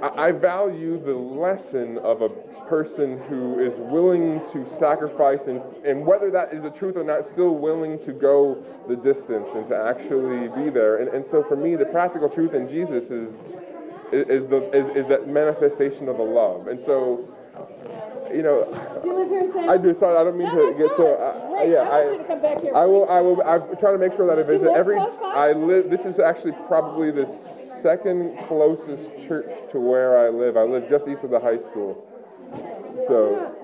I, 0.00 0.28
I 0.28 0.32
value 0.32 1.02
the 1.04 1.12
lesson 1.14 1.98
of 1.98 2.22
a 2.22 2.28
person 2.68 3.18
who 3.28 3.58
is 3.60 3.72
willing 3.78 4.40
to 4.52 4.66
sacrifice 4.78 5.40
and, 5.46 5.60
and 5.84 6.04
whether 6.04 6.30
that 6.30 6.52
is 6.52 6.62
the 6.62 6.70
truth 6.70 6.96
or 6.96 7.04
not 7.04 7.26
still 7.32 7.56
willing 7.56 7.98
to 8.04 8.12
go 8.12 8.62
the 8.88 8.96
distance 8.96 9.48
and 9.54 9.68
to 9.68 9.76
actually 9.76 10.48
be 10.62 10.70
there 10.70 10.98
and, 10.98 11.08
and 11.08 11.24
so 11.30 11.42
for 11.44 11.56
me 11.56 11.76
the 11.76 11.84
practical 11.86 12.28
truth 12.28 12.54
in 12.54 12.68
jesus 12.68 13.04
is 13.04 13.34
is, 14.12 14.42
is 14.42 14.48
the 14.50 14.70
is, 14.72 15.04
is 15.04 15.08
that 15.08 15.28
manifestation 15.28 16.08
of 16.08 16.16
the 16.16 16.22
love 16.22 16.66
and 16.68 16.80
so 16.84 17.26
you 18.32 18.42
know 18.42 18.64
Do 19.02 19.08
you 19.08 19.14
live 19.18 19.28
here 19.28 19.40
in 19.40 19.52
Salem? 19.52 19.68
I 19.70 19.76
do. 19.76 19.94
Sorry, 19.94 20.16
I 20.18 20.24
don't 20.24 20.36
mean 20.38 20.48
No, 20.48 20.54
to 20.56 20.70
no, 20.72 20.78
get 20.78 20.90
no, 20.90 20.96
so. 20.96 21.14
Uh, 21.14 21.60
I, 21.60 21.64
yeah, 21.64 21.88
I 21.88 22.10
you 22.10 22.18
to 22.18 22.24
come 22.24 22.42
back 22.42 22.60
here, 22.60 22.74
I 22.74 22.84
will. 22.84 23.08
I 23.08 23.20
will. 23.20 23.40
I'm 23.42 23.76
trying 23.76 23.94
to 23.94 23.98
make 23.98 24.16
sure 24.16 24.26
that 24.26 24.38
I 24.38 24.42
visit 24.42 24.68
every. 24.74 24.98
I 24.98 25.52
live. 25.52 25.90
This 25.90 26.00
is 26.00 26.18
actually 26.18 26.52
probably 26.66 27.10
the 27.12 27.28
second 27.82 28.36
closest 28.48 29.04
church 29.28 29.46
to 29.72 29.78
where 29.78 30.18
I 30.18 30.30
live. 30.30 30.56
I 30.56 30.62
live 30.62 30.88
just 30.88 31.06
east 31.06 31.22
of 31.22 31.30
the 31.30 31.38
high 31.38 31.58
school. 31.70 32.02
So, 33.06 33.54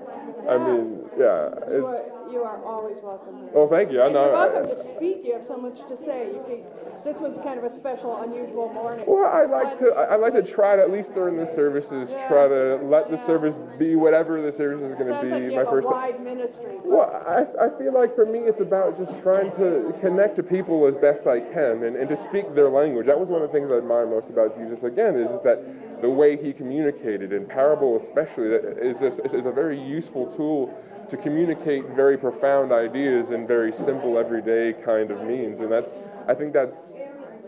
I 0.49 0.57
mean, 0.57 1.09
yeah, 1.17 1.49
it's. 1.67 2.20
You 2.31 2.43
are 2.43 2.63
always 2.63 2.97
welcome 3.03 3.37
here. 3.37 3.49
Well, 3.53 3.67
thank 3.69 3.91
you. 3.91 4.01
I 4.01 4.05
And 4.05 4.13
know. 4.13 4.25
you're 4.25 4.33
welcome 4.33 4.69
to 4.69 4.83
speak. 4.95 5.21
You 5.23 5.33
have 5.33 5.45
so 5.45 5.57
much 5.57 5.77
to 5.87 5.95
say. 5.97 6.27
You 6.31 6.41
can, 6.47 6.63
this 7.03 7.19
was 7.19 7.37
kind 7.43 7.57
of 7.57 7.65
a 7.65 7.69
special, 7.75 8.21
unusual 8.21 8.71
morning. 8.73 9.05
Well, 9.07 9.25
I 9.25 9.45
like 9.45 9.79
to. 9.79 9.91
I 9.91 10.13
I 10.13 10.15
like 10.15 10.33
to 10.33 10.43
try 10.43 10.75
to 10.75 10.81
at 10.81 10.91
least 10.91 11.13
during 11.13 11.37
the 11.37 11.49
services 11.55 12.09
try 12.27 12.47
to 12.47 12.79
let 12.83 13.09
the 13.09 13.17
service 13.25 13.55
be 13.77 13.95
whatever 13.95 14.41
the 14.41 14.55
service 14.55 14.81
is 14.81 14.95
going 14.95 15.11
to 15.11 15.21
be. 15.21 15.55
like 15.55 15.65
my 15.65 15.71
first. 15.71 15.85
a 15.85 15.89
wide 15.89 16.23
ministry. 16.23 16.77
Well, 16.83 17.09
I, 17.27 17.45
I 17.65 17.69
feel 17.77 17.93
like 17.93 18.15
for 18.15 18.25
me 18.25 18.39
it's 18.39 18.61
about 18.61 18.97
just 18.97 19.11
trying 19.21 19.51
to 19.57 19.93
connect 20.01 20.35
to 20.37 20.43
people 20.43 20.85
as 20.87 20.95
best 20.95 21.27
I 21.27 21.39
can 21.39 21.83
and, 21.83 21.95
and 21.95 22.09
to 22.09 22.17
speak 22.23 22.53
their 22.55 22.69
language. 22.69 23.07
That 23.07 23.19
was 23.19 23.29
one 23.29 23.41
of 23.41 23.51
the 23.51 23.53
things 23.53 23.69
I 23.71 23.77
admire 23.77 24.05
most 24.05 24.29
about 24.29 24.57
Jesus, 24.57 24.83
again, 24.83 25.17
is, 25.17 25.29
is 25.31 25.41
that 25.43 25.59
the 26.01 26.09
way 26.09 26.37
he 26.37 26.53
communicated, 26.53 27.31
in 27.33 27.45
parable 27.45 28.01
especially, 28.03 28.49
that 28.49 28.77
is, 28.81 29.01
is 29.01 29.45
a 29.45 29.51
very 29.51 29.79
useful 29.79 30.27
tool 30.35 30.73
to 31.11 31.17
communicate 31.17 31.85
very 31.89 32.17
profound 32.17 32.71
ideas 32.71 33.31
in 33.31 33.45
very 33.45 33.71
simple, 33.73 34.17
everyday 34.17 34.73
kind 34.83 35.11
of 35.11 35.21
means. 35.23 35.59
And 35.59 35.71
that's, 35.71 35.91
I 36.27 36.33
think 36.33 36.53
that's, 36.53 36.77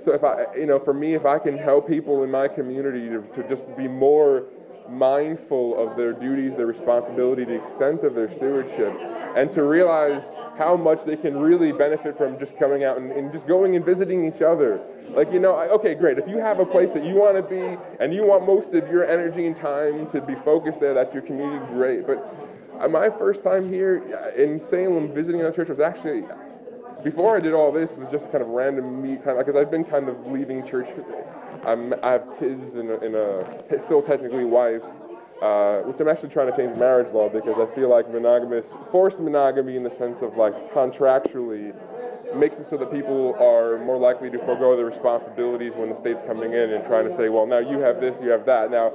so 0.05 0.11
if 0.13 0.23
I, 0.23 0.47
you 0.57 0.65
know, 0.65 0.79
for 0.79 0.93
me, 0.93 1.15
if 1.15 1.25
I 1.25 1.39
can 1.39 1.57
help 1.57 1.87
people 1.87 2.23
in 2.23 2.29
my 2.29 2.49
community 2.49 3.07
to, 3.07 3.21
to 3.41 3.47
just 3.47 3.65
be 3.77 3.87
more 3.87 4.43
mindful 4.89 5.79
of 5.79 5.95
their 5.95 6.11
duties, 6.11 6.57
their 6.57 6.65
responsibility, 6.65 7.45
the 7.45 7.55
extent 7.55 8.03
of 8.03 8.15
their 8.15 8.29
stewardship, 8.35 8.93
and 9.37 9.49
to 9.53 9.63
realize 9.63 10.21
how 10.57 10.75
much 10.75 10.99
they 11.05 11.15
can 11.15 11.37
really 11.37 11.71
benefit 11.71 12.17
from 12.17 12.37
just 12.37 12.57
coming 12.59 12.83
out 12.83 12.97
and, 12.97 13.11
and 13.13 13.31
just 13.31 13.47
going 13.47 13.77
and 13.77 13.85
visiting 13.85 14.27
each 14.27 14.41
other. 14.41 14.81
Like, 15.15 15.31
you 15.31 15.39
know, 15.39 15.53
I- 15.53 15.69
okay, 15.69 15.95
great. 15.95 16.17
If 16.17 16.27
you 16.27 16.37
have 16.37 16.59
a 16.59 16.65
place 16.65 16.89
that 16.93 17.05
you 17.05 17.15
want 17.15 17.37
to 17.37 17.43
be 17.43 17.77
and 18.03 18.13
you 18.13 18.25
want 18.25 18.45
most 18.45 18.73
of 18.73 18.91
your 18.91 19.05
energy 19.09 19.47
and 19.47 19.55
time 19.55 20.09
to 20.11 20.19
be 20.19 20.35
focused 20.43 20.81
there, 20.81 20.93
that's 20.93 21.13
your 21.13 21.23
community, 21.23 21.65
great. 21.73 22.05
But 22.05 22.42
my 22.87 23.09
first 23.17 23.43
time 23.43 23.71
here 23.71 24.03
uh, 24.13 24.41
in 24.41 24.61
Salem 24.69 25.13
visiting 25.13 25.41
a 25.41 25.51
church 25.51 25.69
was 25.69 25.79
actually 25.79 26.23
before 27.03 27.35
I 27.35 27.39
did 27.41 27.53
all 27.53 27.71
this, 27.71 27.91
it 27.91 27.99
was 27.99 28.09
just 28.09 28.23
kind 28.31 28.41
of 28.41 28.47
random 28.47 29.01
me, 29.03 29.17
kind 29.17 29.37
of 29.37 29.45
because 29.45 29.59
I've 29.59 29.69
been 29.69 29.83
kind 29.83 30.07
of 30.07 30.15
leaving 30.27 30.65
church. 30.65 30.87
I'm, 31.67 31.93
I 32.01 32.11
have 32.11 32.23
kids 32.39 32.73
and 32.73 32.89
a, 32.89 32.99
and 32.99 33.15
a 33.15 33.83
still 33.85 34.01
technically 34.01 34.45
wife, 34.45 34.81
uh, 35.41 35.83
which 35.83 35.99
I'm 35.99 36.07
actually 36.07 36.29
trying 36.29 36.49
to 36.49 36.55
change 36.55 36.77
marriage 36.77 37.11
law 37.13 37.27
because 37.27 37.59
I 37.59 37.67
feel 37.75 37.89
like 37.89 38.09
monogamous, 38.11 38.65
forced 38.91 39.19
monogamy 39.19 39.75
in 39.75 39.83
the 39.83 39.93
sense 39.99 40.17
of 40.21 40.37
like 40.37 40.55
contractually 40.71 41.75
makes 42.35 42.57
it 42.57 42.65
so 42.69 42.77
that 42.77 42.91
people 42.91 43.35
are 43.37 43.77
more 43.85 43.97
likely 43.97 44.29
to 44.31 44.39
forego 44.39 44.75
their 44.75 44.87
responsibilities 44.87 45.73
when 45.75 45.89
the 45.89 45.99
state's 45.99 46.21
coming 46.25 46.53
in 46.53 46.73
and 46.73 46.83
trying 46.87 47.07
to 47.07 47.15
say, 47.15 47.29
well, 47.29 47.45
now 47.45 47.59
you 47.59 47.77
have 47.79 47.99
this, 47.99 48.15
you 48.23 48.29
have 48.29 48.45
that. 48.45 48.71
Now, 48.71 48.93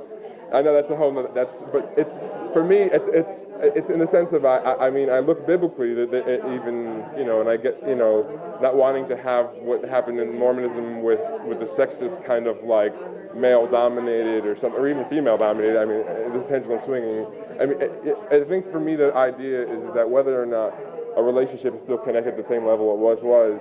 I 0.52 0.62
know 0.62 0.72
that's 0.72 0.90
a 0.90 0.96
whole 0.96 1.12
that's, 1.34 1.54
but 1.70 1.92
it's, 1.96 2.10
for 2.52 2.64
me, 2.64 2.88
it's, 2.90 3.04
it's, 3.12 3.47
it's 3.60 3.90
in 3.90 3.98
the 3.98 4.06
sense 4.08 4.32
of, 4.32 4.44
I, 4.44 4.58
I 4.74 4.90
mean, 4.90 5.10
I 5.10 5.18
look 5.18 5.46
biblically 5.46 5.94
that, 5.94 6.10
that 6.10 6.24
even, 6.54 7.04
you 7.18 7.24
know, 7.24 7.40
and 7.40 7.48
I 7.48 7.56
get, 7.56 7.78
you 7.86 7.94
know, 7.94 8.22
not 8.62 8.76
wanting 8.76 9.08
to 9.08 9.16
have 9.16 9.50
what 9.60 9.84
happened 9.84 10.20
in 10.20 10.38
Mormonism 10.38 11.02
with, 11.02 11.20
with 11.44 11.58
the 11.60 11.66
sexist 11.66 12.24
kind 12.26 12.46
of 12.46 12.62
like 12.64 12.94
male 13.34 13.66
dominated 13.66 14.46
or 14.46 14.54
something, 14.60 14.80
or 14.80 14.88
even 14.88 15.04
female 15.08 15.38
dominated, 15.38 15.78
I 15.78 15.84
mean, 15.84 16.02
the 16.32 16.44
pendulum 16.48 16.80
swinging. 16.84 17.26
I 17.60 17.66
mean, 17.66 17.82
it, 17.82 17.92
it, 18.04 18.16
I 18.30 18.48
think 18.48 18.70
for 18.70 18.80
me 18.80 18.96
the 18.96 19.12
idea 19.14 19.62
is 19.62 19.82
that 19.94 20.08
whether 20.08 20.40
or 20.40 20.46
not 20.46 20.74
a 21.16 21.22
relationship 21.22 21.74
is 21.74 21.82
still 21.82 21.98
connected 21.98 22.34
at 22.34 22.36
the 22.36 22.48
same 22.48 22.64
level 22.64 22.94
it 22.94 22.98
was, 22.98 23.18
was, 23.22 23.60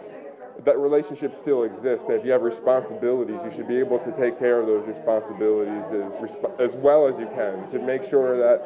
that 0.65 0.77
relationship 0.77 1.37
still 1.41 1.63
exists. 1.63 2.05
That 2.07 2.21
if 2.21 2.25
you 2.25 2.31
have 2.31 2.41
responsibilities, 2.41 3.37
you 3.45 3.51
should 3.55 3.67
be 3.67 3.77
able 3.77 3.99
to 3.99 4.11
take 4.17 4.39
care 4.39 4.59
of 4.59 4.65
those 4.65 4.87
responsibilities 4.87 5.85
as 5.93 6.73
as 6.73 6.75
well 6.81 7.07
as 7.07 7.17
you 7.19 7.29
can 7.37 7.69
to 7.71 7.79
make 7.79 8.09
sure 8.09 8.37
that 8.37 8.65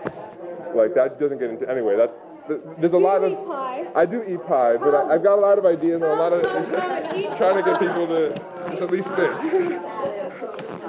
like 0.75 0.93
that 0.95 1.19
doesn't 1.19 1.39
get 1.39 1.49
into 1.49 1.69
anyway. 1.69 1.95
That's 1.97 2.15
there's 2.79 2.93
a 2.93 2.97
Do 2.97 2.99
lot 2.99 3.23
of 3.23 3.33
pie? 3.47 3.85
I 3.95 4.05
do 4.05 4.23
eat 4.23 4.45
pie, 4.47 4.77
but 4.77 4.93
I, 4.93 5.13
I've 5.13 5.23
got 5.23 5.37
a 5.37 5.41
lot 5.41 5.57
of 5.59 5.65
ideas 5.65 6.01
and 6.01 6.03
a 6.03 6.15
lot 6.15 6.33
of 6.33 6.41
Come 6.43 6.65
and 6.91 7.17
eat 7.17 7.37
trying 7.37 7.55
to 7.57 7.63
get 7.63 7.79
people 7.79 8.07
to 8.07 8.33
just 8.69 8.81
at 8.81 8.91
least 8.91 9.07
think. 9.09 9.31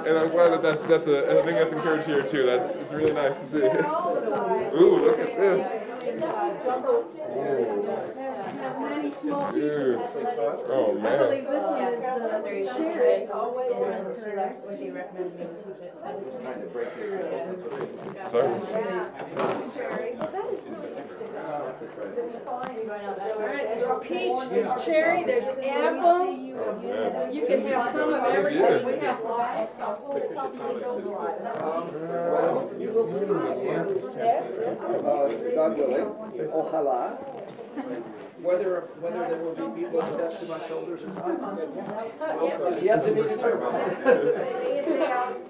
And 0.05 0.17
I'm 0.17 0.29
glad 0.31 0.51
that 0.51 0.61
that's 0.61 0.83
that's 0.87 1.07
a 1.07 1.39
I 1.39 1.45
think 1.45 1.57
that's 1.57 1.71
encouraged 1.71 2.07
here 2.07 2.23
too. 2.23 2.45
That's 2.45 2.75
it's 2.75 2.91
really 2.91 3.13
nice 3.13 3.33
to 3.37 3.45
see. 3.51 4.77
Ooh, 4.77 4.97
look 4.99 5.19
at 5.19 5.37
this. 5.37 5.83
have 7.43 8.22
many 9.03 9.15
small 9.21 9.51
Dude. 9.51 9.99
pieces. 9.99 10.27
Oh, 10.69 10.97
I 10.97 11.01
man. 11.01 11.19
believe 11.19 11.47
this 11.49 11.63
one 11.63 11.83
is 11.83 11.99
the 11.99 12.83
sherry. 12.83 13.27
correct? 14.23 14.63
She 14.79 14.89
recommended 14.89 15.39
me 15.39 15.45
to 15.45 15.51
teach 15.63 15.81
it. 15.83 15.93
Trying 16.01 16.61
to 16.61 16.67
break 16.67 16.89
your 16.97 17.17
that's 18.13 18.31
Sorry. 18.31 18.47
All 22.43 23.39
right, 23.39 23.67
there's 23.67 24.07
peach, 24.07 24.49
there's 24.49 24.85
cherry, 24.85 25.23
there's 25.23 25.45
apple. 25.45 25.99
Oh, 25.99 26.81
man. 26.81 27.33
You 27.33 27.45
can 27.45 27.65
have 27.67 27.91
some 27.91 28.13
of 28.13 28.23
everything. 28.23 28.85
We 28.85 28.97
have 28.99 29.19
lots. 29.23 29.71
You 32.79 32.91
will 32.91 33.07
see 33.11 33.25
uh, 35.03 35.27
God 35.55 35.77
willing, 35.77 36.09
ojalá, 36.51 37.17
whether, 38.43 38.89
whether 38.99 39.19
there 39.19 39.39
will 39.39 39.55
be 39.55 39.83
people 39.83 40.01
attached 40.01 40.41
to 40.41 40.47
my 40.47 40.59
shoulders 40.67 41.01
or 41.01 41.07
not. 41.15 41.59
is 42.73 42.83
Yet 42.83 43.05
to 43.05 43.11
be 43.13 43.21
determined. 43.23 43.73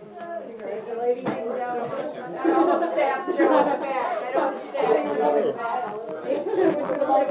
I 0.63 2.47
don't 2.47 2.91
stab 2.91 3.27
Joe 3.35 3.59
in 3.59 3.65
the 3.67 3.77
back. 3.83 4.23
I 4.23 4.31
don't 4.31 4.63
stab 4.63 4.95
him 4.95 5.05
in 5.05 5.17
the 5.17 5.53
back. 5.53 5.83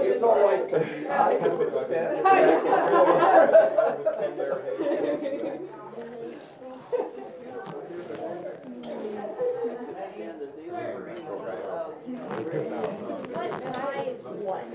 It's 0.02 0.22
all 0.22 0.44
right, 0.44 0.64
I 0.64 1.38
can 1.38 1.50
stand 1.86 2.16
in 2.16 2.22
the 2.22 2.42
back 14.52 14.66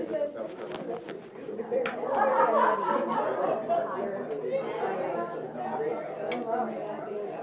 and 6.32 6.97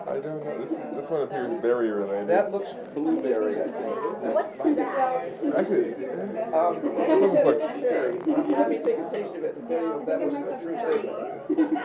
I 0.07 0.19
don't 0.19 0.45
know. 0.45 0.61
This 0.61 0.69
this 0.69 1.09
one 1.09 1.21
appears 1.23 1.59
berry 1.61 1.89
related. 1.91 2.27
That 2.29 2.51
looks 2.51 2.69
blueberry, 2.93 3.59
I 3.59 3.65
think. 3.65 4.77
Actually, 5.57 5.93
Um, 6.53 6.77
It 6.77 7.07
he 7.09 7.13
looks 7.25 7.41
like- 7.45 7.81
cherry. 7.81 8.13
Let 8.25 8.69
me 8.69 8.77
take 8.85 8.99
a 8.99 9.09
taste 9.09 9.35
of 9.35 9.43
it 9.43 9.55
and 9.57 9.67
tell 9.67 9.81
you 9.81 9.99
if 9.99 10.05
that 10.05 10.19
was 10.21 10.33
a 10.35 10.37
true 10.61 10.77
statement. 10.77 11.17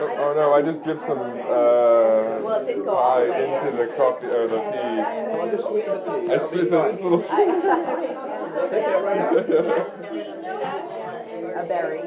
oh, 0.00 0.16
oh 0.20 0.32
no, 0.36 0.52
I 0.52 0.60
just 0.62 0.84
dipped 0.84 1.00
some 1.06 1.18
uh, 1.18 2.44
Well, 2.44 2.60
it 2.60 2.66
didn't 2.66 2.84
go 2.84 2.90
all 2.94 3.16
pie 3.20 3.24
the 3.24 3.30
way 3.32 3.54
into 3.56 3.76
the 3.78 3.86
coffee 3.96 4.26
or 4.26 4.46
the 4.48 4.58
tea. 4.68 5.00
I'll 5.40 5.50
just 5.50 5.64
sweeten 5.64 5.90
the 5.90 6.00
tea. 6.04 6.10
I 6.10 6.28
That'll 6.28 6.48
see 6.50 6.56
be 6.56 6.62
this 6.68 7.00
little. 7.00 7.22
Take 7.24 8.84
that 8.84 9.00
right 9.02 9.20
out. 9.20 10.96
A 11.44 11.64
berry. 11.66 12.02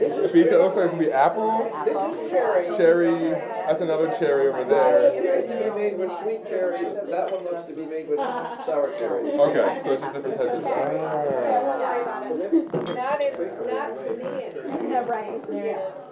This 0.00 0.12
is 0.16 0.32
Peach. 0.32 0.46
It 0.46 0.58
looks 0.58 0.76
like 0.76 0.86
it 0.86 0.90
could 0.90 0.98
be 0.98 1.12
apple, 1.12 1.70
This 1.84 1.96
is 1.96 2.30
cherry. 2.30 2.66
cherry. 2.76 3.30
That's 3.66 3.80
another 3.80 4.08
cherry 4.18 4.48
over 4.48 4.62
It 4.62 4.68
there. 4.68 5.08
appears 5.08 5.44
to 5.46 5.54
be 5.58 5.70
made 5.78 5.98
with 5.98 6.10
sweet 6.22 6.46
cherries. 6.46 6.96
That 7.10 7.30
one 7.32 7.44
looks 7.44 7.62
to 7.68 7.74
be 7.74 7.84
made 7.86 8.08
with 8.08 8.18
sour 8.18 8.90
cherries. 8.98 9.34
Okay, 9.34 9.80
so 9.84 9.92
it's 9.92 10.02
just 10.02 10.12
different 10.14 10.36
types 10.38 10.54
of. 10.54 10.64
Ah. 10.66 12.22
Not 12.32 13.20
in, 13.22 13.32
not 13.66 13.90
to 14.04 14.10
me. 14.16 14.90
Yeah, 14.90 15.04
right. 15.06 15.40
What 15.48 15.50
is 15.50 15.64
this? 15.64 16.11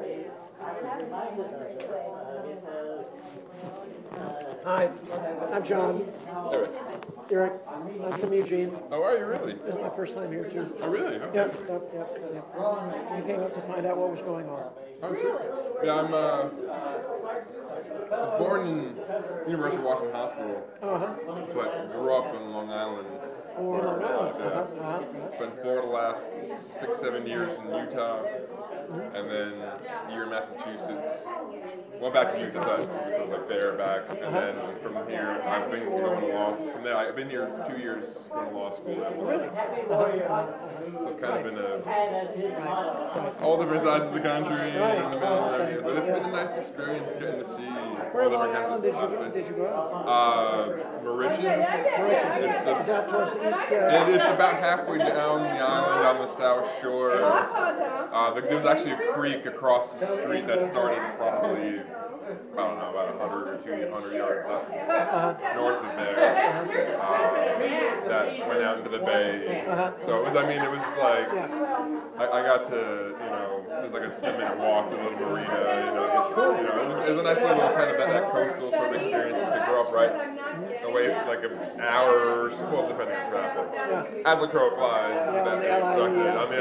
Hi, 4.63 4.89
I'm 5.51 5.65
John. 5.65 6.05
Eric, 6.53 6.71
Eric, 7.29 7.53
I'm 7.69 8.19
from 8.19 8.31
Eugene. 8.31 8.71
Oh, 8.89 9.03
are 9.03 9.17
you 9.17 9.25
really? 9.25 9.53
This 9.65 9.75
is 9.75 9.81
my 9.81 9.89
first 9.89 10.13
time 10.13 10.31
here 10.31 10.45
too. 10.49 10.73
Oh, 10.81 10.87
really? 10.89 11.17
Okay. 11.17 11.35
Yep, 11.35 11.59
yep, 11.67 11.81
yep, 11.93 12.19
yep. 12.33 12.45
We 12.55 13.21
came 13.27 13.41
up 13.43 13.53
to 13.53 13.61
find 13.67 13.85
out 13.85 13.97
what 13.97 14.11
was 14.11 14.21
going 14.21 14.47
on. 14.47 14.69
Oh, 15.03 15.13
sure. 15.13 15.81
Yeah, 15.83 15.95
I'm. 15.95 16.13
Uh, 16.13 16.49
I 18.11 18.21
was 18.21 18.39
born 18.39 18.67
in 18.67 18.95
University 19.51 19.77
of 19.77 19.83
Washington 19.83 20.15
Hospital, 20.15 20.63
Uh-huh. 20.81 21.13
but 21.53 21.91
grew 21.91 22.13
up 22.15 22.33
in 22.35 22.51
Long 22.53 22.69
Island. 22.69 23.07
Oh, 23.57 23.77
in 23.79 23.85
Long 23.85 24.03
Island. 24.03 24.41
Uh-huh, 24.41 24.59
uh-huh. 24.79 25.31
Spent 25.35 25.61
four 25.63 25.79
of 25.79 25.85
the 25.87 25.91
last 25.91 26.21
six, 26.79 26.99
seven 27.01 27.25
years 27.27 27.57
in 27.59 27.65
Utah, 27.75 28.23
and 28.89 29.29
then 29.29 29.53
a 29.61 30.11
year 30.11 30.23
in 30.23 30.29
Massachusetts. 30.29 31.27
Went 32.01 32.15
back 32.15 32.33
to 32.33 32.39
Utah, 32.41 32.77
so 32.81 32.89
I 32.89 33.21
was 33.21 33.29
like 33.29 33.47
there, 33.47 33.77
back, 33.77 34.01
and 34.09 34.33
then 34.33 34.55
from 34.81 34.97
here, 35.07 35.37
I've 35.45 35.69
been 35.69 35.85
going 35.85 36.01
to 36.21 36.33
law. 36.33 36.55
School 36.55 36.71
from 36.73 36.83
there, 36.83 36.97
I've 36.97 37.15
been 37.15 37.29
here 37.29 37.45
two 37.69 37.77
years 37.77 38.17
going 38.33 38.49
to 38.49 38.57
law 38.57 38.73
school. 38.73 38.97
Really? 38.97 39.45
Uh-huh, 39.45 39.93
uh-huh. 39.93 40.49
So 40.97 41.07
it's 41.13 41.21
kind 41.21 41.37
of 41.37 41.43
been 41.45 41.61
a 41.61 41.77
and 41.85 42.15
as 42.25 42.33
his 42.35 42.49
motto. 42.57 43.37
all 43.45 43.61
different 43.61 43.83
sides 43.85 44.05
of 44.09 44.13
the 44.17 44.19
country, 44.25 44.73
Right. 44.81 44.97
and 44.97 45.13
America, 45.13 45.81
but 45.85 45.93
it's 46.01 46.09
been 46.09 46.25
a 46.25 46.31
nice 46.33 46.57
experience 46.57 47.05
getting 47.21 47.45
to 47.45 47.47
see 47.53 47.69
Where 48.17 48.25
all 48.25 48.33
in 48.33 48.49
Long 48.49 48.55
Island 48.55 48.81
did 48.81 48.95
you, 48.97 49.05
places. 49.05 49.33
did 49.37 49.45
you 49.45 49.53
grow 49.61 49.69
up? 49.69 49.93
Uh, 50.01 51.05
Moriches. 51.05 51.37
Moriches. 51.37 52.33
It's, 52.41 52.65
a- 52.65 52.81
Is 52.81 52.87
that 52.89 53.09
towards 53.13 53.31
the 53.37 53.45
east? 53.45 53.61
and 53.77 54.09
Uh, 54.09 54.15
it's 54.17 54.25
about 54.33 54.57
halfway 54.57 54.97
down 54.97 55.45
the 55.45 55.61
island 55.61 56.01
on 56.01 56.17
the 56.25 56.33
south 56.41 56.65
shore. 56.81 57.13
Uh, 57.13 58.33
the, 58.33 58.41
there 58.41 58.55
was 58.57 58.65
actually 58.81 59.07
a 59.07 59.13
creek 59.13 59.45
across 59.45 59.93
the 59.99 60.21
street 60.21 60.47
that 60.47 60.71
started 60.71 61.01
probably, 61.17 61.79
I 61.79 62.57
don't 62.57 62.77
know, 62.77 62.89
about 62.89 63.19
100 63.19 63.47
or 63.47 63.57
200 63.63 64.13
yards 64.15 64.49
up 64.49 64.69
uh-huh. 64.69 65.53
north 65.55 65.83
of 65.85 65.95
there. 65.95 66.17
Uh, 66.97 68.07
that 68.07 68.47
went 68.47 68.61
out 68.61 68.77
into 68.79 68.89
the 68.89 69.03
bay. 69.03 69.63
Uh-huh. 69.67 69.91
So 70.05 70.17
it 70.17 70.25
was, 70.25 70.35
I 70.35 70.47
mean, 70.47 70.61
it 70.61 70.69
was 70.69 70.81
like, 70.97 71.29
I, 72.17 72.25
I 72.25 72.41
got 72.43 72.69
to, 72.69 73.13
you 73.13 73.29
know, 73.29 73.65
it 73.69 73.83
was 73.85 73.93
like 73.93 74.03
a 74.03 74.13
10 74.21 74.37
minute 74.37 74.57
walk 74.57 74.89
to 74.89 74.97
the 74.97 75.03
little 75.03 75.19
marina, 75.19 75.85
you 75.85 75.93
know, 75.93 76.05
get, 76.09 76.57
you 76.57 76.65
know, 76.65 76.81
it 76.81 76.87
was, 76.89 77.07
it 77.07 77.11
was 77.11 77.19
a 77.19 77.23
nice 77.23 77.41
little 77.41 77.69
kind 77.77 77.89
of 77.89 77.97
that, 77.97 78.09
that 78.09 78.31
coastal 78.31 78.71
sort 78.71 78.89
of 78.89 79.01
experience 79.01 79.37
to 79.37 79.63
grow 79.65 79.85
up 79.85 79.93
right 79.93 80.41
away 80.91 81.07
from 81.15 81.27
like 81.27 81.43
an 81.47 81.79
hour, 81.79 82.11
or 82.11 82.51
so- 82.51 82.67
well, 82.71 82.87
depending 82.87 83.15
on 83.15 83.31
traffic. 83.31 83.67
Yeah. 83.73 84.29
As 84.31 84.39
the 84.43 84.47
crow 84.47 84.75
flies, 84.75 85.15
Yeah, 85.15 85.31
that- 85.31 85.61
the 85.61 85.67
LIE, 85.67 85.79
exactly, 85.79 86.23
yeah. 86.23 86.41
on 86.43 86.49
the 86.51 86.57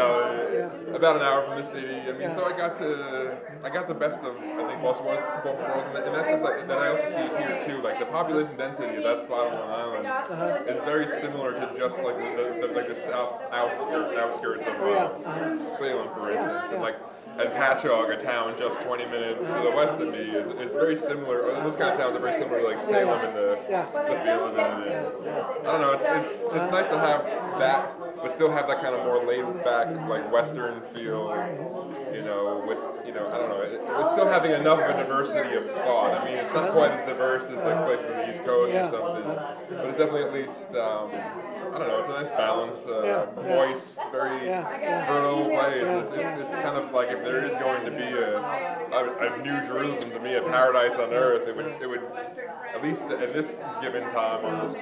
Yeah. 0.90 0.96
about 0.96 1.16
an 1.16 1.22
hour 1.22 1.42
from 1.46 1.56
the 1.60 1.66
city. 1.66 1.96
I 2.08 2.12
mean, 2.12 2.30
so 2.34 2.44
I 2.46 2.52
got 2.56 2.78
to, 2.78 3.36
I 3.64 3.68
got 3.70 3.88
the 3.88 3.94
best 3.94 4.18
of, 4.20 4.34
I 4.38 4.62
think, 4.68 4.78
both 4.82 5.00
worlds, 5.02 5.22
both 5.44 5.58
worlds, 5.58 5.86
and 5.90 5.94
that, 5.96 6.04
something 6.06 6.42
that, 6.42 6.68
that 6.68 6.78
I 6.78 6.86
also 6.88 7.06
see 7.10 7.26
here 7.42 7.54
too. 7.66 7.82
Like 7.82 7.98
the 7.98 8.06
population 8.06 8.56
density 8.56 8.96
of 8.96 9.04
that 9.04 9.26
spot 9.26 9.46
on 9.48 9.54
Long 9.58 9.70
Island 9.70 10.06
Uh-huh. 10.06 10.70
is 10.72 10.78
very 10.86 11.06
similar 11.20 11.52
to 11.52 11.64
just 11.78 11.96
like 12.02 12.16
the, 12.16 12.66
the, 12.66 12.68
like 12.74 12.88
the 12.88 12.98
south 13.10 13.42
outskirts, 13.52 14.16
outskirts 14.16 14.64
of 14.66 14.74
Oh, 14.80 15.22
Uh-huh. 15.26 15.76
Salem, 15.78 16.08
for 16.14 16.30
instance, 16.30 16.64
yeah. 16.68 16.72
and 16.74 16.82
like 16.82 16.96
and 17.40 17.50
Patchogue, 17.52 18.10
a 18.18 18.22
town 18.22 18.54
just 18.58 18.80
20 18.80 19.06
minutes 19.06 19.40
to 19.40 19.60
the 19.64 19.72
west 19.74 19.96
of 19.96 20.08
me, 20.12 20.20
is, 20.30 20.48
is 20.60 20.72
very 20.74 20.96
similar. 20.96 21.42
Those 21.62 21.76
kind 21.76 21.90
of 21.90 21.98
towns 21.98 22.16
are 22.16 22.20
very 22.20 22.38
similar 22.40 22.60
to 22.60 22.66
like 22.68 22.80
Salem 22.86 23.20
and 23.24 23.34
the 23.36 23.58
Yeah. 23.68 23.86
the 23.92 24.16
feeling 24.24 24.56
and 24.56 24.84
Yeah, 24.84 25.00
it. 25.08 25.14
yeah. 25.24 25.54
I 25.60 25.72
don't 25.72 25.80
know. 25.80 25.92
It's 25.92 26.04
it's 26.04 26.42
it's 26.54 26.70
nice 26.70 26.88
to 26.90 26.98
have 26.98 27.24
that, 27.58 27.96
but 28.22 28.32
still 28.34 28.50
have 28.52 28.66
that 28.68 28.80
kind 28.82 28.94
of 28.94 29.04
more 29.04 29.24
laid 29.24 29.46
back, 29.64 29.88
like 30.08 30.30
Western 30.32 30.82
feel. 30.94 31.32
You 32.12 32.22
know, 32.22 32.64
with 32.66 32.78
you 33.10 33.18
know, 33.18 33.26
I 33.26 33.38
don't 33.42 33.50
know. 33.50 33.58
It, 33.66 33.74
it's 33.74 34.10
still 34.14 34.30
having 34.30 34.52
enough 34.54 34.78
of 34.78 34.94
a 34.94 35.02
diversity 35.02 35.58
of 35.58 35.66
thought. 35.82 36.14
I 36.14 36.22
mean, 36.24 36.38
it's 36.38 36.54
not 36.54 36.70
quite 36.70 36.94
as 36.94 37.02
diverse 37.10 37.42
as 37.42 37.58
like 37.66 37.82
places 37.82 38.06
on 38.06 38.16
the 38.22 38.26
East 38.30 38.44
Coast 38.46 38.70
Yeah. 38.70 38.86
or 38.86 39.02
something, 39.02 39.26
but 39.26 39.86
it's 39.90 39.98
definitely 39.98 40.22
at 40.30 40.32
least. 40.32 40.62
Um, 40.78 41.10
I 41.70 41.78
don't 41.78 41.86
know. 41.90 42.02
It's 42.02 42.10
a 42.10 42.18
nice 42.22 42.32
balance. 42.38 42.78
Uh, 42.86 43.02
Yeah, 43.02 43.26
yeah. 43.26 43.54
voice, 43.54 43.82
very 44.10 44.46
Yeah, 44.46 44.62
yeah. 44.78 45.06
fertile 45.06 45.44
place. 45.50 45.82
Yeah, 45.82 46.02
It's, 46.06 46.12
it's, 46.14 46.34
it's 46.46 46.54
kind 46.66 46.78
of 46.78 46.90
like 46.94 47.10
if 47.10 47.22
there 47.22 47.42
is 47.46 47.54
going 47.62 47.82
to 47.86 47.90
be 47.90 48.06
a, 48.10 48.38
a, 48.94 49.00
a 49.26 49.28
New 49.42 49.54
Jerusalem 49.66 50.10
to 50.10 50.18
me, 50.18 50.34
a 50.34 50.42
paradise 50.42 50.94
on 50.98 51.10
earth, 51.14 51.46
it 51.46 51.54
would 51.54 51.66
it 51.82 51.86
would 51.86 52.02
at 52.74 52.82
least 52.82 53.02
at 53.10 53.34
this 53.34 53.46
given 53.82 54.02
time 54.14 54.42
on 54.46 54.54
this 54.66 54.74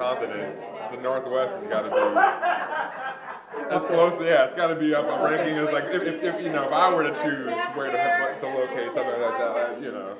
continent, 0.00 0.56
the 0.92 1.00
Northwest 1.00 1.52
has 1.60 1.66
got 1.68 1.82
to 1.84 1.90
be 1.92 3.29
as 3.70 3.82
close, 3.84 4.14
yeah, 4.22 4.46
it's 4.46 4.54
gotta 4.54 4.74
be 4.74 4.94
up 4.94 5.06
on 5.06 5.22
ranking 5.22 5.58
as 5.58 5.70
like, 5.72 5.84
if, 5.90 6.02
if, 6.02 6.22
if, 6.22 6.42
you 6.42 6.50
know, 6.50 6.64
if 6.66 6.72
I 6.72 6.92
were 6.92 7.02
to 7.02 7.14
choose 7.22 7.50
where 7.74 7.90
to, 7.90 7.98
what 7.98 8.40
to 8.40 8.46
locate 8.46 8.94
something 8.94 9.20
like 9.20 9.38
that, 9.38 9.52
I, 9.54 9.78
you 9.78 9.90
know, 9.90 10.14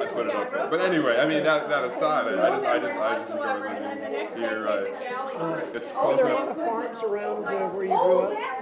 I'd 0.00 0.12
put 0.12 0.26
it 0.26 0.34
up 0.34 0.52
there. 0.52 0.68
But 0.68 0.80
anyway, 0.80 1.16
I 1.20 1.26
mean, 1.28 1.44
that, 1.44 1.68
that 1.68 1.84
aside, 1.84 2.32
I 2.32 2.48
just, 2.56 2.64
I 2.64 2.78
just, 2.80 2.96
I 2.96 3.10
just 3.20 3.30
enjoy 3.32 3.56
living 3.60 4.36
here, 4.36 4.68
I, 4.68 5.12
it's 5.72 5.88
Are 5.88 6.00
close 6.00 6.16
there 6.16 6.28
a 6.28 6.34
lot 6.34 6.48
of 6.48 6.56
farms 6.56 7.02
around 7.04 7.44
uh, 7.44 7.68
where 7.72 7.84
you 7.84 7.96
grew 7.96 8.20
up? 8.20 8.52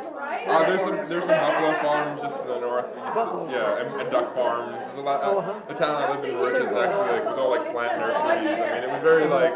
Uh, 0.41 0.67
there's 0.67 0.81
some 0.81 0.97
there's 1.09 1.25
some 1.27 1.39
buffalo 1.39 1.75
farms 1.83 2.23
just 2.23 2.37
to 2.41 2.49
the 2.49 2.61
northeast. 2.61 2.97
Buffalo 3.15 3.51
Yeah, 3.51 3.83
and, 3.83 4.01
and 4.01 4.11
duck 4.11 4.35
farms. 4.35 4.73
There's 4.73 4.99
a 4.99 5.03
lot. 5.03 5.21
Oh, 5.23 5.39
Uh, 5.39 5.41
uh-huh. 5.41 5.61
the 5.69 5.75
town 5.75 5.97
I 6.03 6.11
lived 6.15 6.25
in, 6.25 6.37
Rich, 6.39 6.63
is 6.63 6.73
actually 6.73 7.11
like 7.11 7.23
it 7.23 7.31
was 7.31 7.39
all 7.39 7.51
like 7.51 7.67
plant 7.73 7.99
nurseries. 7.99 8.59
I 8.59 8.67
mean, 8.75 8.85
it 8.87 8.91
was 8.91 9.03
very 9.03 9.27
like 9.27 9.53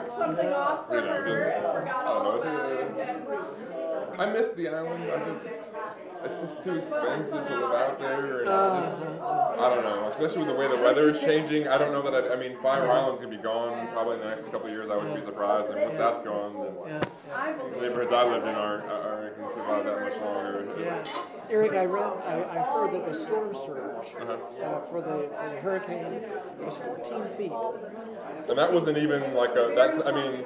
you 0.90 1.00
know 1.00 1.16
just 1.24 1.46
I 1.54 2.10
don't 2.10 2.42
know. 2.44 3.63
Uh, 4.18 4.22
I 4.22 4.32
miss 4.32 4.46
the 4.56 4.68
island. 4.68 5.04
I 5.10 5.18
just 5.32 5.46
it's 6.24 6.40
just 6.40 6.64
too 6.64 6.76
expensive 6.80 7.36
to 7.36 7.54
live 7.60 7.74
out 7.76 7.98
there. 7.98 8.40
And 8.40 8.48
I 8.48 8.96
just, 8.96 9.20
Uh, 9.20 9.60
I 9.60 9.68
don't 9.74 9.84
know, 9.84 10.08
especially 10.12 10.38
with 10.38 10.48
the 10.48 10.54
way 10.54 10.68
the 10.68 10.80
weather 10.82 11.10
is 11.10 11.20
changing. 11.20 11.68
I 11.68 11.76
don't 11.76 11.92
know 11.92 12.00
that 12.00 12.14
I, 12.16 12.32
I 12.32 12.36
mean, 12.36 12.56
Fire 12.62 12.90
Island's 12.90 13.20
gonna 13.20 13.36
be 13.36 13.42
gone 13.42 13.88
probably 13.92 14.14
in 14.16 14.20
the 14.20 14.28
next 14.32 14.44
couple 14.50 14.66
of 14.66 14.72
years. 14.72 14.88
I 14.90 14.96
wouldn't 14.96 15.14
be 15.14 15.24
surprised. 15.26 15.68
And 15.70 15.82
once 15.82 15.98
that's 15.98 16.24
gone, 16.24 16.54
then 16.64 16.72
yeah, 16.88 17.52
the 17.74 17.80
neighborhoods 17.80 18.12
I 18.12 18.24
lived 18.24 18.46
in 18.48 18.54
aren't, 18.56 18.84
aren't 18.88 19.13
gonna 20.20 20.64
survive 20.64 20.64
that 20.64 20.66
much 20.66 20.76
longer. 20.76 20.84
yeah. 20.84 21.30
Eric, 21.50 21.72
I 21.72 21.84
read, 21.84 22.02
I, 22.24 22.56
I 22.56 22.62
heard 22.72 22.94
that 22.94 23.04
the 23.12 23.18
storm 23.20 23.52
surge 23.52 24.08
Uh-huh. 24.16 24.32
uh, 24.32 24.80
for 24.88 25.00
the 25.04 25.28
for 25.28 25.50
the 25.52 25.60
hurricane 25.60 26.22
was 26.64 26.78
14 26.78 27.36
feet. 27.36 27.52
And 28.48 28.56
that 28.58 28.72
wasn't 28.72 28.96
even 28.96 29.34
like 29.34 29.50
a, 29.52 29.72
that's, 29.76 30.00
I 30.08 30.12
mean, 30.12 30.44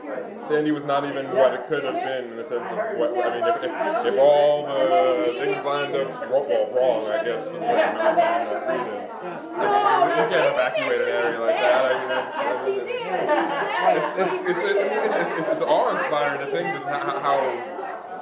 Sandy 0.50 0.72
was 0.72 0.82
not 0.84 1.06
even 1.06 1.30
what 1.34 1.54
it 1.54 1.68
could 1.68 1.84
have 1.84 1.94
been 1.94 2.34
in 2.34 2.36
the 2.36 2.46
sense 2.50 2.66
of 2.66 2.78
what, 2.98 3.14
I 3.14 3.30
mean, 3.30 3.46
if, 3.46 3.56
if, 3.62 3.72
if 4.10 4.18
all 4.18 4.66
the 4.66 5.38
things 5.38 5.62
lined 5.64 5.94
up, 5.94 6.08
wrong- 6.30 6.48
well, 6.50 6.66
wrong, 6.74 7.06
I 7.10 7.22
guess, 7.22 7.46
for 7.46 7.58
the 7.58 7.62
everything 7.62 8.82
in. 8.90 9.06
I 9.22 10.02
mean, 10.02 10.18
you 10.18 10.26
can't 10.34 10.46
evacuate 10.50 10.98
an 11.00 11.08
area 11.14 11.38
like 11.38 11.58
that, 11.62 11.82
I 11.86 11.92
mean, 11.94 12.08
that's, 12.10 12.34
I 12.34 13.90
it's, 13.98 14.10
it's, 14.18 14.34
it's, 14.34 14.58
it's, 14.58 14.82
it's, 14.82 15.38
it's, 15.38 15.48
it's 15.58 15.62
awe-inspiring 15.62 16.38
to 16.42 16.48
think 16.50 16.74
just 16.74 16.86
how, 16.86 17.18
how, 17.22 17.38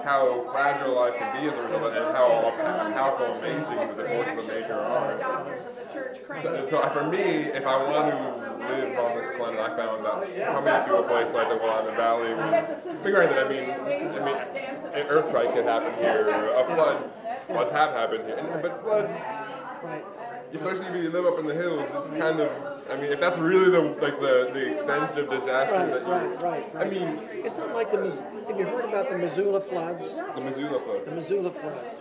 how 0.07 0.47
fragile 0.55 0.95
life 0.95 1.19
can 1.19 1.35
be 1.35 1.51
as 1.51 1.59
a 1.59 1.63
result 1.67 1.83
of 1.83 1.93
it, 1.93 1.99
and 1.99 2.15
how 2.15 2.31
how 2.55 2.87
powerful 2.95 3.27
and 3.27 3.43
amazing 3.43 3.75
the 3.99 4.07
forces 4.07 4.39
of 4.39 4.47
nature 4.47 4.79
are. 4.79 5.19
Doctors 5.19 5.67
of 5.67 5.75
the 5.75 5.87
church 5.93 6.23
So, 6.47 6.71
so 6.71 6.79
for 6.95 7.11
me, 7.11 7.51
if 7.51 7.67
I 7.67 7.75
want 7.83 8.15
to 8.15 8.19
live 8.71 8.95
on 9.03 9.19
this 9.19 9.27
planet, 9.35 9.59
I 9.59 9.75
found 9.75 10.07
that 10.07 10.23
coming 10.47 10.79
to 10.87 10.93
a 10.95 11.05
place 11.11 11.27
like 11.35 11.51
the 11.51 11.59
Willamette 11.59 11.99
Valley. 11.99 12.31
Was, 12.39 13.03
figuring 13.03 13.35
that 13.35 13.47
I 13.47 13.49
mean, 13.51 13.67
I 13.67 14.23
mean, 14.23 14.39
an 14.95 15.07
earthquake 15.11 15.51
could 15.59 15.67
happen 15.67 15.93
here, 15.99 16.55
a 16.55 16.63
flood, 16.71 17.11
floods 17.51 17.73
have 17.75 17.91
happened 17.91 18.31
here, 18.31 18.39
and, 18.39 18.63
but 18.63 18.79
floods, 18.87 19.11
especially 20.55 20.87
if 20.87 20.95
you 20.95 21.11
live 21.11 21.27
up 21.27 21.39
in 21.39 21.47
the 21.47 21.55
hills, 21.55 21.89
it's 21.95 22.11
kind 22.19 22.41
of, 22.41 22.51
I 22.91 22.97
mean, 22.97 23.13
if 23.13 23.21
that's 23.21 23.39
really 23.39 23.71
the 23.71 23.81
like 24.01 24.21
the 24.21 24.51
the 24.53 24.67
extent 24.75 25.19
of 25.19 25.31
disaster 25.31 25.75
Right, 25.75 25.91
that 25.91 26.07
you, 26.07 26.13
right, 26.13 26.43
right, 26.43 26.75
right. 26.75 26.87
I 26.87 26.91
mean, 26.91 27.21
It's 27.45 27.57
not 27.57 27.75
like 27.75 27.91
the, 27.91 27.99
have 28.49 28.59
you 28.59 28.67
heard 28.67 28.85
about 28.85 29.09
the 29.11 29.17
Missoula 29.17 29.61
floods? 29.61 30.05
the 30.35 30.41
Missoula 30.41 30.81
floods. 30.81 31.05
The 31.05 31.13
Missoula 31.13 31.51
floods. 31.51 31.95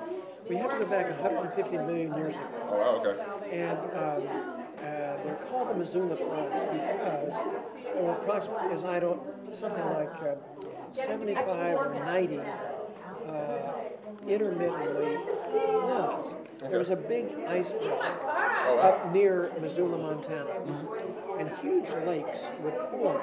We 0.48 0.56
have 0.58 0.72
to 0.72 0.78
go 0.78 0.86
back 0.86 1.10
150 1.10 1.78
million 1.78 2.16
years 2.16 2.36
ago. 2.36 2.70
Oh 2.70 2.78
wow, 2.78 3.02
okay. 3.02 3.18
And 3.52 3.78
um, 3.98 4.28
uh, 4.78 5.24
they're 5.24 5.40
called 5.50 5.70
the 5.70 5.74
Missoula 5.76 6.16
floods 6.16 6.54
because 6.72 7.34
were 8.00 8.12
approximately, 8.12 8.74
as 8.76 8.84
I 8.84 9.00
don't, 9.00 9.22
something 9.56 9.86
like 9.86 10.14
uh, 10.22 10.36
75 10.94 11.78
or 11.78 11.94
90 12.06 12.40
uh, 12.40 13.74
intermittently 14.28 15.18
floods. 15.50 16.36
There 16.62 16.80
was 16.80 16.90
a 16.90 16.96
big 16.96 17.26
ice 17.48 17.72
block 17.72 18.22
Oh, 18.68 18.78
wow. 18.78 18.82
up 18.82 19.14
near 19.14 19.52
Missoula, 19.62 19.98
Montana, 19.98 20.50
and 21.40 21.50
huge 21.62 21.88
lakes 22.06 22.40
would 22.64 22.74
form 22.92 23.20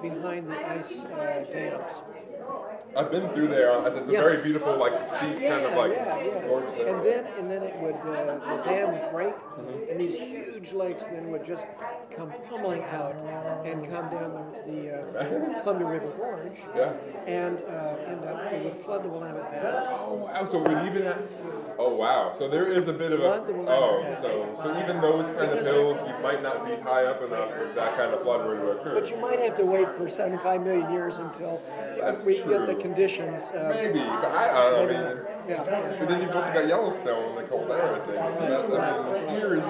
behind 0.00 0.48
the 0.50 0.56
ice 0.68 1.02
uh, 1.04 1.44
dams. 1.52 1.84
I've 2.96 3.10
been 3.10 3.28
through 3.30 3.48
there. 3.48 3.70
It's 3.86 4.08
a 4.08 4.12
Yeah. 4.12 4.22
very 4.22 4.42
beautiful, 4.42 4.76
like 4.76 4.92
steep 5.18 5.38
kind 5.46 5.64
of 5.64 5.74
like 5.74 5.92
yeah, 5.92 6.24
yeah. 6.24 6.88
And 6.90 7.04
then 7.04 7.24
and 7.38 7.50
then 7.50 7.62
it 7.62 7.76
would 7.80 7.94
uh, 7.96 8.56
the 8.56 8.62
dam 8.68 8.92
would 8.92 9.10
break, 9.12 9.34
Mm-hmm. 9.34 9.90
and 9.90 10.00
these 10.00 10.18
huge 10.18 10.72
lakes 10.72 11.04
then 11.12 11.30
would 11.30 11.44
just 11.44 11.64
come 12.16 12.32
pummeling 12.48 12.82
out 12.84 13.14
and 13.64 13.88
come 13.90 14.08
down 14.10 14.32
the, 14.66 14.90
uh, 14.90 15.60
Columbia 15.62 15.86
River 15.86 16.12
Gorge, 16.16 16.58
Yeah. 16.74 16.92
and 17.26 17.58
uh, 17.68 18.10
end 18.10 18.24
up 18.24 18.50
they 18.50 18.60
would 18.60 18.84
flood 18.84 19.04
the 19.04 19.08
Willamette 19.08 19.50
Valley. 19.52 19.86
Oh 19.88 20.14
wow! 20.14 20.48
So 20.50 20.58
we 20.58 20.74
even 20.88 21.02
have, 21.04 21.22
oh 21.80 21.94
wow! 21.94 22.34
So 22.38 22.48
there 22.48 22.70
is 22.72 22.86
a 22.88 22.92
bit 22.92 23.12
of 23.12 23.20
a 23.20 23.22
Flood 23.22 23.46
the 23.46 23.52
Willamette 23.52 23.78
oh 23.78 24.18
so 24.20 24.62
so 24.62 24.78
even 24.84 25.00
those 25.00 25.26
kind 25.36 25.50
of 25.50 25.64
hills 25.64 25.96
you 26.06 26.22
might 26.22 26.42
not 26.42 26.66
be 26.66 26.76
high 26.82 27.04
up 27.04 27.22
enough 27.22 27.48
for 27.50 27.72
that 27.74 27.96
kind 27.96 28.12
of 28.12 28.22
flood 28.22 28.44
to 28.44 28.70
occur. 28.70 29.00
But 29.00 29.10
you 29.10 29.16
might 29.16 29.40
have 29.40 29.56
to 29.56 29.64
wait 29.64 29.88
for 29.96 30.08
75 30.08 30.62
million 30.62 30.92
years 30.92 31.16
until 31.16 31.60
That's 31.98 32.22
we 32.24 32.36
get 32.44 32.66
the 32.66 32.74
conditions. 32.74 33.42
Uh, 33.44 33.72
Maybe, 33.74 33.98
but 33.98 34.30
I, 34.30 34.68
I 34.68 34.70
don't 34.70 34.92
know. 34.92 35.39
I 35.50 35.52
Yeah, 35.52 35.64
yeah. 35.66 35.96
but 35.98 36.08
then 36.08 36.20
you've 36.22 36.30
also 36.36 36.52
got 36.52 36.66
Yellowstone, 36.68 37.24
and 37.34 37.38
the 37.38 37.42
caldera 37.50 37.98
thing. 38.06 38.14
So 38.14 38.42
that's 38.46 38.70
I 38.70 39.20
mean 39.20 39.28
here 39.34 39.56
is. 39.58 39.64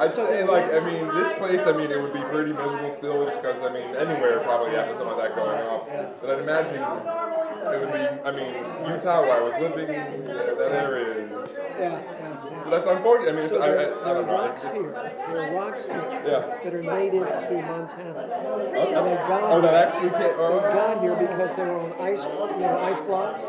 I'd 0.00 0.12
say 0.14 0.44
like 0.44 0.72
I 0.72 0.80
mean 0.84 1.06
this 1.14 1.32
place 1.38 1.60
I 1.64 1.72
mean 1.72 1.90
it 1.90 2.00
would 2.00 2.12
be 2.12 2.20
pretty 2.32 2.52
miserable 2.52 2.94
still 2.98 3.24
just 3.26 3.40
because 3.42 3.60
I 3.62 3.70
mean 3.72 3.94
anywhere 3.94 4.40
probably 4.40 4.74
after 4.76 4.96
something 4.98 5.16
like 5.16 5.30
that 5.30 5.36
going 5.36 5.60
off. 5.68 5.86
But 6.20 6.30
I'd 6.30 6.40
imagine 6.42 6.80
it 6.80 7.78
would 7.80 7.92
be 7.92 8.04
I 8.24 8.30
mean 8.32 8.52
Utah 8.88 9.22
where 9.22 9.36
I 9.38 9.42
was 9.44 9.54
living 9.60 9.86
that 9.88 10.72
area. 10.72 11.24
is- 11.24 11.50
Yeah, 11.78 12.00
yeah, 12.00 12.60
But 12.64 12.70
that's 12.70 12.86
unfortunate. 12.88 13.30
I 13.30 13.40
mean 13.40 13.48
So 13.48 13.54
it's, 13.56 13.64
I, 13.64 13.68
there, 13.70 13.94
I, 13.94 14.00
I 14.00 14.04
there 14.04 14.14
don't 14.14 14.24
are 14.24 14.26
know. 14.26 14.44
rocks 14.46 14.62
here. 14.62 14.90
There 15.28 15.40
are 15.42 15.54
rocks 15.54 15.84
here 15.84 16.22
Yeah. 16.26 16.40
that 16.64 16.74
are 16.74 16.82
native 16.82 17.26
to 17.28 17.52
Montana. 17.62 18.22
Oh, 18.24 18.98
And 18.98 19.06
they've 19.06 19.26
got 19.30 19.42
oh, 19.52 19.60
that 19.62 19.74
actually 19.74 20.10
can't. 20.10 20.34
Oh. 20.38 20.60
They 20.62 20.74
got 20.74 21.00
here 21.00 21.14
because 21.16 21.50
they 21.56 21.64
were 21.64 21.78
on 21.80 21.92
ice, 22.02 22.22
you 22.58 22.62
know, 22.66 22.78
ice 22.78 23.00
blocks, 23.06 23.42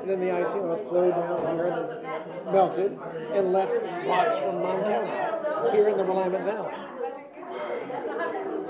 and 0.00 0.10
then 0.10 0.20
the 0.20 0.30
ice, 0.30 0.46
you 0.54 0.62
know, 0.62 0.80
flowed 0.88 1.10
down 1.10 1.56
here 1.56 1.66
and 1.66 2.52
melted 2.52 2.98
and 3.34 3.52
left 3.52 3.72
blocks 4.04 4.36
from 4.38 4.62
Montana 4.62 5.70
here 5.72 5.88
in 5.88 5.96
the 5.96 6.04
Willamette 6.04 6.44
Valley. 6.44 6.72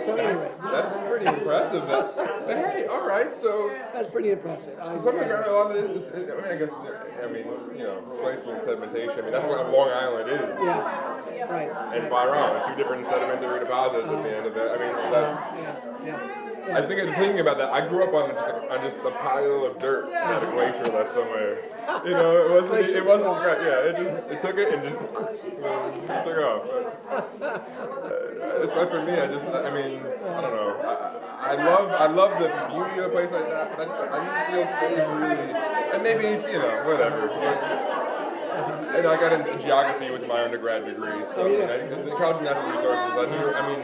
So 0.04 0.14
anyway, 0.14 0.50
That's 0.62 0.94
pretty 1.10 1.26
impressive. 1.26 1.84
That, 1.90 2.14
hey, 2.46 2.86
all 2.86 3.06
right. 3.06 3.28
So, 3.42 3.74
that's 3.92 4.08
pretty 4.10 4.30
impressive. 4.30 4.78
I- 4.78 4.96
so 4.96 5.04
some 5.04 5.18
of 5.18 5.28
the 5.28 5.42
a 5.42 5.52
lot 5.52 5.74
of 5.74 5.76
this. 5.76 6.06
I 6.14 6.18
mean, 6.18 6.48
I 6.48 6.56
guess 6.56 6.70
I 6.70 7.26
mean, 7.26 7.44
you 7.76 7.84
know, 7.84 8.00
glacial 8.22 8.54
sedimentation. 8.62 9.18
I 9.18 9.22
mean, 9.22 9.32
that's 9.32 9.46
what 9.46 9.68
Long 9.70 9.90
Island 9.90 10.30
is. 10.30 10.40
Yeah, 10.62 11.50
right. 11.50 11.70
And 11.92 12.06
Island, 12.12 12.62
two 12.68 12.82
different 12.82 13.06
sedimentary 13.06 13.60
deposits 13.60 14.08
at 14.08 14.22
the 14.22 14.30
uh-huh. 14.30 14.38
end 14.38 14.46
of 14.46 14.54
that. 14.54 14.70
I 14.70 14.78
mean, 14.78 14.94
so 14.94 15.02
uh-huh. 15.02 15.20
that's. 15.20 16.06
Yeah, 16.06 16.16
yeah. 16.16 16.47
I 16.72 16.86
think 16.86 17.00
I'm 17.00 17.14
thinking 17.14 17.40
about 17.40 17.58
that. 17.58 17.70
I 17.70 17.86
grew 17.88 18.04
up 18.04 18.12
on 18.12 18.28
just 18.28 18.48
a, 18.48 18.72
on 18.72 18.78
just 18.84 18.98
a 19.04 19.10
pile 19.22 19.64
of 19.64 19.78
dirt 19.80 20.10
that 20.10 20.42
a 20.42 20.50
glacier 20.52 20.84
left 20.92 21.14
somewhere. 21.14 21.64
You 22.04 22.12
know, 22.12 22.36
it 22.36 22.50
wasn't. 22.52 22.88
It 22.92 23.04
wasn't 23.04 23.32
right. 23.40 23.60
Yeah, 23.64 23.88
it 23.88 23.94
just 23.96 24.12
it 24.28 24.38
took 24.44 24.56
it 24.60 24.68
and 24.68 24.82
just 24.84 25.00
um, 25.64 25.88
took 26.24 26.38
off. 26.44 26.68
Uh, 27.08 28.62
it's 28.62 28.74
like 28.76 28.90
for 28.90 29.02
me. 29.04 29.16
I 29.16 29.26
just. 29.26 29.46
I 29.48 29.72
mean, 29.72 30.04
I 30.04 30.40
don't 30.44 30.52
know. 30.52 30.76
I, 30.84 31.54
I 31.54 31.64
love. 31.64 31.88
I 31.88 32.06
love 32.12 32.36
the 32.36 32.48
beauty 32.68 33.00
of 33.00 33.06
a 33.06 33.14
place 33.16 33.32
like 33.32 33.48
that. 33.48 33.76
But 33.76 33.88
I 33.88 33.88
just. 33.88 34.12
I 34.12 34.44
feel 34.52 34.66
safe 34.84 35.08
really. 35.16 35.48
And 35.96 36.02
maybe 36.02 36.26
it's 36.26 36.46
you 36.52 36.58
know 36.58 36.84
whatever. 36.84 37.28
But, 37.28 37.87
and 38.58 39.06
I 39.06 39.14
got 39.20 39.32
into 39.32 39.54
geography 39.62 40.10
with 40.10 40.26
my 40.26 40.42
undergrad 40.44 40.84
degree, 40.84 41.22
so 41.34 41.46
Oh, 41.46 41.50
yeah. 41.50 41.70
I, 41.70 41.76
the 41.86 42.14
College 42.18 42.42
of 42.42 42.46
Natural 42.46 42.68
Resources, 42.74 43.12
I 43.14 43.26
knew, 43.30 43.44
I 43.54 43.62
mean, 43.70 43.82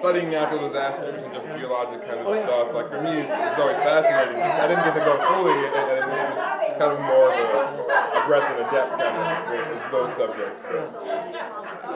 studying 0.00 0.28
natural 0.30 0.68
disasters 0.68 1.20
and 1.24 1.30
just 1.32 1.46
geologic 1.56 2.04
kind 2.04 2.20
of 2.20 2.26
Oh, 2.28 2.34
yeah. 2.36 2.44
stuff, 2.44 2.66
like 2.76 2.88
for 2.92 3.00
me, 3.00 3.24
it's, 3.24 3.30
it's 3.32 3.58
always 3.60 3.80
fascinating. 3.80 4.38
I 4.40 4.66
didn't 4.68 4.84
get 4.84 4.94
to 4.96 5.04
go 5.04 5.14
fully, 5.32 5.56
and, 5.56 5.72
and 5.72 6.04
it 6.12 6.26
was 6.36 6.40
kind 6.76 6.92
of 6.92 7.00
more 7.04 7.28
of 7.32 7.36
a, 7.36 7.60
a 8.16 8.20
breadth 8.28 8.48
and 8.52 8.60
a 8.64 8.68
depth 8.72 8.92
kind 9.00 9.16
of 9.16 9.24
experience 9.40 9.70
with 9.76 9.92
those 9.92 10.10
subjects. 10.16 10.58
But 10.68 10.84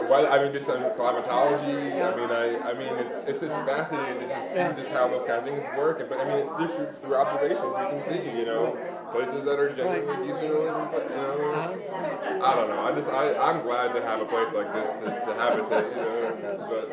why, 0.08 0.26
I 0.28 0.36
mean, 0.42 0.52
did 0.52 0.66
some 0.66 0.84
climatology. 0.96 1.96
I 1.96 2.12
mean, 2.16 2.28
I, 2.28 2.46
I 2.68 2.72
mean, 2.76 2.92
it's, 3.00 3.16
it's, 3.24 3.40
it's 3.40 3.58
fascinating 3.64 4.20
to 4.20 4.26
just 4.28 4.46
see 4.52 4.68
just 4.84 4.90
how 4.92 5.08
those 5.08 5.24
kind 5.24 5.40
of 5.40 5.44
things 5.48 5.64
work. 5.76 6.00
But 6.04 6.20
I 6.20 6.24
mean, 6.28 6.44
it's 6.60 6.74
just 6.76 6.76
through 7.00 7.16
observations 7.16 7.64
you 7.64 7.88
can 7.88 8.00
see, 8.12 8.20
you 8.36 8.44
know, 8.44 8.76
places 9.14 9.40
that 9.46 9.56
are 9.62 9.70
genuinely 9.70 10.26
decent 10.26 10.50
in, 10.50 10.74
but, 10.90 11.06
you 11.06 11.14
know. 11.14 11.94
I 12.44 12.50
don't 12.58 12.68
know. 12.68 12.80
I 12.82 12.90
just 12.98 13.08
I 13.08 13.24
I'm 13.38 13.62
glad 13.62 13.94
to 13.94 14.02
have 14.02 14.18
a 14.20 14.26
place 14.26 14.50
like 14.50 14.68
this 14.74 14.90
to, 15.00 15.06
to 15.06 15.32
habitate. 15.38 15.86
You 15.94 16.02
know, 16.02 16.66
but 16.66 16.84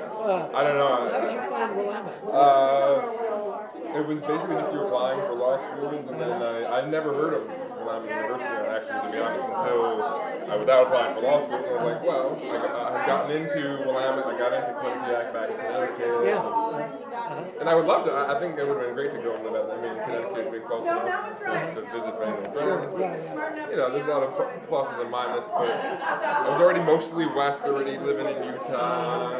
I 0.53 0.61
don't 0.63 0.77
know. 0.77 0.93
How 1.01 1.19
did 1.25 1.33
you 1.33 1.41
find 1.49 1.71
Willamette? 1.75 2.21
Uh, 2.29 3.97
it 3.97 4.03
was 4.07 4.21
basically 4.21 4.55
just 4.55 4.69
through 4.71 4.85
applying 4.87 5.19
for 5.27 5.35
law 5.35 5.57
schools, 5.59 6.05
and 6.07 6.21
then 6.21 6.31
I 6.39 6.79
I 6.79 6.87
never 6.87 7.11
heard 7.11 7.33
of 7.35 7.43
Willamette 7.81 8.07
University 8.07 8.45
actually, 8.69 9.01
to 9.01 9.09
be 9.11 9.19
honest, 9.19 9.45
until 9.51 9.81
I 10.45 10.55
was 10.55 10.67
out 10.69 10.87
applying 10.87 11.13
for 11.17 11.21
law 11.25 11.39
school. 11.43 11.57
And 11.57 11.67
I 11.67 11.75
was 11.75 11.87
like, 11.89 12.01
well, 12.05 12.37
I, 12.37 12.57
got, 12.61 12.71
I 12.71 12.89
had 12.95 13.05
gotten 13.09 13.29
into 13.35 13.61
Willamette, 13.83 14.29
I 14.29 14.35
got 14.37 14.51
into 14.55 14.71
Quinnipiac 14.79 15.33
back 15.33 15.47
in 15.51 15.57
Connecticut. 15.57 16.13
Yeah. 16.23 16.39
and 16.39 17.10
And 17.59 17.67
I 17.69 17.75
would 17.75 17.85
love 17.85 18.05
to. 18.05 18.11
I 18.11 18.37
I 18.37 18.39
think 18.39 18.57
it 18.57 18.63
would 18.63 18.77
have 18.79 18.85
been 18.87 18.95
great 18.95 19.11
to 19.11 19.19
go 19.21 19.35
and 19.35 19.43
live 19.43 19.55
out. 19.55 19.69
I 19.69 19.77
mean, 19.83 19.95
Connecticut 20.07 20.47
would 20.47 20.55
be 20.55 20.63
close 20.65 20.87
enough 20.87 21.35
to, 21.43 21.51
to 21.75 21.81
visit 21.91 22.13
family 22.15 22.47
and 22.47 22.53
friends. 22.55 22.91
You 23.69 23.77
know, 23.77 23.91
there's 23.91 24.07
a 24.07 24.13
lot 24.15 24.23
of 24.23 24.31
pl- 24.39 24.51
pluses 24.71 24.97
and 25.03 25.11
minuses, 25.11 25.51
but 25.51 25.67
I 25.67 26.47
was 26.47 26.61
already 26.61 26.81
mostly 26.81 27.27
west, 27.27 27.61
already 27.67 27.99
living 27.99 28.27
in 28.31 28.39
Utah, 28.47 29.35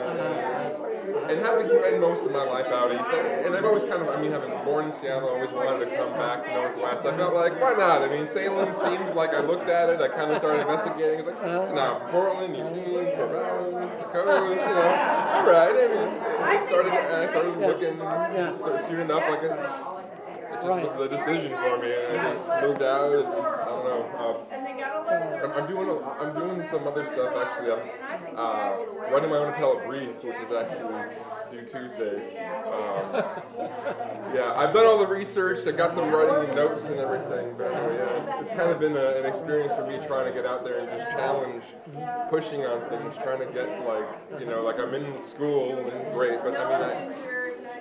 and 1.31 1.39
having 1.39 1.67
spent 1.71 1.99
most 2.03 2.21
of 2.27 2.31
my 2.35 2.43
life 2.43 2.67
out 2.67 2.91
east. 2.91 3.07
And 3.47 3.55
I've 3.55 3.65
always 3.65 3.87
kind 3.87 4.03
of, 4.03 4.09
I 4.11 4.19
mean, 4.21 4.31
having 4.35 4.51
born 4.67 4.91
in 4.91 4.93
Seattle, 4.99 5.31
I 5.31 5.39
always 5.39 5.53
wanted 5.55 5.87
to 5.87 5.89
come 5.95 6.11
back 6.19 6.43
to 6.45 6.51
Northwest. 6.51 7.07
I 7.07 7.15
felt 7.15 7.33
like, 7.33 7.55
why 7.59 7.73
not? 7.79 8.03
I 8.03 8.11
mean, 8.11 8.27
Salem 8.35 8.75
seems 8.83 9.15
like 9.15 9.31
I 9.31 9.41
looked 9.41 9.69
at 9.71 9.89
it, 9.89 10.03
I 10.03 10.11
kind 10.11 10.31
of 10.31 10.37
started 10.43 10.67
investigating. 10.67 11.23
It's 11.23 11.29
like, 11.31 11.39
uh-huh. 11.41 11.71
now 11.73 12.03
Portland, 12.11 12.53
Eugene, 12.53 13.15
Corvallis, 13.15 13.71
the 13.73 14.07
coast, 14.11 14.59
you 14.59 14.75
know, 14.75 14.91
all 14.91 15.47
right. 15.47 15.73
I 15.73 15.87
mean, 15.87 16.09
I 16.43 16.55
started, 16.67 16.93
I 16.93 17.25
started 17.31 17.55
looking 17.61 17.97
so 17.97 18.85
soon 18.89 18.99
enough, 19.01 19.23
like 19.29 19.43
it, 19.43 19.51
it 19.51 20.59
just 20.61 20.67
was 20.67 20.93
the 20.99 21.07
decision 21.15 21.51
for 21.55 21.77
me, 21.79 21.93
and 21.93 22.19
I 22.19 22.33
just 22.33 22.45
moved 22.65 22.81
out. 22.83 23.13
And, 23.13 23.27
I 23.27 23.65
don't 23.65 23.85
know. 23.85 24.01
Um, 24.19 24.35
I'm, 25.11 25.51
I'm 25.63 25.67
doing, 25.67 25.87
a, 25.89 25.97
I'm 26.21 26.33
doing 26.33 26.67
some 26.71 26.87
other 26.87 27.05
stuff 27.13 27.33
actually. 27.35 27.71
I'm 27.71 28.37
uh, 28.37 29.11
writing 29.11 29.29
my 29.29 29.37
own 29.37 29.53
appellate 29.53 29.85
brief, 29.87 30.15
which 30.23 30.35
is 30.37 30.51
actually 30.51 31.01
due 31.51 31.65
Tuesday. 31.67 32.37
Um, 32.67 33.11
yeah, 34.33 34.53
I've 34.55 34.73
done 34.73 34.85
all 34.85 34.99
the 34.99 35.07
research. 35.07 35.67
I 35.67 35.71
got 35.71 35.95
some 35.95 36.09
writing 36.11 36.55
notes 36.55 36.83
and 36.85 36.99
everything. 36.99 37.55
But 37.57 37.73
uh, 37.75 37.91
yeah, 37.91 38.39
it's, 38.39 38.47
it's 38.47 38.55
kind 38.55 38.71
of 38.71 38.79
been 38.79 38.95
a, 38.95 39.19
an 39.19 39.25
experience 39.25 39.73
for 39.75 39.85
me 39.85 39.99
trying 40.07 40.31
to 40.31 40.33
get 40.33 40.45
out 40.45 40.63
there 40.63 40.79
and 40.79 40.87
just 40.87 41.11
challenge, 41.11 41.63
pushing 42.29 42.61
on 42.63 42.87
things, 42.89 43.15
trying 43.23 43.39
to 43.39 43.51
get 43.51 43.67
like, 43.83 44.07
you 44.39 44.45
know, 44.45 44.63
like 44.63 44.79
I'm 44.79 44.93
in 44.93 45.21
school 45.35 45.75
and 45.75 46.13
great, 46.13 46.39
but 46.43 46.55
I 46.55 46.63
mean, 46.69 46.81
I, 46.87 46.93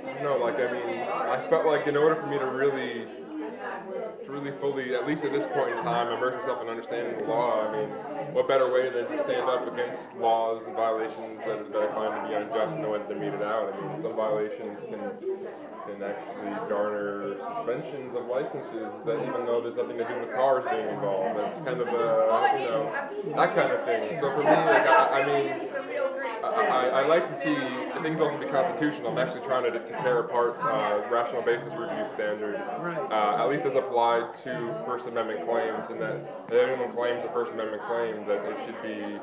I 0.07 0.37
like 0.41 0.55
I 0.57 0.73
mean, 0.73 1.01
I 1.03 1.47
felt 1.49 1.67
like 1.67 1.87
in 1.87 1.97
order 1.97 2.17
for 2.17 2.27
me 2.27 2.39
to 2.39 2.47
really 2.47 3.07
to 4.25 4.31
really 4.31 4.53
fully, 4.61 4.95
at 4.95 5.07
least 5.07 5.25
at 5.25 5.33
this 5.33 5.47
point 5.53 5.71
in 5.77 5.83
time, 5.83 6.13
immerse 6.13 6.41
myself 6.41 6.63
in 6.63 6.69
understanding 6.69 7.19
the 7.19 7.25
law. 7.25 7.67
I 7.67 7.73
mean, 7.73 7.89
what 8.33 8.49
better 8.49 8.73
way 8.73 8.89
than 8.91 9.05
to 9.11 9.25
stand 9.25 9.49
up 9.49 9.67
against 9.73 10.01
laws 10.17 10.63
and 10.67 10.75
violations 10.75 11.41
that, 11.47 11.73
that 11.73 11.83
I 11.83 11.95
find 11.95 12.11
to 12.15 12.29
be 12.29 12.35
unjust 12.35 12.73
and 12.75 12.83
know 12.83 12.91
when 12.91 13.07
to 13.09 13.15
meet 13.15 13.33
it 13.35 13.43
out? 13.43 13.73
I 13.73 13.81
mean, 13.81 14.03
some 14.03 14.17
violations 14.17 14.79
can 14.89 15.01
can 15.91 16.03
actually 16.03 16.55
garner 16.69 17.35
suspensions 17.49 18.15
of 18.15 18.27
licenses 18.27 18.91
that 19.05 19.19
even 19.27 19.45
though 19.47 19.61
there's 19.61 19.77
nothing 19.77 19.99
to 19.99 20.07
do 20.07 20.19
with 20.21 20.33
cars 20.35 20.65
being 20.71 20.87
involved, 20.89 21.39
it's 21.41 21.61
kind 21.67 21.81
of 21.81 21.89
a, 21.89 22.57
you 22.57 22.65
know, 22.65 22.95
that 23.37 23.55
kind 23.55 23.71
of 23.73 23.85
thing. 23.85 24.17
So 24.21 24.31
for 24.33 24.45
me, 24.45 24.51
like, 24.71 24.87
I, 24.87 25.21
I 25.21 25.27
mean, 25.27 25.55
I, 26.43 26.47
I, 26.49 26.83
I 27.03 27.07
like 27.07 27.29
to 27.29 27.37
see 27.43 27.57
things 28.03 28.21
also 28.21 28.39
be 28.39 28.47
constitutional. 28.47 29.13
I'm 29.13 29.19
actually 29.19 29.45
trying 29.45 29.65
to, 29.65 29.73
to 29.79 29.95
tear 30.03 30.21
apart 30.21 30.57
uh, 30.65 31.09
rational 31.11 31.43
basis 31.43 31.75
review 31.75 32.05
standard, 32.15 32.65
uh, 33.11 33.43
at 33.43 33.47
least 33.51 33.67
as 33.67 33.75
applied 33.75 34.33
to 34.45 34.75
First 34.87 35.07
Amendment 35.07 35.45
claims, 35.45 35.85
and 35.91 36.01
that 36.01 36.17
if 36.49 36.55
anyone 36.55 36.93
claims 36.95 37.25
a 37.25 37.33
First 37.33 37.53
Amendment 37.53 37.83
claim, 37.87 38.25
that 38.27 38.41
it 38.47 38.59
should 38.65 38.81
be. 38.83 39.19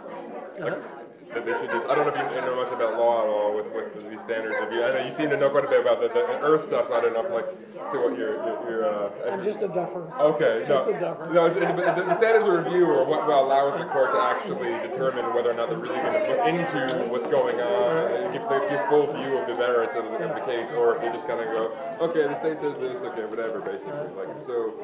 Like, 0.61 0.96
that 1.33 1.45
they 1.45 1.51
should 1.59 1.69
just, 1.69 1.85
I 1.87 1.95
don't 1.95 2.07
know 2.07 2.13
if 2.15 2.31
you 2.33 2.41
know 2.41 2.55
much 2.55 2.71
about 2.71 2.95
law 2.95 3.23
at 3.23 3.29
all 3.29 3.51
with, 3.55 3.67
with 3.75 4.09
these 4.09 4.19
standards. 4.23 4.55
If 4.63 4.71
you, 4.71 4.79
I 4.83 4.95
know 4.95 5.01
you 5.03 5.13
seem 5.15 5.29
to 5.29 5.37
know 5.37 5.49
quite 5.51 5.65
a 5.65 5.71
bit 5.71 5.81
about 5.83 5.99
the, 5.99 6.07
the 6.07 6.39
earth 6.39 6.63
stuff, 6.65 6.87
so 6.87 6.95
I 6.95 7.01
don't 7.03 7.13
know 7.13 7.23
if 7.25 7.31
like, 7.31 7.49
see 7.91 7.99
what 7.99 8.15
your, 8.17 8.39
your, 8.41 8.57
your 8.67 8.81
uh, 8.87 9.31
I'm 9.35 9.43
just 9.43 9.59
a 9.59 9.67
duffer. 9.67 10.07
Okay, 10.19 10.63
Just 10.63 10.71
no, 10.71 10.87
a 10.87 10.99
duffer. 10.99 11.27
no, 11.31 11.45
it's, 11.51 11.59
it's, 11.59 11.67
the, 11.75 12.03
the 12.07 12.17
standards 12.17 12.47
of 12.47 12.53
review 12.63 12.87
are 12.89 13.03
what 13.03 13.27
will 13.27 13.43
allow 13.43 13.75
the 13.75 13.85
court 13.91 14.11
to 14.15 14.19
actually 14.23 14.71
determine 14.87 15.35
whether 15.35 15.51
or 15.51 15.57
not 15.57 15.67
they're 15.69 15.79
really 15.79 15.99
going 15.99 16.15
to 16.15 16.25
look 16.31 16.43
into 16.47 17.11
what's 17.11 17.27
going 17.27 17.59
on, 17.59 17.91
and 18.07 18.31
give, 18.31 18.43
give 18.71 18.81
full 18.87 19.11
view 19.19 19.35
of 19.37 19.45
the 19.51 19.55
merits 19.59 19.93
of 19.99 20.07
the, 20.07 20.17
of 20.23 20.31
the 20.31 20.43
case, 20.47 20.67
or 20.79 20.95
if 20.95 21.03
they 21.03 21.11
just 21.11 21.27
kind 21.27 21.43
of 21.43 21.47
go, 21.51 21.75
okay, 22.07 22.23
the 22.23 22.37
state 22.39 22.57
says 22.63 22.75
this, 22.79 23.03
okay, 23.03 23.27
whatever, 23.27 23.59
basically. 23.59 24.07
Like, 24.15 24.31
so, 24.47 24.79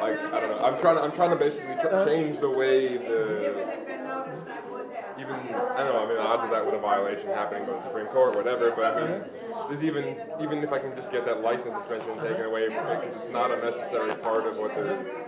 like, 0.00 0.16
I 0.32 0.36
don't 0.40 0.50
know. 0.50 0.60
I'm 0.64 0.80
trying 0.80 0.96
to, 0.96 1.02
I'm 1.04 1.12
trying 1.12 1.30
to 1.30 1.40
basically 1.40 1.76
tr- 1.84 2.08
change 2.08 2.40
the 2.40 2.50
way 2.50 2.96
the 2.96 3.52
even 5.18 5.34
I 5.34 5.84
don't 5.84 5.94
know. 5.94 6.04
I 6.04 6.06
mean, 6.06 6.16
the 6.16 6.22
odds 6.22 6.44
of 6.44 6.50
that 6.50 6.64
with 6.64 6.74
a 6.74 6.78
violation 6.78 7.26
happening 7.28 7.66
by 7.66 7.72
the 7.72 7.82
Supreme 7.82 8.06
Court, 8.06 8.36
whatever. 8.36 8.70
But 8.70 8.84
I 8.84 9.00
mean, 9.00 9.24
there's 9.68 9.82
even 9.82 10.16
even 10.42 10.62
if 10.62 10.72
I 10.72 10.78
can 10.78 10.94
just 10.96 11.10
get 11.10 11.24
that 11.26 11.40
license 11.40 11.74
suspension 11.78 12.18
taken 12.20 12.44
away 12.44 12.68
because 12.68 13.04
it's 13.04 13.32
not 13.32 13.50
a 13.50 13.58
necessary 13.62 14.14
part 14.22 14.46
of 14.46 14.56
what 14.56 14.74
they're. 14.74 15.23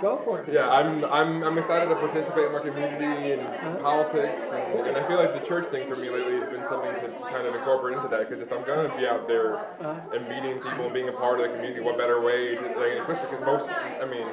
Go 0.00 0.20
for 0.24 0.42
it. 0.42 0.52
Yeah, 0.52 0.68
I'm 0.68 1.04
I'm 1.06 1.42
I'm 1.42 1.56
excited 1.56 1.88
to 1.88 1.96
participate 1.96 2.50
in 2.50 2.52
my 2.52 2.60
community 2.60 3.32
and 3.32 3.40
uh-huh. 3.40 3.80
politics, 3.80 4.36
and, 4.52 4.90
and 4.90 4.94
I 4.98 5.06
feel 5.08 5.16
like 5.16 5.32
the 5.32 5.46
church 5.46 5.70
thing 5.70 5.88
for 5.88 5.96
me 5.96 6.10
lately 6.10 6.36
has 6.42 6.50
been 6.50 6.66
something 6.68 6.92
to 6.92 7.08
kind 7.32 7.46
of 7.46 7.54
incorporate 7.54 7.96
into 7.96 8.10
that. 8.10 8.28
Because 8.28 8.42
if 8.44 8.52
I'm 8.52 8.66
gonna 8.66 8.92
be 8.98 9.06
out 9.06 9.24
there 9.24 9.64
uh-huh. 9.80 10.12
and 10.12 10.28
meeting 10.28 10.60
people 10.60 10.90
and 10.90 10.94
being 10.94 11.08
a 11.08 11.16
part 11.16 11.40
of 11.40 11.48
the 11.48 11.56
community, 11.56 11.80
what 11.80 11.96
better 11.96 12.20
way 12.20 12.58
to, 12.58 12.66
like, 12.76 13.00
especially 13.00 13.32
because 13.32 13.46
most, 13.46 13.70
I 13.70 14.04
mean, 14.04 14.28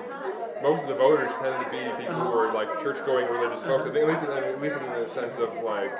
most 0.60 0.84
of 0.84 0.90
the 0.90 1.00
voters 1.00 1.32
tend 1.40 1.56
to 1.62 1.70
be 1.72 1.80
people 2.02 2.20
who 2.20 2.36
uh-huh. 2.36 2.52
are 2.52 2.52
like 2.52 2.68
church-going 2.84 3.30
religious 3.32 3.64
folks. 3.64 3.88
I 3.88 3.96
think 3.96 4.04
at 4.04 4.12
least 4.12 4.28
at 4.28 4.60
least 4.60 4.76
in 4.76 4.84
the 4.92 5.08
sense 5.16 5.36
of 5.40 5.56
like. 5.64 5.94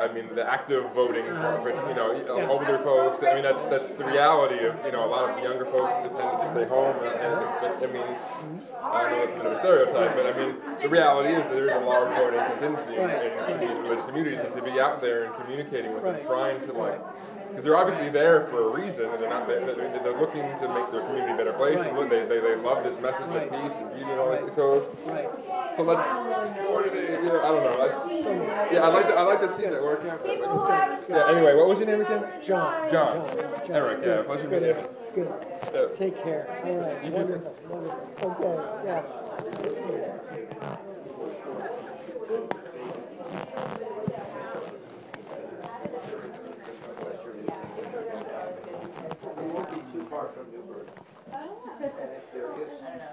I 0.00 0.12
mean, 0.12 0.34
the 0.34 0.42
active 0.42 0.84
voting 0.94 1.26
uh-huh. 1.26 1.58
part, 1.58 1.74
you 1.88 1.94
know, 1.94 2.48
older 2.48 2.78
folks. 2.78 3.22
I 3.22 3.34
mean, 3.34 3.42
that's 3.42 3.62
that's 3.66 3.86
the 3.98 4.04
reality 4.04 4.64
of 4.64 4.74
you 4.84 4.92
know 4.92 5.04
a 5.04 5.10
lot 5.10 5.30
of 5.30 5.42
younger 5.42 5.66
folks 5.66 5.92
tend 6.02 6.16
to 6.16 6.48
stay 6.52 6.66
home. 6.66 6.96
And, 7.02 7.14
and, 7.14 7.38
I 7.82 7.86
mean, 7.86 8.10
I 8.82 9.10
know 9.10 9.22
it's 9.22 9.32
a 9.32 9.36
bit 9.36 9.46
of 9.46 9.52
a 9.52 9.58
stereotype, 9.60 10.16
but 10.16 10.26
I 10.26 10.32
mean, 10.34 10.56
the 10.80 10.88
reality 10.88 11.34
is 11.34 11.42
that 11.44 11.54
there 11.54 11.68
is 11.70 11.76
a 11.76 11.84
large 11.84 12.10
voting 12.16 12.42
contingency 12.56 12.96
in, 12.98 13.08
in 13.08 13.56
these 13.60 13.76
religious 13.84 14.06
communities, 14.06 14.40
and 14.42 14.54
to 14.56 14.62
be 14.62 14.80
out 14.80 15.00
there 15.00 15.24
and 15.24 15.34
communicating 15.42 15.94
with 15.94 16.02
them, 16.02 16.18
trying 16.26 16.60
to 16.66 16.72
like, 16.72 17.00
because 17.52 17.64
they're 17.68 17.76
obviously 17.76 18.08
there 18.08 18.48
for 18.48 18.72
a 18.72 18.80
reason, 18.80 19.04
and 19.12 19.20
they're 19.20 19.28
not 19.28 19.44
there, 19.46 19.60
they're, 19.60 19.76
they're 19.76 20.16
looking 20.16 20.40
to 20.40 20.64
make 20.72 20.88
their 20.88 21.04
community 21.04 21.32
a 21.32 21.36
better 21.36 21.52
place, 21.52 21.76
and 21.76 21.92
they, 22.08 22.24
they 22.24 22.40
they 22.40 22.56
love 22.56 22.80
this 22.80 22.96
message 23.04 23.28
of 23.28 23.44
peace 23.52 23.76
and 23.76 23.92
beauty 23.92 24.08
and 24.08 24.16
all 24.20 24.32
this. 24.32 24.48
So, 24.56 24.88
so 25.76 25.82
let's, 25.84 26.00
what 26.72 26.84
do 26.84 26.90
they, 26.96 27.12
you 27.20 27.28
know, 27.28 27.44
I 27.44 27.48
don't 27.52 27.60
know. 27.60 27.76
Let's, 27.76 28.72
yeah, 28.72 28.88
I'd 28.88 28.96
like 28.96 29.06
to, 29.06 29.14
I'd 29.14 29.28
like 29.28 29.40
to 29.44 29.52
see 29.60 29.68
that 29.68 29.76
work 29.84 30.00
out. 30.08 30.24
Like, 30.24 30.40
it's- 30.40 31.04
yeah. 31.08 31.28
Anyway, 31.28 31.52
what 31.54 31.68
was 31.68 31.78
your 31.78 31.86
name 31.88 32.00
again? 32.00 32.24
John. 32.46 32.90
John. 32.90 33.26
John. 33.68 33.70
Eric. 33.76 34.00
Yeah. 34.04 34.22
Pleasure 34.22 34.48
Good. 34.48 34.62
meeting 34.62 34.76
you. 34.80 34.88
Good. 35.14 35.28
Yeah. 35.74 35.98
Take 35.98 36.16
care. 36.24 36.48
All 36.64 36.76
right. 36.78 37.04
You 37.04 37.10
too. 37.10 37.16
Wonderful. 37.16 37.54
Wonderful. 37.68 38.30
Okay. 38.30 38.86
Yeah. 38.86 39.02
It 48.12 49.38
won't 49.38 49.70
be 49.70 49.92
too 49.92 50.04
far 50.22 50.30
from 50.38 50.46
Newberg. 50.54 50.86
And 51.34 52.10
if 52.14 52.26
there 52.30 52.54
is 52.62 52.70
a 52.78 53.10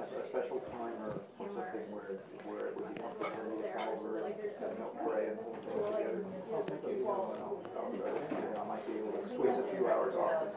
a 0.00 0.24
special 0.32 0.60
time 0.72 0.96
or 1.04 1.20
or 1.36 1.46
something 1.52 1.84
where, 1.92 2.16
where 2.48 2.72
it 2.72 2.76
would 2.80 2.88
be 2.94 3.00
helpful 3.02 3.28
for 3.28 3.44
me 3.44 3.60
to 3.60 3.68
come 3.76 3.88
over 3.92 4.24
and 4.24 4.40
and 4.40 4.72
help 4.80 4.94
pray 5.04 5.28
and 5.28 5.36
hold 5.44 5.60
things 5.60 5.84
together, 5.84 6.24
you 6.24 7.04
know, 7.04 7.36
and 7.36 7.44
I'll, 7.44 7.60
I'll, 7.76 7.92
uh, 7.92 8.60
I 8.60 8.64
might 8.64 8.84
be 8.88 9.04
able 9.04 9.12
to 9.20 9.22
squeeze 9.28 9.58
a 9.60 9.66
few 9.76 9.84
hours 9.84 10.16
off. 10.16 10.48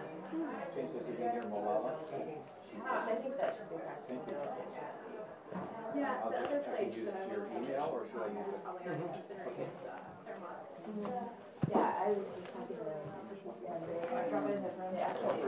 Chances 0.71 1.03
to 1.03 1.11
be 1.11 1.19
here 1.19 1.43
in 1.43 1.49
Molalla. 1.51 1.99
I 1.99 3.15
think 3.19 3.35
that 3.38 3.59
should 3.59 3.69
be 3.69 3.77
Thank 4.07 4.23
you. 4.23 4.39
Yeah, 5.93 6.23
I'll 6.23 6.31
the 6.31 6.38
just- 6.39 6.47
other 6.47 6.63
I 6.63 6.88
can 6.88 6.89
place 6.89 6.95
use 6.95 7.05
that 7.11 7.27
I 7.27 7.30
your 7.30 7.43
was 7.43 7.59
email, 7.59 7.88
or 7.93 8.01
should 8.09 8.23
I 8.23 8.30
use 8.34 8.49
it? 8.49 8.63
Probably 8.63 8.88
not 8.88 9.13
considering 9.13 9.57
it's, 9.67 9.84
uh, 9.85 9.99
Vermont. 10.25 11.43
Yeah, 11.69 11.80
I 11.80 12.07
was 12.17 12.25
just 12.34 12.49
happy 12.53 12.73
to 12.75 12.84
one 12.84 13.32
day, 13.43 13.51
I 14.15 14.29
drop 14.29 14.49
in 14.49 14.63
the 14.63 14.69
front, 14.77 14.97
actually. 14.97 15.43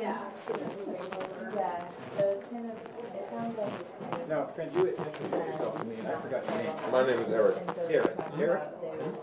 Yeah. 0.00 0.18
Yeah, 1.54 1.80
so 2.18 2.22
it's 2.36 2.46
kind 2.52 2.66
of, 2.66 2.76
it 2.76 3.24
sounds 3.30 3.56
like 3.58 3.72
it's 3.72 3.94
kind 4.00 4.22
of. 4.22 4.28
Now, 4.28 4.50
friend, 4.54 4.70
you 4.74 4.86
introduced 4.88 5.32
yourself 5.32 5.78
to 5.78 5.84
me, 5.84 5.96
and 5.96 6.06
I 6.06 6.20
forgot 6.20 6.44
your 6.44 6.58
name. 6.58 6.72
My 6.92 7.06
name 7.06 7.18
is 7.20 7.28
Eric. 7.32 7.56
Eric. 7.90 8.16
Eric? 8.38 8.62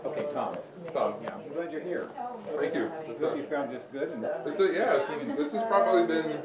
Okay, 0.04 0.26
Tom. 0.34 0.56
Tom. 0.92 1.14
Yeah, 1.22 1.34
I'm 1.34 1.52
glad 1.54 1.72
you're 1.72 1.80
here. 1.80 2.08
Thank 2.58 2.74
you. 2.74 2.90
Hope 3.20 3.36
you 3.36 3.46
found 3.48 3.70
this 3.74 3.84
good 3.92 4.10
and. 4.10 4.24
It's 4.24 4.60
a, 4.60 4.66
yeah, 4.72 4.98
it's, 4.98 5.38
this 5.38 5.52
has 5.52 5.62
probably 5.68 6.06
been. 6.06 6.40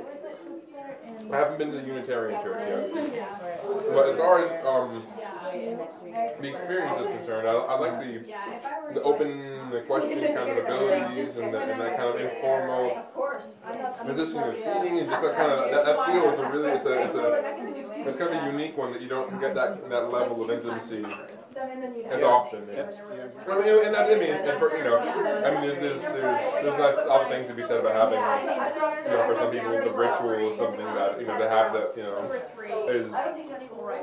I 1.32 1.38
haven't 1.38 1.58
been 1.60 1.72
to 1.72 1.78
the 1.78 1.86
Unitarian 1.86 2.42
Church 2.42 2.58
yet, 3.14 3.34
but 3.94 4.10
as 4.10 4.18
far 4.18 4.46
as 4.46 4.66
um, 4.66 5.04
the 6.42 6.48
experience 6.50 7.02
is 7.02 7.08
concerned, 7.18 7.48
I, 7.48 7.54
I 7.54 7.80
like 7.80 8.00
the 8.00 8.24
the 8.94 9.02
open, 9.04 9.70
the 9.70 9.82
questioning 9.86 10.34
kind 10.36 10.50
of 10.50 10.58
abilities 10.58 11.38
and, 11.38 11.54
the, 11.54 11.60
and 11.60 11.80
that 11.80 11.98
kind 11.98 12.10
of 12.10 12.20
informal 12.20 13.06
position 14.06 14.40
of 14.40 14.56
seating 14.56 15.00
and 15.00 15.10
just 15.10 15.22
that 15.22 15.36
kind 15.38 15.52
of 15.52 15.70
that, 15.72 15.86
that 15.86 16.06
feels 16.08 16.40
a 16.40 16.50
really 16.50 16.72
it's 16.72 16.86
a 16.86 16.94
it's 16.94 17.16
a 17.16 17.76
It's 18.06 18.18
kind 18.18 18.32
of 18.34 18.44
a 18.44 18.52
unique 18.52 18.78
one 18.78 18.94
that 18.94 19.02
you 19.02 19.10
don't 19.10 19.28
get 19.42 19.54
that 19.56 19.84
that 19.90 20.12
level 20.12 20.44
of 20.44 20.50
intimacy 20.50 21.04
as 22.12 22.20
Yeah. 22.22 22.26
often. 22.26 22.64
It's, 22.72 22.96
I 23.46 23.56
mean, 23.60 23.86
and 23.86 23.94
that's, 23.94 24.10
I 24.10 24.16
mean, 24.16 24.34
and 24.34 24.58
for, 24.58 24.74
you 24.76 24.84
know, 24.84 24.98
I 25.46 25.52
mean, 25.52 25.62
there's, 25.62 25.78
there's, 25.84 26.02
there's, 26.16 26.40
there's 26.64 26.78
nice 26.80 26.98
other 27.06 27.28
things 27.30 27.48
to 27.48 27.54
be 27.54 27.64
said 27.68 27.80
about 27.84 27.94
having, 27.94 28.20
you 29.06 29.12
know, 29.14 29.22
for 29.30 29.36
some 29.38 29.52
people, 29.52 29.78
the 29.84 29.94
ritual 29.94 30.50
is 30.50 30.58
something 30.58 30.90
that, 30.96 31.20
you 31.22 31.28
know, 31.28 31.38
to 31.38 31.48
have 31.50 31.74
that, 31.76 31.94
you 32.00 32.04
know, 32.08 32.18
is, 32.90 33.06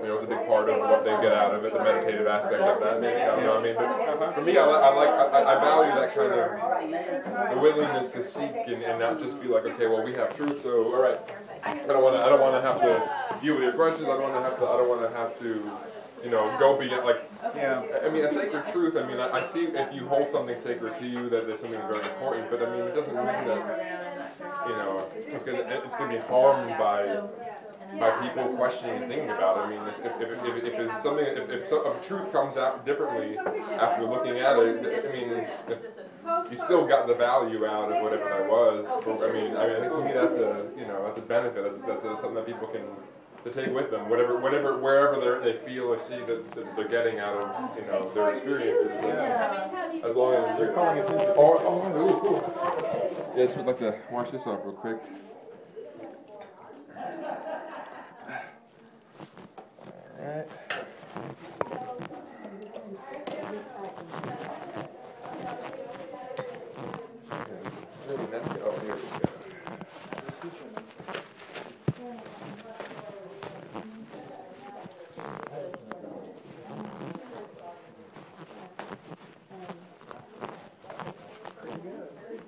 you 0.03 0.07
know, 0.07 0.21
it's 0.21 0.29
a 0.29 0.31
big 0.31 0.45
part 0.47 0.69
of 0.69 0.77
what 0.87 1.03
they 1.03 1.17
get 1.25 1.33
out 1.35 1.57
of 1.57 1.65
it, 1.65 1.73
the 1.73 1.83
meditative 1.83 2.27
aspect 2.29 2.63
of 2.63 2.79
that. 2.85 3.01
Maybe, 3.01 3.17
I 3.27 3.33
don't 3.35 3.43
know, 3.49 3.59
I 3.59 3.63
mean, 3.65 3.75
but 3.81 3.89
for 4.37 4.43
me, 4.45 4.55
I, 4.61 4.65
li- 4.69 4.83
I 4.87 4.91
like, 4.95 5.15
I, 5.35 5.39
I 5.41 5.55
value 5.59 5.93
that 5.99 6.15
kind 6.15 6.33
of, 6.37 6.47
the 7.51 7.59
willingness 7.59 8.13
to 8.13 8.23
seek 8.37 8.55
and, 8.71 8.83
and 8.87 8.99
not 9.01 9.19
just 9.19 9.41
be 9.43 9.49
like, 9.49 9.65
okay, 9.65 9.87
well, 9.89 10.05
we 10.05 10.13
have 10.15 10.37
truth, 10.37 10.63
so, 10.63 10.93
all 10.95 11.01
right. 11.03 11.19
I 11.67 11.87
don't 11.87 12.03
wanna, 12.03 12.19
I 12.19 12.29
don't 12.29 12.41
wanna 12.41 12.63
have 12.63 12.81
to 12.81 13.41
deal 13.43 13.55
with 13.55 13.63
your 13.65 13.73
grudges, 13.73 14.03
I 14.03 14.07
don't 14.15 14.23
wanna 14.23 14.43
have 14.43 14.59
to, 14.59 14.67
I 14.67 14.77
don't 14.77 14.89
wanna 14.89 15.11
have 15.11 15.39
to, 15.41 15.71
you 16.23 16.31
know, 16.31 16.55
go 16.59 16.79
beyond, 16.79 17.05
like, 17.05 17.23
Yeah. 17.57 17.83
I 18.05 18.09
mean, 18.09 18.25
a 18.25 18.33
sacred 18.33 18.73
truth, 18.73 18.97
I 18.97 19.07
mean, 19.07 19.19
I, 19.19 19.31
I 19.31 19.53
see 19.53 19.67
if 19.67 19.93
you 19.95 20.07
hold 20.07 20.31
something 20.31 20.57
sacred 20.63 20.99
to 21.01 21.07
you, 21.07 21.29
that 21.31 21.47
there's 21.47 21.61
something 21.61 21.81
very 21.91 22.03
important, 22.05 22.51
but 22.51 22.63
I 22.63 22.71
mean, 22.71 22.83
it 22.87 22.95
doesn't 22.95 23.15
mean 23.15 23.27
that, 23.51 23.63
you 24.69 24.77
know, 24.77 25.07
it's 25.15 25.45
gonna, 25.45 25.63
it's 25.63 25.97
gonna 25.97 26.13
be 26.15 26.23
harmed 26.27 26.71
by, 26.79 27.03
by 27.99 28.11
people 28.23 28.49
questioning 28.57 29.09
things 29.09 29.31
about 29.31 29.59
it. 29.59 29.61
I 29.67 29.71
mean, 29.71 29.83
if, 30.05 30.21
if, 30.23 30.31
if, 30.31 30.65
if 30.65 30.75
it's 30.81 31.03
something, 31.03 31.25
if, 31.27 31.51
if, 31.51 31.69
so, 31.69 31.93
if 31.93 32.07
truth 32.07 32.31
comes 32.33 32.57
out 32.57 32.85
differently 32.85 33.39
after 33.39 34.05
looking 34.05 34.39
at 34.39 34.59
it, 34.59 35.05
I 35.07 35.13
mean, 35.13 35.47
if, 35.69 35.79
you 36.51 36.59
still 36.65 36.87
got 36.87 37.07
the 37.07 37.15
value 37.15 37.67
out 37.67 37.91
of 37.93 38.03
whatever 38.03 38.25
that 38.25 38.49
was. 38.49 38.85
For, 39.05 39.29
I 39.29 39.33
mean, 39.33 39.57
I 39.57 39.67
mean, 39.67 39.77
I 39.77 39.81
think 39.81 39.93
to 39.93 40.03
me 40.05 40.13
that's 40.13 40.37
a, 40.37 40.67
you 40.79 40.87
know, 40.87 41.05
that's 41.07 41.19
a 41.19 41.27
benefit. 41.27 41.63
That's, 41.65 41.81
that's 41.87 42.05
a, 42.05 42.17
something 42.21 42.35
that 42.35 42.47
people 42.47 42.69
can 42.69 42.83
to 43.45 43.53
take 43.55 43.73
with 43.73 43.91
them, 43.93 44.09
whatever, 44.11 44.41
whatever, 44.41 44.77
wherever 44.81 45.21
they 45.23 45.53
they 45.53 45.59
feel 45.65 45.85
or 45.95 45.99
see 46.09 46.19
that, 46.27 46.43
that 46.57 46.67
they're 46.75 46.89
getting 46.89 47.21
out 47.21 47.37
of, 47.39 47.79
you 47.79 47.87
know, 47.87 48.11
their 48.13 48.35
experiences. 48.35 48.91
As, 49.05 50.11
as 50.11 50.17
long 50.17 50.35
as 50.35 50.59
They're 50.59 50.73
calling 50.73 50.99
us 50.99 51.09
in. 51.11 51.17
Oh, 51.37 51.63
oh, 51.63 51.87
ooh, 51.95 52.27
ooh. 52.27 52.43
Yeah, 53.39 53.47
just 53.47 53.57
would 53.57 53.67
like 53.67 53.79
to 53.79 53.99
wash 54.11 54.33
this 54.33 54.43
off 54.47 54.61
real 54.65 54.75
quick. 54.75 54.99
All 60.19 60.27
right. 60.27 60.47
Really 68.09 68.27
nasty. 68.33 68.61
Oh, 68.65 68.79
here 68.81 68.95
we 68.95 69.01
go. 69.01 69.07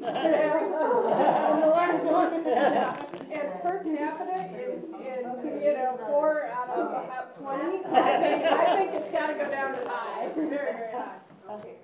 And 0.01 1.63
the 1.63 1.67
last 1.67 2.05
one, 2.05 2.33
and 2.35 3.63
per 3.63 3.83
capita 3.83 4.39
is, 4.57 4.83
in, 4.85 5.63
you 5.63 5.73
know, 5.75 5.99
four 6.07 6.47
out 6.47 6.71
of 6.71 6.87
about 6.87 7.39
twenty. 7.41 7.85
I 7.85 7.97
think, 8.21 8.45
I 8.45 8.77
think 8.77 8.95
it's 8.95 9.11
gotta 9.13 9.35
go 9.35 9.51
down 9.51 9.73
to 9.77 9.89
high, 9.89 10.29
very, 10.35 10.49
very 10.49 10.93
high. 10.93 11.17
Okay. 11.51 11.77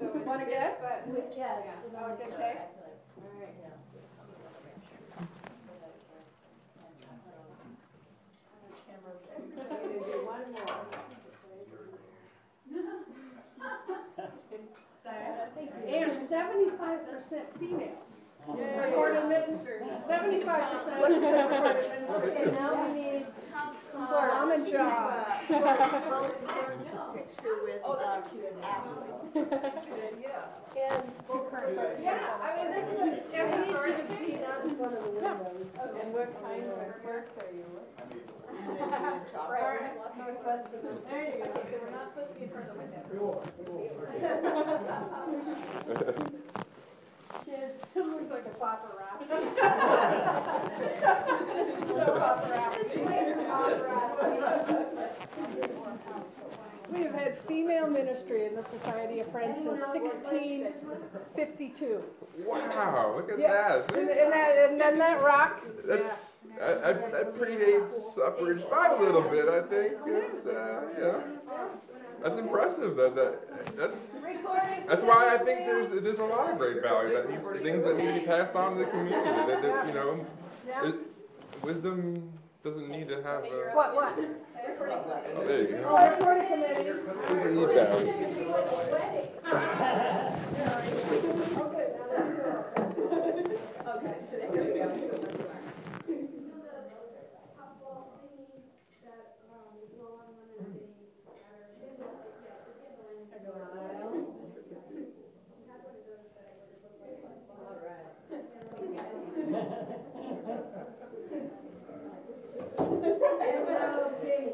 Want 0.00 0.40
to 0.40 0.46
guess? 0.46 0.76
Yeah. 1.36 1.56
yeah, 1.64 1.72
Oh, 1.98 2.16
good 2.16 2.36
take? 2.36 2.60
One 10.26 10.52
more. 10.52 10.86
And 15.88 16.28
seventy-five 16.28 17.00
percent 17.10 17.46
female. 17.58 18.02
Recorded 18.48 19.28
ministers, 19.28 19.82
seventy-five 20.06 20.70
percent 20.70 21.02
recorded 21.02 21.20
ministers. 21.20 22.10
Okay, 22.10 22.50
now 22.52 22.86
we 22.86 22.92
need 22.94 23.26
Mom 23.92 24.52
and 24.52 24.66
John. 24.70 25.24
picture 27.12 27.58
with, 27.64 27.82
um, 27.84 28.22
Ashley. 28.62 29.10
And, 29.34 30.22
yeah, 30.22 30.46
I 32.40 32.46
mean, 32.56 32.68
this 32.70 32.86
is 32.92 32.98
a, 33.00 33.34
every 33.34 33.66
sort 33.72 33.90
of 33.90 34.08
be 34.08 34.38
Not 34.38 34.64
in 34.64 34.76
front 34.76 34.94
of 34.96 35.02
the 35.02 35.10
windows. 35.10 35.66
And 36.00 36.12
what 36.14 36.28
kind 36.44 36.62
of 36.62 36.76
works 37.04 37.32
are 37.42 37.50
you 37.52 37.64
with? 37.74 37.90
Right, 39.50 39.90
Northwest, 40.18 40.70
there 41.10 41.24
you 41.24 41.44
go, 41.44 41.50
so 41.52 41.60
we're 41.82 41.90
not 41.90 42.06
supposed 42.14 42.32
to 42.32 42.38
be 42.38 42.44
in 42.44 42.50
front 42.50 42.66
of 42.68 42.74
the 42.76 42.80
window. 46.06 46.62
Kids, 47.46 47.78
it 47.94 48.04
looks 48.04 48.28
like 48.30 48.44
a 48.44 48.50
paparazzi. 48.58 49.28
So 51.86 52.04
paparazzi. 52.18 52.98
We 56.92 57.02
have 57.02 57.14
had 57.14 57.38
female 57.48 57.88
ministry 57.88 58.46
in 58.46 58.54
the 58.54 58.62
Society 58.68 59.20
of 59.20 59.30
Friends 59.32 59.58
since 59.58 59.82
sixteen 59.92 60.68
fifty-two. 61.34 62.02
Wow, 62.46 63.14
look 63.16 63.30
at 63.30 63.38
Yeah, 63.38 63.82
that. 63.88 63.92
and 63.96 64.08
and 64.10 64.32
that, 64.32 64.68
and 64.70 64.80
then 64.80 64.98
that 64.98 65.22
rock, 65.22 65.62
That's 65.84 66.14
that, 66.58 66.82
that, 66.82 67.12
that 67.12 67.34
predates 67.34 68.14
suffrage 68.14 68.62
by 68.70 68.94
a 68.96 69.00
little 69.02 69.22
bit, 69.22 69.48
I 69.48 69.62
think. 69.68 69.94
It's 70.06 70.46
uh, 70.46 70.80
yeah, 70.98 71.20
that's 72.22 72.38
impressive. 72.38 72.96
That 72.96 73.14
that 73.14 73.76
that's 73.76 73.98
that's 74.88 75.02
why 75.02 75.34
I 75.34 75.38
think 75.38 75.60
there's 75.60 76.02
there's 76.02 76.18
a 76.18 76.24
lot 76.24 76.50
of 76.50 76.58
great 76.58 76.82
value 76.82 77.14
that 77.14 77.28
needs 77.30 77.42
things 77.62 77.84
that 77.84 77.96
need 77.96 78.14
to 78.14 78.20
be 78.20 78.26
passed 78.26 78.54
on 78.56 78.76
to 78.76 78.84
the 78.84 78.90
community. 78.90 79.24
That, 79.24 79.62
that 79.62 79.86
you 79.86 79.94
know, 79.94 80.26
it, 80.84 80.94
wisdom 81.62 82.32
doesn't 82.64 82.88
need 82.90 83.08
to 83.08 83.22
have. 83.22 83.44
A, 83.44 83.70
what, 83.74 83.94
what? 83.94 84.18
oh, 84.18 85.44
there 85.46 85.62
you 85.62 85.68
go. 85.76 85.82
Oh. 85.88 85.96
Doesn't 87.28 87.54
need 87.54 87.68
that. 87.76 87.90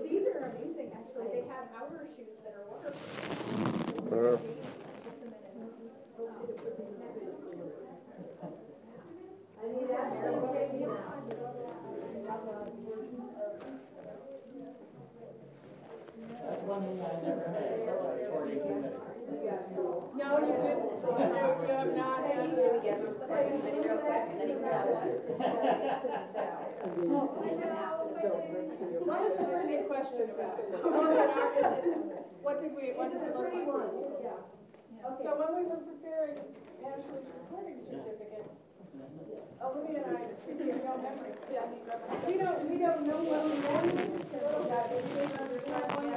These 0.03 0.27
are 0.29 0.45
amazing, 0.53 0.91
actually, 0.93 1.29
they 1.33 1.45
have 1.49 1.67
outer 1.77 2.05
shoes 2.17 2.37
that 2.45 2.55
are 2.55 2.67
waterproof. 2.69 3.01
Uh, 4.13 4.37
I 9.59 9.65
need 9.73 9.91
Ashley 9.91 10.35
to 10.35 10.47
take 10.53 10.73
you 10.75 10.87
now. 10.87 10.97
That's 16.43 16.63
one 16.67 16.83
thing 16.83 16.99
I 17.01 17.05
never 17.23 17.47
had, 17.49 17.67
a 17.83 17.95
recording 18.23 18.61
committee. 18.61 19.01
No, 20.15 20.29
you 20.39 20.53
didn't, 20.53 20.93
you, 21.03 21.19
you 21.19 21.73
have 21.73 21.91
not 21.97 22.19
had. 22.27 22.33
What 29.05 29.21
is 29.31 29.35
the 29.39 29.45
burning 29.45 29.85
question 29.87 30.31
about? 30.31 30.57
What 32.43 32.63
did 32.63 32.73
we, 32.75 32.93
what 32.97 33.13
does 33.13 33.23
it 33.23 33.37
look 33.37 33.53
like? 33.53 33.63
Yeah. 34.23 34.41
So 35.23 35.31
when 35.39 35.51
we 35.59 35.63
were 35.69 35.83
preparing 35.83 36.39
Ashley's 36.83 37.27
recording 37.37 37.79
certificate, 37.91 38.47
Olivia 39.63 40.03
and 40.05 40.17
I, 40.17 40.27
speaking 40.43 40.75
of 40.75 40.85
no 40.85 40.95
memory, 40.99 41.33
yeah, 41.53 41.71
we 42.27 42.35
don't, 42.35 42.59
we 42.69 42.77
don't 42.83 43.07
know 43.07 43.21
what 43.23 43.43
we 43.47 43.57
won 43.63 43.85
this, 43.95 44.11
because 44.27 44.67
that 44.69 44.91
is 44.91 45.07
under 45.39 45.61
that 45.71 45.87
one. 45.97 46.11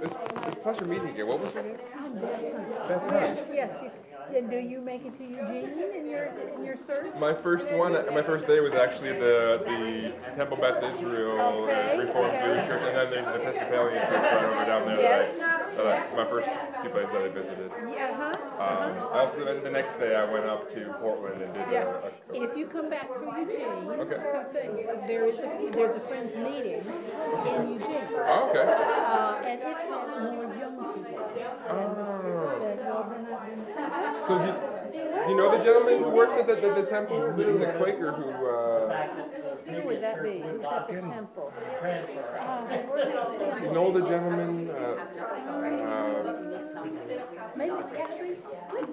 It's, 0.00 0.14
it's 0.14 0.56
a 0.56 0.60
pleasure 0.60 0.84
meeting 0.84 1.14
you. 1.16 1.26
What 1.26 1.40
was 1.40 1.54
your 1.54 1.62
name? 1.62 1.76
Beth 1.76 3.02
Hunt. 3.08 3.38
Yes, 3.54 3.70
you, 3.82 3.90
And 4.36 4.48
do 4.50 4.58
you 4.58 4.80
make 4.80 5.04
it 5.04 5.16
to 5.18 5.24
Eugene 5.24 5.70
in 5.96 6.08
your, 6.08 6.26
in 6.56 6.64
your 6.64 6.76
search? 6.76 7.12
My 7.18 7.34
first 7.42 7.66
one, 7.72 7.92
my 8.14 8.22
first 8.22 8.46
day 8.46 8.60
was 8.60 8.72
actually 8.74 9.12
the 9.18 9.60
the 9.66 10.12
Temple 10.36 10.56
Beth 10.56 10.82
Israel 10.82 11.64
Okay, 11.66 11.98
Reformed 11.98 12.34
okay. 12.34 12.44
Jewish 12.44 12.66
Church, 12.66 12.82
and 12.86 12.96
then 12.96 13.10
there's 13.10 13.26
an 13.26 13.34
Episcopalian 13.42 14.06
church 14.06 14.22
right 14.22 14.44
over 14.44 14.64
down 14.64 14.86
there. 14.86 15.00
Yes. 15.00 15.34
That 15.36 15.60
I, 15.60 15.62
that 15.74 15.86
I, 16.12 16.16
my 16.16 16.24
first 16.30 16.48
two 16.82 16.88
places 16.90 17.10
that 17.12 17.22
I 17.22 17.28
visited. 17.28 17.70
Yeah, 17.90 18.14
huh? 18.14 18.36
Um, 18.62 18.92
I 19.12 19.18
also 19.26 19.60
the 19.62 19.70
next 19.70 19.98
day 19.98 20.14
I 20.14 20.24
went 20.30 20.46
up 20.46 20.72
to 20.74 20.94
Portland 21.00 21.42
and 21.42 21.52
did 21.52 21.66
Yeah, 21.72 21.90
a, 22.30 22.34
a 22.38 22.42
if 22.44 22.56
you 22.56 22.66
come 22.66 22.88
back 22.88 23.08
through 23.10 23.34
Eugene, 23.34 23.90
Okay. 23.98 24.16
two 24.16 24.44
things, 24.54 24.86
there 25.06 25.26
is 25.26 25.38
a, 25.38 25.70
there's 25.74 25.96
a 25.96 26.00
friends 26.06 26.32
meeting 26.36 26.84
in 27.50 27.72
Eugene. 27.74 28.06
Oh, 28.14 28.48
okay. 28.50 28.62
Uh, 28.62 29.42
and 29.42 29.58
it 29.58 29.66
has 29.66 30.22
more 30.22 30.46
young 30.54 30.76
people. 30.94 31.18
Oh. 31.68 31.96
That 33.90 34.28
well, 34.28 34.38
then 34.38 34.50
I- 34.50 34.50
So 34.54 34.92
do, 34.92 34.96
do 35.24 35.30
you 35.30 35.36
know 35.36 35.48
the 35.56 35.62
gentleman 35.64 36.02
who 36.02 36.10
works 36.10 36.34
at 36.38 36.46
the, 36.46 36.54
the, 36.56 36.82
the 36.82 36.86
temple? 36.90 37.32
He's 37.36 37.46
a 37.46 37.72
Quaker 37.78 38.12
who. 38.12 38.24
Uh, 38.30 39.06
Who 39.70 39.86
would 39.86 40.02
that 40.02 40.22
be? 40.22 40.40
Who's 40.40 40.64
at 40.64 40.86
the 40.88 40.94
temple? 41.00 41.52
Uh, 41.82 41.86
an 43.68 43.76
older 43.76 44.00
gentleman. 44.02 44.70
Uh, 44.70 44.74
uh, 44.74 46.36
Maybe, 47.56 47.70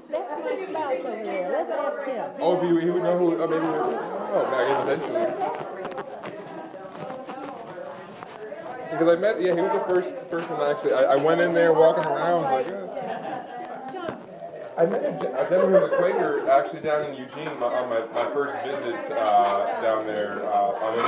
that's 0.09 0.29
my 0.43 0.55
spouse 0.69 1.05
over 1.05 1.23
there, 1.23 1.49
let's 1.51 1.71
ask 1.71 2.07
him. 2.07 2.29
oh, 2.41 2.55
if 2.57 2.61
he, 2.63 2.67
he 2.85 2.89
would 2.91 3.03
know 3.03 3.17
who. 3.17 3.37
Oh, 3.41 3.47
maybe. 3.47 3.65
Oh, 3.65 4.45
I 4.51 4.67
guess 4.67 4.81
eventually. 4.83 5.25
Because 8.91 9.09
I 9.09 9.19
met, 9.19 9.41
yeah, 9.41 9.53
he 9.55 9.61
was 9.61 9.71
the 9.73 9.85
first 9.93 10.09
person 10.31 10.55
I 10.55 10.71
actually. 10.71 10.93
I, 10.93 11.03
I 11.13 11.15
went 11.17 11.41
in 11.41 11.53
there 11.53 11.73
walking 11.73 12.05
around 12.05 12.43
like. 12.43 12.67
Uh, 12.67 12.87
I 14.77 14.85
met 14.85 15.03
a, 15.03 15.45
a 15.45 15.49
gentleman 15.49 15.81
who's 15.81 15.91
a 15.91 15.97
Quaker 15.97 16.47
actually 16.49 16.81
down 16.81 17.03
in 17.05 17.15
Eugene 17.15 17.59
my- 17.59 17.65
on 17.65 17.89
my, 17.89 18.05
my 18.13 18.31
first 18.31 18.53
visit 18.63 19.11
uh, 19.11 19.81
down 19.81 20.05
there 20.05 20.45
uh, 20.45 20.85
on 20.85 20.93
a 20.93 21.01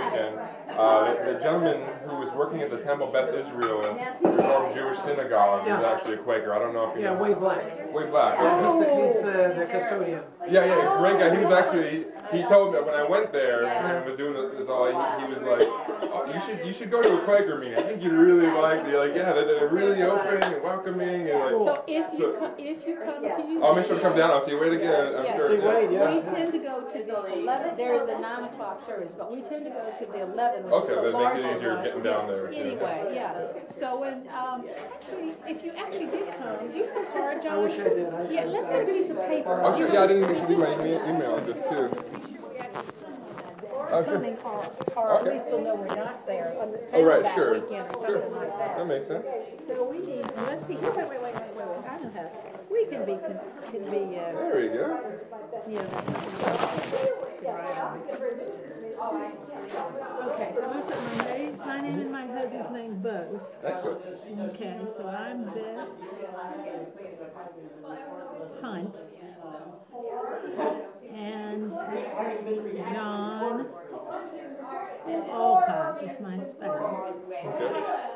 weekend. 0.00 0.38
Uh, 0.68 1.14
the, 1.24 1.32
the 1.32 1.38
gentleman 1.40 1.80
who 2.04 2.16
was 2.16 2.28
working 2.34 2.60
at 2.60 2.70
the 2.70 2.78
Temple 2.78 3.06
Beth 3.12 3.32
Israel 3.32 3.80
Reformed 4.20 4.74
Jewish 4.74 4.98
Synagogue 5.06 5.60
was 5.66 5.80
Yeah. 5.80 5.92
actually 5.92 6.14
a 6.14 6.18
Quaker. 6.18 6.52
I 6.52 6.58
don't 6.58 6.74
know 6.74 6.90
if 6.90 6.96
you 6.98 7.02
Yeah, 7.04 7.14
know. 7.14 7.22
Wade 7.22 7.38
Black. 7.38 7.62
Wade 7.94 8.10
Black. 8.10 8.38
Yeah, 8.38 8.66
he's 8.66 8.74
the, 8.74 8.88
he's 8.90 9.16
the, 9.24 9.54
the 9.60 9.66
custodian. 9.70 10.22
Yeah, 10.50 10.64
yeah, 10.66 10.98
great 10.98 11.18
guy. 11.18 11.30
He 11.34 11.42
was 11.44 11.52
actually, 11.54 12.04
he 12.30 12.42
told 12.50 12.74
me 12.74 12.80
when 12.80 12.94
I 12.94 13.04
went 13.08 13.32
there 13.32 13.64
and 13.66 14.04
was 14.04 14.16
doing 14.18 14.34
this 14.58 14.68
all, 14.68 14.86
he, 14.86 14.92
he 14.92 15.32
was 15.32 15.42
like, 15.46 15.66
oh, 16.12 16.26
you 16.34 16.40
should, 16.46 16.66
you 16.66 16.74
should 16.74 16.90
go 16.90 17.00
to 17.02 17.14
a 17.14 17.24
Quaker 17.24 17.58
meeting. 17.58 17.78
I 17.78 17.82
think 17.82 18.02
you'd 18.02 18.12
really 18.12 18.46
like, 18.46 18.84
they're 18.84 19.06
like, 19.06 19.16
yeah, 19.16 19.32
they're, 19.32 19.46
they're 19.46 19.68
really 19.68 20.02
open 20.02 20.42
and 20.42 20.62
welcoming 20.62 21.30
and 21.30 21.38
like. 21.40 21.52
So 21.54 21.84
if 21.86 22.06
you 22.18 22.36
come, 22.38 22.52
if 22.58 22.86
you 22.86 22.96
come 23.06 23.22
to 23.22 23.28
Eugene. 23.42 23.62
I'll 23.62 23.74
make 23.74 23.86
sure 23.86 23.96
to 23.96 24.02
come 24.02 24.16
down. 24.16 24.30
I'll 24.30 24.44
see 24.44 24.54
Wade 24.54 24.74
again. 24.74 25.14
I'm 25.16 25.24
Yeah. 25.24 25.36
sure. 25.38 25.50
We 25.56 26.20
tend 26.30 26.52
to 26.52 26.58
go 26.58 26.82
to 26.90 26.98
the 27.02 27.32
eleven, 27.32 27.76
there 27.76 27.94
is 28.02 28.08
a 28.08 28.18
nine 28.20 28.44
o'clock 28.44 28.84
service, 28.86 29.12
but 29.16 29.32
we 29.32 29.40
tend 29.42 29.64
to 29.64 29.70
go 29.70 29.82
to 29.98 30.06
the 30.12 30.20
eleven, 30.56 30.70
which 30.70 30.90
Okay, 30.90 30.92
is 30.94 31.12
the 31.12 31.18
that 31.18 31.34
makes 31.34 31.44
it 31.46 31.56
easier 31.56 31.74
one. 31.74 31.84
getting 31.84 32.02
down 32.02 32.28
Yeah, 32.28 32.34
there, 32.34 32.46
too. 32.48 32.56
Anyway, 32.56 33.10
yeah, 33.14 33.32
so 33.78 34.00
when, 34.00 34.28
um, 34.32 34.64
actually, 34.94 35.30
if 35.46 35.64
you 35.64 35.72
actually 35.76 36.06
did 36.06 36.28
come, 36.38 36.72
do 36.72 36.78
you 36.78 36.84
have 36.88 36.96
a 36.96 37.06
card, 37.12 37.42
John? 37.42 37.52
I 37.58 37.62
wish 37.62 37.72
I 37.78 37.88
did. 37.88 38.14
I- 38.14 38.28
Yeah, 38.30 38.44
let's 38.46 38.68
get 38.68 38.82
a 38.82 38.86
piece 38.86 39.10
of 39.10 39.18
paper. 39.26 39.74
Sure. 39.76 39.88
Yeah, 39.92 40.02
I 40.02 40.06
didn't 40.06 40.24
even 40.30 40.48
leave 40.48 40.58
my 40.58 40.72
e- 40.84 41.10
email 41.10 41.36
address 41.38 41.60
too. 41.68 41.90
Oh, 43.88 44.02
sure. 44.02 44.14
Coming, 44.14 44.36
or, 44.44 44.66
or 44.96 45.14
at 45.14 45.20
Okay. 45.22 45.32
least 45.38 45.44
you'll 45.48 45.62
know 45.62 45.76
we're 45.76 45.94
not 45.94 46.26
there 46.26 46.56
on 46.60 46.72
the 46.72 46.80
Oh, 46.92 47.02
right, 47.04 47.22
that 47.22 47.34
sure. 47.34 47.54
weekend 47.54 47.86
or 47.94 48.06
Sure. 48.06 48.20
something 48.20 48.34
like 48.34 48.58
that. 48.58 48.76
That 48.78 48.86
makes 48.86 49.06
sense. 49.06 49.24
So 49.68 49.84
we 49.84 49.98
need, 50.00 50.26
let's 50.48 50.66
see, 50.66 50.74
here, 50.74 50.90
wait, 50.90 51.08
wait, 51.08 51.22
wait, 51.22 51.34
wait, 51.34 51.54
wait, 51.54 51.66
wait, 51.68 51.86
I 51.86 51.98
know 51.98 52.10
how, 52.14 52.26
we 52.76 52.84
can 52.86 53.06
be, 53.06 53.12
can 53.12 53.40
can 53.70 53.84
be, 53.90 54.18
uh, 54.18 54.32
There 54.32 54.56
we 54.56 54.68
go. 54.68 54.84
Okay, 60.26 60.52
so 60.54 60.62
I'm 60.62 60.70
gonna 60.70 60.82
put 60.82 61.02
my 61.02 61.24
name, 61.24 61.58
my 61.58 61.80
name 61.80 62.00
and 62.00 62.12
my 62.12 62.26
husband's 62.26 62.70
name 62.72 62.98
both. 63.02 63.40
Excellent. 63.64 64.00
Okay, 64.50 64.78
so 64.96 65.08
I'm 65.08 65.44
Beth 65.44 65.88
Hunt. 68.60 68.94
And 71.14 71.70
John 72.92 73.66
Alcott 75.30 76.02
is 76.02 76.20
my 76.20 76.36
spouse. 76.38 77.14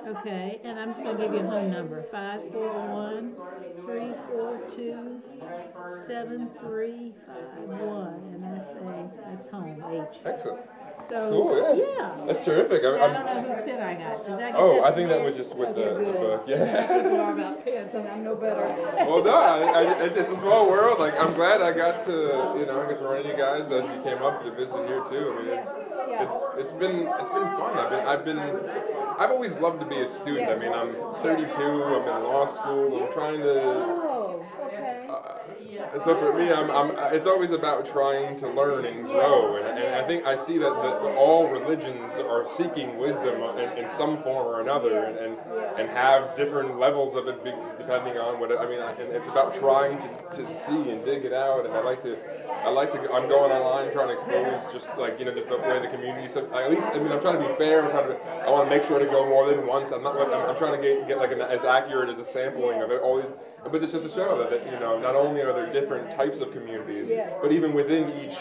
Okay, 0.09 0.61
and 0.65 0.79
I'm 0.79 0.93
just 0.93 1.05
gonna 1.05 1.19
give 1.19 1.33
you 1.35 1.41
a 1.41 1.47
home 1.51 1.71
number, 1.71 2.05
five 2.11 2.41
four 2.53 2.69
one, 2.89 3.33
three 3.85 4.13
four 4.29 4.59
two, 4.75 5.21
seven 6.09 6.49
three 6.61 7.13
five 7.27 7.69
one, 7.69 8.15
and 8.35 8.43
that's 8.43 8.71
a, 8.71 9.11
that's 9.29 9.51
home, 9.51 9.83
H. 9.93 10.19
Excellent. 10.25 10.61
So, 11.09 11.31
Cool, 11.31 11.77
yeah. 11.77 11.85
yeah. 11.99 12.27
That's 12.27 12.45
terrific. 12.45 12.83
I 12.85 12.89
I'm, 13.03 13.13
don't 13.13 13.25
know 13.27 13.55
whose 13.55 13.65
pen 13.65 13.81
I 13.83 13.95
got. 13.95 14.27
Does 14.29 14.39
that 14.39 14.53
get 14.53 14.61
Oh, 14.61 14.77
that 14.77 14.93
I 14.93 14.95
think 14.95 15.09
that 15.09 15.25
was 15.25 15.35
just 15.35 15.57
with 15.57 15.75
the- 15.75 15.95
the 15.99 16.13
book, 16.13 16.45
yeah. 16.47 16.57
You 16.57 16.69
know 16.69 16.87
how 16.87 17.03
People 17.03 17.21
are 17.21 17.33
about 17.33 17.65
pens, 17.65 17.91
and 17.95 18.07
I'm 18.09 18.23
no 18.23 18.35
better. 18.37 18.63
well, 19.09 19.25
no, 19.25 19.35
I, 19.35 19.59
I, 19.83 20.05
it- 20.05 20.17
it's 20.17 20.31
a 20.31 20.39
small 20.39 20.69
world. 20.71 20.99
Like, 21.01 21.15
I'm 21.19 21.35
glad 21.35 21.63
I 21.63 21.73
got 21.73 22.05
to, 22.07 22.13
you 22.59 22.67
know, 22.67 22.81
I 22.83 22.93
got 22.93 22.99
to 23.01 23.05
run 23.05 23.17
into 23.19 23.31
you 23.31 23.37
guys 23.37 23.63
as 23.73 23.83
you 23.91 24.03
came 24.05 24.23
up 24.23 24.45
to 24.45 24.51
visit 24.55 24.87
here 24.87 25.03
too. 25.11 25.35
I 25.35 25.43
mean, 25.43 25.59
it's, 25.59 25.71
it's, 26.09 26.69
it's 26.69 26.73
been, 26.79 27.07
it's 27.07 27.31
been 27.31 27.49
fun. 27.59 27.79
I've 27.79 27.91
been, 27.91 28.07
I've 28.07 28.25
been, 28.25 28.39
I've 29.19 29.31
always 29.31 29.53
loved 29.61 29.81
to 29.81 29.87
be 29.87 30.01
a 30.01 30.09
student. 30.23 30.49
I 30.49 30.57
mean, 30.57 30.73
I'm 30.73 30.97
32. 31.23 31.53
I'm 31.53 32.09
in 32.09 32.25
law 32.25 32.55
school. 32.61 33.05
I'm 33.05 33.13
trying 33.13 33.41
to. 33.41 34.10
So 36.05 36.15
for 36.19 36.33
me, 36.39 36.51
I'm, 36.53 36.71
I'm, 36.71 36.91
it's 37.15 37.27
always 37.27 37.51
about 37.51 37.87
trying 37.93 38.39
to 38.41 38.49
learn 38.49 38.85
and 38.87 39.07
grow, 39.07 39.57
and, 39.57 39.67
and 39.79 39.95
I 39.95 40.07
think 40.07 40.25
I 40.25 40.37
see 40.47 40.57
that, 40.59 40.71
that 40.71 40.97
all 41.19 41.49
religions 41.51 42.15
are 42.21 42.47
seeking 42.57 42.97
wisdom 42.99 43.43
in, 43.59 43.69
in 43.85 43.87
some 43.99 44.23
form 44.23 44.47
or 44.47 44.61
another, 44.61 45.05
and, 45.05 45.17
and, 45.19 45.33
and 45.81 45.87
have 45.91 46.37
different 46.37 46.79
levels 46.79 47.17
of 47.17 47.27
it 47.29 47.43
be- 47.43 47.57
depending 47.79 48.17
on 48.23 48.39
what 48.39 48.51
it, 48.51 48.59
I 48.61 48.69
mean. 48.69 48.79
I- 48.81 48.93
And 49.01 49.11
it's 49.17 49.27
about 49.29 49.59
trying 49.59 49.97
to, 49.99 50.09
to 50.37 50.43
see 50.67 50.91
and 50.91 51.05
dig 51.05 51.25
it 51.25 51.33
out, 51.33 51.65
and 51.67 51.73
I 51.75 51.81
like 51.83 52.03
to, 52.05 52.15
I 52.65 52.71
like 52.71 52.93
to. 52.93 52.99
I'm 53.13 53.29
going 53.29 53.51
online 53.51 53.93
trying 53.93 54.13
to 54.13 54.17
expose 54.21 54.61
just 54.77 54.87
like 54.99 55.19
you 55.19 55.25
know 55.25 55.35
just 55.35 55.49
the 55.49 55.57
way 55.57 55.81
the 55.81 55.89
community. 55.89 56.29
So 56.35 56.45
at 56.53 56.69
least 56.71 56.85
I 56.85 56.99
mean 57.01 57.11
I'm 57.11 57.23
trying 57.25 57.41
to 57.41 57.45
be 57.49 57.55
fair. 57.57 57.81
I'm 57.83 57.91
trying 57.91 58.13
to. 58.13 58.17
I 58.45 58.51
want 58.53 58.69
to 58.69 58.71
make 58.71 58.85
sure 58.87 58.99
to 59.01 59.09
go 59.09 59.25
more 59.25 59.49
than 59.49 59.65
once. 59.67 59.89
I'm 59.95 60.03
not. 60.05 60.15
I'm, 60.21 60.29
I'm 60.29 60.59
trying 60.61 60.77
to 60.77 60.83
get, 60.83 61.09
get 61.09 61.17
like 61.19 61.33
an, 61.33 61.41
as 61.41 61.65
accurate 61.65 62.13
as 62.13 62.19
a 62.21 62.29
sampling 62.33 62.83
of 62.83 62.91
it, 62.93 63.01
all 63.01 63.17
these. 63.17 63.33
But 63.65 63.83
it's 63.83 63.93
just 63.93 64.05
to 64.05 64.15
show 64.15 64.39
that, 64.39 64.51
that 64.51 64.65
you 64.73 64.79
know 64.81 64.99
not 64.99 65.15
only 65.15 65.43
are 65.43 65.53
there 65.53 65.73
different 65.73 66.17
types 66.17 66.41
of 66.41 66.51
communities, 66.53 67.11
but 67.43 67.53
even 67.53 67.75
within 67.75 68.09
each 68.25 68.39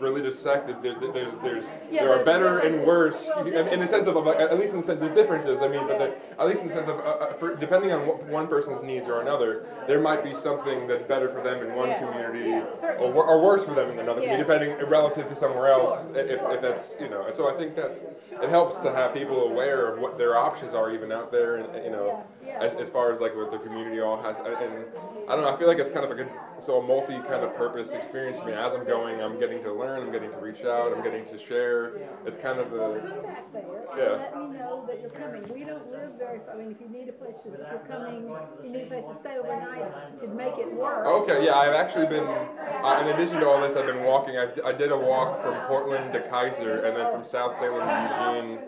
religious 0.00 0.38
sect, 0.40 0.66
that 0.66 0.82
there's 0.82 0.96
there's 1.12 1.34
there's 1.42 1.64
Yeah, 1.90 2.02
there 2.02 2.12
are 2.12 2.24
better 2.24 2.58
and 2.60 2.84
worse 2.84 3.16
Well, 3.36 3.46
in, 3.46 3.68
in 3.68 3.80
the 3.80 3.86
sense 3.86 4.06
of 4.08 4.14
like, 4.16 4.40
at 4.40 4.58
least 4.58 4.72
in 4.72 4.80
the 4.80 4.86
sense 4.86 5.00
there's 5.00 5.14
differences. 5.14 5.60
I 5.62 5.68
mean, 5.68 5.86
but 5.86 5.98
the, 5.98 6.14
at 6.40 6.46
least 6.48 6.60
in 6.62 6.68
the 6.68 6.74
sense 6.74 6.88
of 6.88 6.98
uh, 6.98 7.02
uh, 7.02 7.34
for, 7.34 7.54
depending 7.54 7.92
on 7.92 8.06
what 8.06 8.22
one 8.28 8.46
person's 8.48 8.82
needs 8.82 9.06
or 9.08 9.20
another, 9.20 9.66
there 9.86 10.00
might 10.00 10.22
be 10.24 10.34
something 10.34 10.86
that's 10.86 11.04
better 11.04 11.28
for 11.28 11.42
them 11.42 11.62
in 11.62 11.74
one 11.74 11.90
Yeah. 11.90 11.98
community 11.98 12.50
Yeah, 12.50 12.64
or, 12.98 13.24
or 13.24 13.40
worse 13.42 13.64
for 13.64 13.74
them 13.74 13.90
in 13.90 13.98
another 13.98 14.20
community, 14.20 14.42
depending 14.42 14.76
relative 14.88 15.28
to 15.28 15.36
somewhere 15.36 15.68
else. 15.68 16.00
If, 16.14 16.40
if 16.40 16.60
that's 16.60 16.84
you 16.98 17.08
know, 17.08 17.24
and 17.26 17.34
so 17.36 17.48
I 17.48 17.54
think 17.56 17.74
that's 17.74 17.98
it 18.42 18.48
helps 18.48 18.76
to 18.78 18.90
have 18.92 19.12
people 19.12 19.44
aware 19.48 19.86
of 19.86 19.98
what 19.98 20.18
their 20.18 20.36
options 20.36 20.74
are 20.74 20.90
even 20.90 21.12
out 21.12 21.30
there, 21.30 21.56
and 21.56 21.84
you 21.84 21.90
know. 21.90 22.24
As, 22.60 22.72
as 22.78 22.90
far 22.90 23.10
as 23.10 23.18
like 23.20 23.34
what 23.34 23.50
the 23.50 23.56
community 23.56 24.00
all 24.00 24.20
has, 24.20 24.36
and 24.36 24.84
I 25.26 25.32
don't 25.32 25.40
know, 25.40 25.48
I 25.48 25.56
feel 25.56 25.66
like 25.66 25.78
it's 25.78 25.88
kind 25.88 26.04
of 26.04 26.10
a 26.10 26.14
good, 26.14 26.28
so 26.60 26.76
a 26.76 26.82
multi 26.82 27.16
kind 27.26 27.42
of 27.42 27.56
purpose 27.56 27.88
experience 27.94 28.36
for 28.36 28.44
me. 28.44 28.52
As 28.52 28.74
I'm 28.74 28.84
going, 28.84 29.18
I'm 29.18 29.38
getting 29.38 29.62
to 29.62 29.72
learn, 29.72 29.89
I'm 29.96 30.12
getting 30.12 30.30
to 30.30 30.38
reach 30.38 30.62
out, 30.64 30.92
I'm 30.96 31.02
getting 31.02 31.24
to 31.26 31.38
share. 31.46 31.96
It's 32.26 32.36
kind 32.42 32.58
of 32.60 32.72
a 32.72 33.00
come 33.00 33.22
back 33.22 33.52
there 33.52 33.64
Yeah. 33.96 34.22
let 34.22 34.36
me 34.36 34.58
know 34.58 34.84
that 34.86 35.00
you're 35.00 35.10
coming. 35.10 35.42
We 35.52 35.64
don't 35.64 35.90
live 35.90 36.14
very 36.18 36.38
far. 36.46 36.54
I 36.54 36.58
mean, 36.58 36.70
if 36.70 36.80
you 36.80 36.88
need 36.88 37.08
a 37.08 37.12
place 37.16 37.34
to, 37.44 37.52
if 37.54 37.60
you're 37.60 37.86
coming, 37.88 38.30
you 38.62 38.70
need 38.70 38.86
a 38.86 39.00
place 39.00 39.04
to 39.08 39.16
stay 39.20 39.38
overnight 39.38 40.20
to 40.20 40.26
make 40.28 40.56
it 40.58 40.70
work. 40.72 41.06
Okay, 41.06 41.44
yeah, 41.44 41.54
I've 41.54 41.74
actually 41.74 42.06
been, 42.06 42.24
uh, 42.26 43.02
in 43.02 43.08
addition 43.14 43.40
to 43.40 43.46
all 43.46 43.60
this, 43.66 43.76
I've 43.76 43.86
been 43.86 44.04
walking. 44.04 44.36
I, 44.36 44.48
I 44.64 44.72
did 44.72 44.92
a 44.92 44.98
walk 44.98 45.42
from 45.42 45.54
Portland 45.66 46.12
to 46.12 46.20
Keizer 46.30 46.84
and 46.86 46.96
then 46.96 47.10
from 47.12 47.24
South 47.24 47.54
Salem 47.58 47.80
to 47.82 47.94
Eugene 48.06 48.58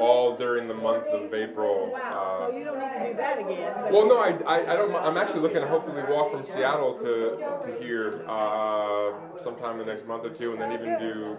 all 0.00 0.36
during 0.36 0.68
the 0.68 0.74
month 0.74 1.06
of 1.08 1.32
April. 1.34 1.90
Wow, 1.92 1.98
Uh, 1.98 2.50
so 2.50 2.56
you 2.56 2.64
don't 2.64 2.78
need 2.78 2.92
to 2.92 3.10
do 3.10 3.16
that 3.16 3.38
again. 3.38 3.72
well, 3.92 4.06
no, 4.06 4.18
I, 4.20 4.30
I, 4.46 4.72
I 4.72 4.76
don't. 4.76 4.94
I'm 4.94 5.16
actually 5.16 5.40
looking 5.40 5.60
to 5.60 5.66
hopefully 5.68 6.02
walk 6.08 6.30
from 6.30 6.44
Seattle 6.46 6.94
to 7.02 7.36
to 7.66 7.78
here 7.82 8.22
uh, 8.28 9.12
sometime 9.42 9.80
in 9.80 9.86
the 9.86 9.92
next 9.92 10.06
month 10.06 10.24
or 10.24 10.30
two, 10.30 10.52
and 10.52 10.60
then 10.60 10.67
even 10.72 10.98
do 10.98 11.36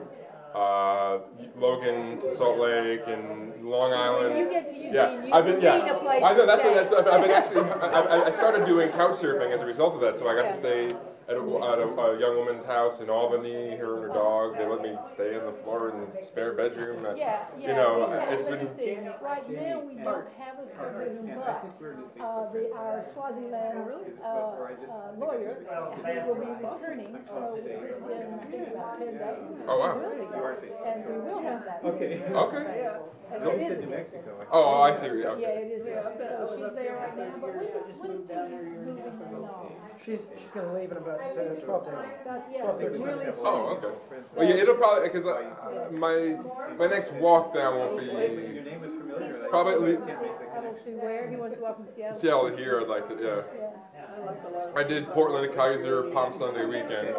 uh, 0.55 1.19
Logan 1.57 2.19
to 2.21 2.37
Salt 2.37 2.57
Lake 2.59 3.01
and 3.07 3.63
Long 3.63 3.93
Island. 3.93 4.33
When 4.33 4.45
you 4.45 4.49
get 4.49 4.65
to 4.65 4.73
Eugene, 4.73 4.93
yeah, 4.93 5.23
you- 5.25 5.33
I've 5.33 5.45
been, 5.45 5.61
yeah. 5.61 5.77
need 5.77 5.91
a 5.91 5.99
place 5.99 6.23
I 6.23 6.33
know 6.33 6.45
that's, 6.47 6.61
stay. 6.61 6.73
that's 6.73 6.91
I've 6.91 7.21
been 7.21 7.31
actually. 7.31 7.69
I, 7.81 7.87
I- 8.01 8.27
I 8.29 8.35
started 8.35 8.65
doing 8.65 8.89
couch 8.91 9.17
surfing 9.21 9.53
as 9.53 9.61
a 9.61 9.65
result 9.65 9.93
of 9.95 10.01
that, 10.01 10.17
so 10.17 10.27
I 10.27 10.35
got 10.35 10.53
to 10.53 10.57
stay 10.59 10.95
at, 11.29 11.37
a, 11.37 11.41
at 11.41 11.77
a, 11.77 11.87
a 11.93 12.19
young 12.19 12.35
woman's 12.37 12.65
house 12.65 12.99
in 13.01 13.09
Albany, 13.09 13.77
her 13.77 13.95
and 14.01 14.03
her 14.03 14.13
dog. 14.13 14.57
They 14.57 14.65
let 14.65 14.81
me 14.81 14.97
stay 15.13 15.37
on 15.37 15.45
the 15.45 15.55
floor 15.63 15.93
in 15.93 16.01
the 16.01 16.25
spare 16.25 16.53
bedroom. 16.53 17.05
and, 17.05 17.17
Yeah, 17.17 17.45
yeah. 17.57 17.67
You 17.69 17.73
know, 17.77 18.07
we 18.09 18.17
have- 18.17 18.33
it's 18.33 18.49
let 18.49 18.59
been. 18.59 18.75
see. 18.77 18.97
Right 19.21 19.45
now, 19.49 19.79
we 19.85 19.93
don't 20.01 20.25
have 20.41 20.57
a 20.57 20.65
spare 20.73 20.89
bedroom, 20.97 21.31
but, 21.37 21.69
uh, 22.19 22.51
the, 22.51 22.73
our 22.73 23.05
Swaziland, 23.13 23.85
uh, 24.25 24.27
uh, 24.27 25.13
lawyer, 25.21 25.53
he 25.61 26.17
will 26.25 26.35
be 26.35 26.49
returning, 26.65 27.13
so 27.29 27.59
just 27.61 27.69
in, 27.69 28.33
I 28.33 28.45
think 28.49 28.67
about 28.73 28.97
ten 28.99 29.13
days. 29.13 29.67
Oh, 29.69 29.77
wow. 29.77 30.01
He 30.01 30.09
will 30.09 30.57
be, 30.57 30.69
And 30.81 31.05
we 31.05 31.13
will 31.29 31.41
have 31.43 31.61
that. 31.65 31.81
Okay. 31.85 32.23
Okay. 32.25 32.81
Yeah. 32.81 32.97
And 33.31 33.43
Go- 33.43 33.51
it 33.51 33.61
is 33.61 33.77
a 33.77 33.81
New. 33.85 33.89
Mexico. 33.93 34.31
Oh, 34.51 34.81
I 34.81 34.95
see. 34.97 35.05
Yeah, 35.05 35.37
okay. 35.37 35.41
Yeah, 35.41 35.61
it 35.61 35.69
is, 35.77 35.85
there. 35.85 36.01
so 36.17 36.57
she's 36.57 36.73
there 36.73 36.95
right 36.97 37.15
now, 37.15 37.33
but 37.39 37.53
when 37.53 37.65
is, 37.65 37.99
when 38.01 38.11
is 38.17 38.25
Tina 38.25 38.49
moving 38.49 39.05
along? 39.37 39.48
She's, 40.05 40.19
she's 40.37 40.47
gonna 40.53 40.73
leave 40.73 40.91
in 40.91 40.97
about 40.97 41.19
uh, 41.19 41.59
twelve 41.59 41.85
days. 41.85 41.93
But, 42.25 42.47
yeah, 42.51 42.61
Twelve, 42.61 42.81
it's 42.81 42.89
thirteen 42.89 43.05
really. 43.05 43.25
Oh, 43.43 43.77
okay. 43.77 43.93
Well, 44.35 44.47
yeah, 44.47 44.55
it'll 44.55 44.75
probably 44.75 45.09
because 45.09 45.25
uh, 45.27 45.91
my 45.91 46.37
my 46.77 46.87
next 46.87 47.11
walk 47.13 47.53
down 47.53 47.77
won't 47.77 47.99
be 47.99 48.07
probably 49.49 49.73
at 49.75 49.81
least 49.81 50.39
Travel 50.59 50.75
to 50.85 50.91
where? 51.03 51.29
He 51.29 51.35
wants 51.35 51.55
to 51.55 51.61
walk 51.61 51.77
from 51.77 51.87
Seattle? 51.95 52.19
Seattle 52.19 52.57
here. 52.57 52.81
I'd 52.81 52.87
like 52.87 53.07
to. 53.09 53.15
Yeah. 53.15 53.98
I 54.75 54.83
did 54.83 55.07
Portland 55.09 55.51
Keizer 55.53 56.13
Palm 56.13 56.35
Sunday 56.39 56.65
weekend. 56.65 57.15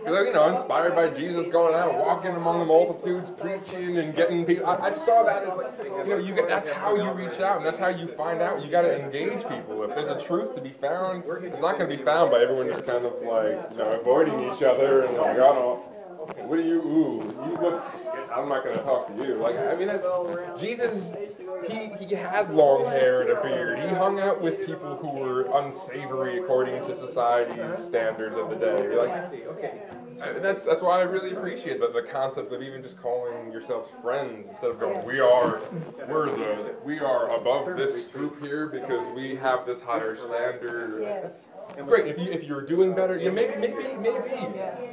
Because, 0.00 0.26
you 0.26 0.32
know, 0.32 0.56
inspired 0.56 0.94
by 0.96 1.10
Jesus 1.12 1.46
going 1.52 1.74
out, 1.74 1.98
walking 1.98 2.32
among 2.32 2.60
the 2.60 2.64
multitudes, 2.64 3.28
preaching 3.38 3.98
and 3.98 4.16
getting 4.16 4.46
people. 4.46 4.64
I, 4.64 4.88
I 4.88 4.92
saw 5.04 5.24
that 5.24 5.44
as 5.44 6.06
you 6.06 6.16
know, 6.16 6.16
you 6.16 6.34
get, 6.34 6.48
that's 6.48 6.68
how 6.72 6.96
you 6.96 7.10
reach 7.12 7.38
out 7.40 7.58
and 7.58 7.66
that's 7.66 7.78
how 7.78 7.88
you 7.88 8.08
find 8.16 8.40
out. 8.40 8.64
You 8.64 8.70
got 8.70 8.82
to 8.82 8.96
engage 8.96 9.42
people. 9.48 9.84
If 9.84 9.90
there's 9.90 10.08
a 10.08 10.26
truth 10.26 10.54
to 10.56 10.62
be 10.62 10.74
found, 10.80 11.24
it's 11.44 11.60
not 11.60 11.76
going 11.76 11.90
to 11.90 11.96
be 11.96 12.02
found 12.02 12.30
by 12.30 12.40
everyone 12.40 12.68
just 12.68 12.86
kind 12.86 13.04
of 13.04 13.12
like, 13.20 13.72
you 13.72 13.76
know, 13.76 14.00
avoiding 14.00 14.40
each 14.48 14.62
other 14.62 15.04
and 15.04 15.16
like, 15.18 15.36
I 15.36 15.36
don't 15.36 15.56
know. 15.56 15.89
What 16.20 16.56
do 16.56 16.62
you, 16.62 16.82
ooh, 16.82 17.34
you 17.46 17.56
look, 17.62 17.82
I'm 18.34 18.48
not 18.48 18.64
going 18.64 18.76
to 18.76 18.82
talk 18.84 19.08
to 19.08 19.14
you. 19.14 19.34
Like, 19.36 19.56
I 19.56 19.74
mean, 19.74 19.88
that's, 19.88 20.06
Jesus, 20.60 21.08
he, 21.68 21.90
he 22.04 22.14
had 22.14 22.50
long 22.52 22.84
hair 22.86 23.22
and 23.22 23.30
a 23.30 23.42
beard. 23.42 23.78
He 23.78 23.88
hung 23.88 24.20
out 24.20 24.42
with 24.42 24.66
people 24.66 24.96
who 24.96 25.08
were 25.08 25.42
unsavory 25.62 26.42
according 26.42 26.82
to 26.86 26.94
society's 26.94 27.86
standards 27.86 28.36
of 28.36 28.50
the 28.50 28.56
day. 28.56 28.96
Like, 28.96 29.10
I- 30.22 30.38
that's 30.38 30.64
that's 30.64 30.82
why 30.82 31.00
I 31.00 31.02
really 31.04 31.32
appreciate 31.32 31.80
the, 31.80 31.88
the 31.88 32.06
concept 32.12 32.52
of 32.52 32.62
even 32.62 32.82
just 32.82 33.00
calling 33.00 33.50
yourselves 33.52 33.88
friends 34.02 34.48
instead 34.50 34.70
of 34.70 34.78
going 34.78 35.02
we 35.06 35.18
are 35.18 35.62
we're 36.08 36.26
the 36.26 36.74
we 36.84 36.98
are 37.00 37.34
above 37.40 37.74
this 37.76 38.04
group 38.12 38.38
here 38.42 38.66
because 38.66 39.06
we 39.16 39.34
have 39.36 39.64
this 39.66 39.78
higher 39.80 40.16
standard. 40.16 41.02
That's 41.22 41.38
great. 41.86 42.06
If 42.06 42.18
you 42.18 42.30
if 42.30 42.44
you're 42.44 42.64
doing 42.66 42.94
better, 42.94 43.16
yeah, 43.16 43.30
maybe 43.30 43.56
maybe 43.56 43.96
maybe 43.96 44.18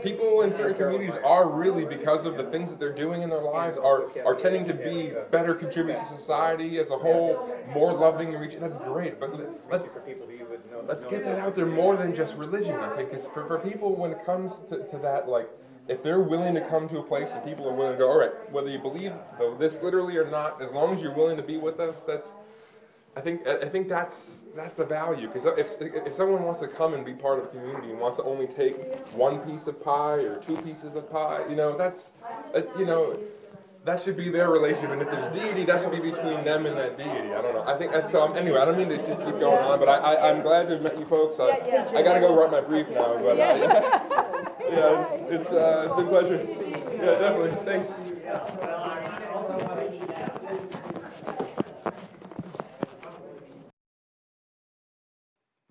people 0.04 0.42
in 0.42 0.52
certain 0.54 0.76
communities 0.76 1.16
are 1.24 1.50
really 1.50 1.86
because 1.86 2.26
of 2.26 2.38
the 2.38 2.46
things 2.52 2.70
that 2.70 2.80
they're 2.80 2.96
doing 2.96 3.22
in 3.22 3.30
their 3.30 3.42
lives 3.42 3.78
are 3.78 4.12
are 4.26 4.36
tending 4.36 4.66
to 4.66 4.74
be 4.74 5.14
better 5.32 5.54
contributors 5.54 6.02
to 6.10 6.18
society 6.20 6.80
as 6.80 6.90
a 6.90 6.98
whole, 6.98 7.56
more 7.74 7.94
loving 7.94 8.30
and 8.30 8.42
reaching. 8.42 8.60
That's 8.60 8.78
great, 8.78 9.20
but 9.20 9.32
let's 9.70 9.86
let's 10.88 11.04
get 11.06 11.24
that 11.26 11.40
out 11.40 11.56
there 11.56 11.66
more 11.66 11.98
than 11.98 12.16
just 12.16 12.34
religion. 12.36 12.76
I 12.76 12.96
think, 12.96 13.12
because 13.12 13.26
for, 13.34 13.48
for 13.48 13.60
people, 13.60 13.96
when 13.96 14.12
it 14.12 14.26
comes 14.26 14.52
to, 14.70 14.78
to 14.90 14.98
that, 15.00 15.28
like, 15.28 15.50
if 15.88 16.04
they're 16.04 16.20
willing 16.22 16.54
to 16.56 16.62
come 16.70 16.90
to 16.90 16.98
a 16.98 17.04
place 17.04 17.30
and 17.32 17.44
people 17.44 17.68
are 17.68 17.74
willing 17.74 17.94
to 17.94 17.98
go, 17.98 18.10
all 18.10 18.18
right, 18.20 18.52
whether 18.52 18.70
you 18.70 18.80
believe 18.80 19.14
though 19.40 19.56
this 19.58 19.74
literally 19.82 20.18
or 20.18 20.30
not, 20.30 20.62
as 20.62 20.72
long 20.72 20.96
as 20.96 21.02
you're 21.02 21.16
willing 21.16 21.38
to 21.38 21.44
be 21.44 21.58
with 21.58 21.80
us, 21.80 21.96
that's, 22.06 22.28
I 23.16 23.22
think, 23.22 23.42
I 23.48 23.66
I 23.66 23.70
think 23.70 23.88
that's 23.88 24.16
that's 24.58 24.76
the 24.76 24.86
value. 24.86 25.30
Because 25.32 25.48
if 25.58 25.68
if 25.80 26.16
someone 26.16 26.44
wants 26.44 26.60
to 26.62 26.68
come 26.68 26.94
and 26.94 27.06
be 27.06 27.14
part 27.14 27.40
of 27.40 27.46
a 27.46 27.48
community 27.50 27.92
and 27.92 28.00
wants 28.00 28.18
to 28.18 28.24
only 28.24 28.48
take 28.48 28.76
one 29.14 29.40
piece 29.40 29.68
of 29.68 29.82
pie 29.84 30.26
or 30.26 30.42
two 30.42 30.58
pieces 30.58 30.96
of 30.96 31.10
pie, 31.12 31.46
you 31.50 31.56
know, 31.56 31.78
that's, 31.78 32.02
uh, 32.56 32.62
you 32.78 32.86
know. 32.86 33.18
That 33.86 34.04
should 34.04 34.18
be 34.18 34.30
their 34.30 34.50
relationship, 34.50 34.90
and 34.90 35.02
if 35.02 35.08
there's 35.10 35.34
deity, 35.34 35.64
that 35.64 35.82
should 35.82 35.94
be 35.94 36.12
between 36.12 36.44
them 36.44 36.66
and 36.66 36.76
that 36.76 36.98
deity. 36.98 37.34
I 37.34 37.42
don't 37.42 37.54
know. 37.54 37.64
I 37.64 37.78
think 37.78 37.94
that's 37.94 38.14
um. 38.14 38.36
Anyway, 38.36 38.60
I 38.60 38.66
don't 38.66 38.78
mean 38.78 38.90
to 38.90 38.98
just 38.98 39.22
keep 39.24 39.40
going 39.40 39.64
on, 39.64 39.80
but 39.80 39.88
I, 39.88 39.96
I 39.96 40.30
I'm 40.30 40.42
glad 40.42 40.68
to 40.68 40.74
have 40.74 40.82
met 40.82 41.00
you 41.00 41.06
folks. 41.06 41.40
I, 41.40 41.56
I 41.96 42.04
gotta 42.04 42.20
go 42.20 42.36
write 42.36 42.52
my 42.52 42.60
brief 42.60 42.90
now, 42.90 43.16
but 43.16 43.40
uh, 43.40 43.56
yeah, 44.68 45.08
it's 45.08 45.48
it's 45.48 45.52
uh 45.54 45.88
it's 45.88 45.96
been 45.96 46.06
a 46.06 46.10
pleasure. 46.10 46.44
Yeah, 47.00 47.16
definitely. 47.16 47.56
Thanks. 47.64 49.27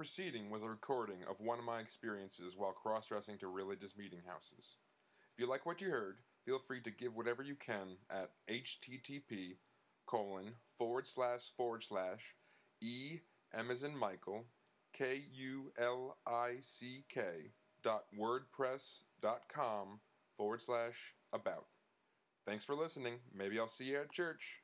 Preceding 0.06 0.50
was 0.50 0.62
a 0.62 0.68
recording 0.68 1.24
of 1.28 1.40
one 1.40 1.58
of 1.58 1.64
my 1.64 1.80
experiences 1.80 2.54
while 2.56 2.70
cross 2.70 3.08
dressing 3.08 3.38
to 3.38 3.48
religious 3.48 3.96
meeting 3.98 4.20
houses. 4.24 4.76
If 5.34 5.40
you 5.40 5.48
like 5.48 5.66
what 5.66 5.80
you 5.80 5.90
heard, 5.90 6.18
feel 6.44 6.60
free 6.60 6.80
to 6.82 6.92
give 6.92 7.16
whatever 7.16 7.42
you 7.42 7.56
can 7.56 7.96
at 8.08 8.30
http 8.48 9.56
colon 10.06 10.52
forward 10.78 11.08
slash 11.08 11.50
forward 11.56 11.82
slash 11.82 12.36
e 12.80 13.18
in 13.52 13.98
Michael 13.98 14.44
k 14.92 15.24
u 15.34 15.72
l 15.76 16.16
i 16.24 16.58
c 16.60 17.04
k 17.08 17.50
dot 17.82 18.04
wordpress 18.16 19.00
dot 19.20 19.40
com 19.52 19.98
forward 20.36 20.62
slash 20.62 21.14
about. 21.32 21.66
Thanks 22.46 22.64
for 22.64 22.76
listening. 22.76 23.14
Maybe 23.36 23.58
I'll 23.58 23.66
see 23.66 23.86
you 23.86 24.02
at 24.02 24.12
church. 24.12 24.60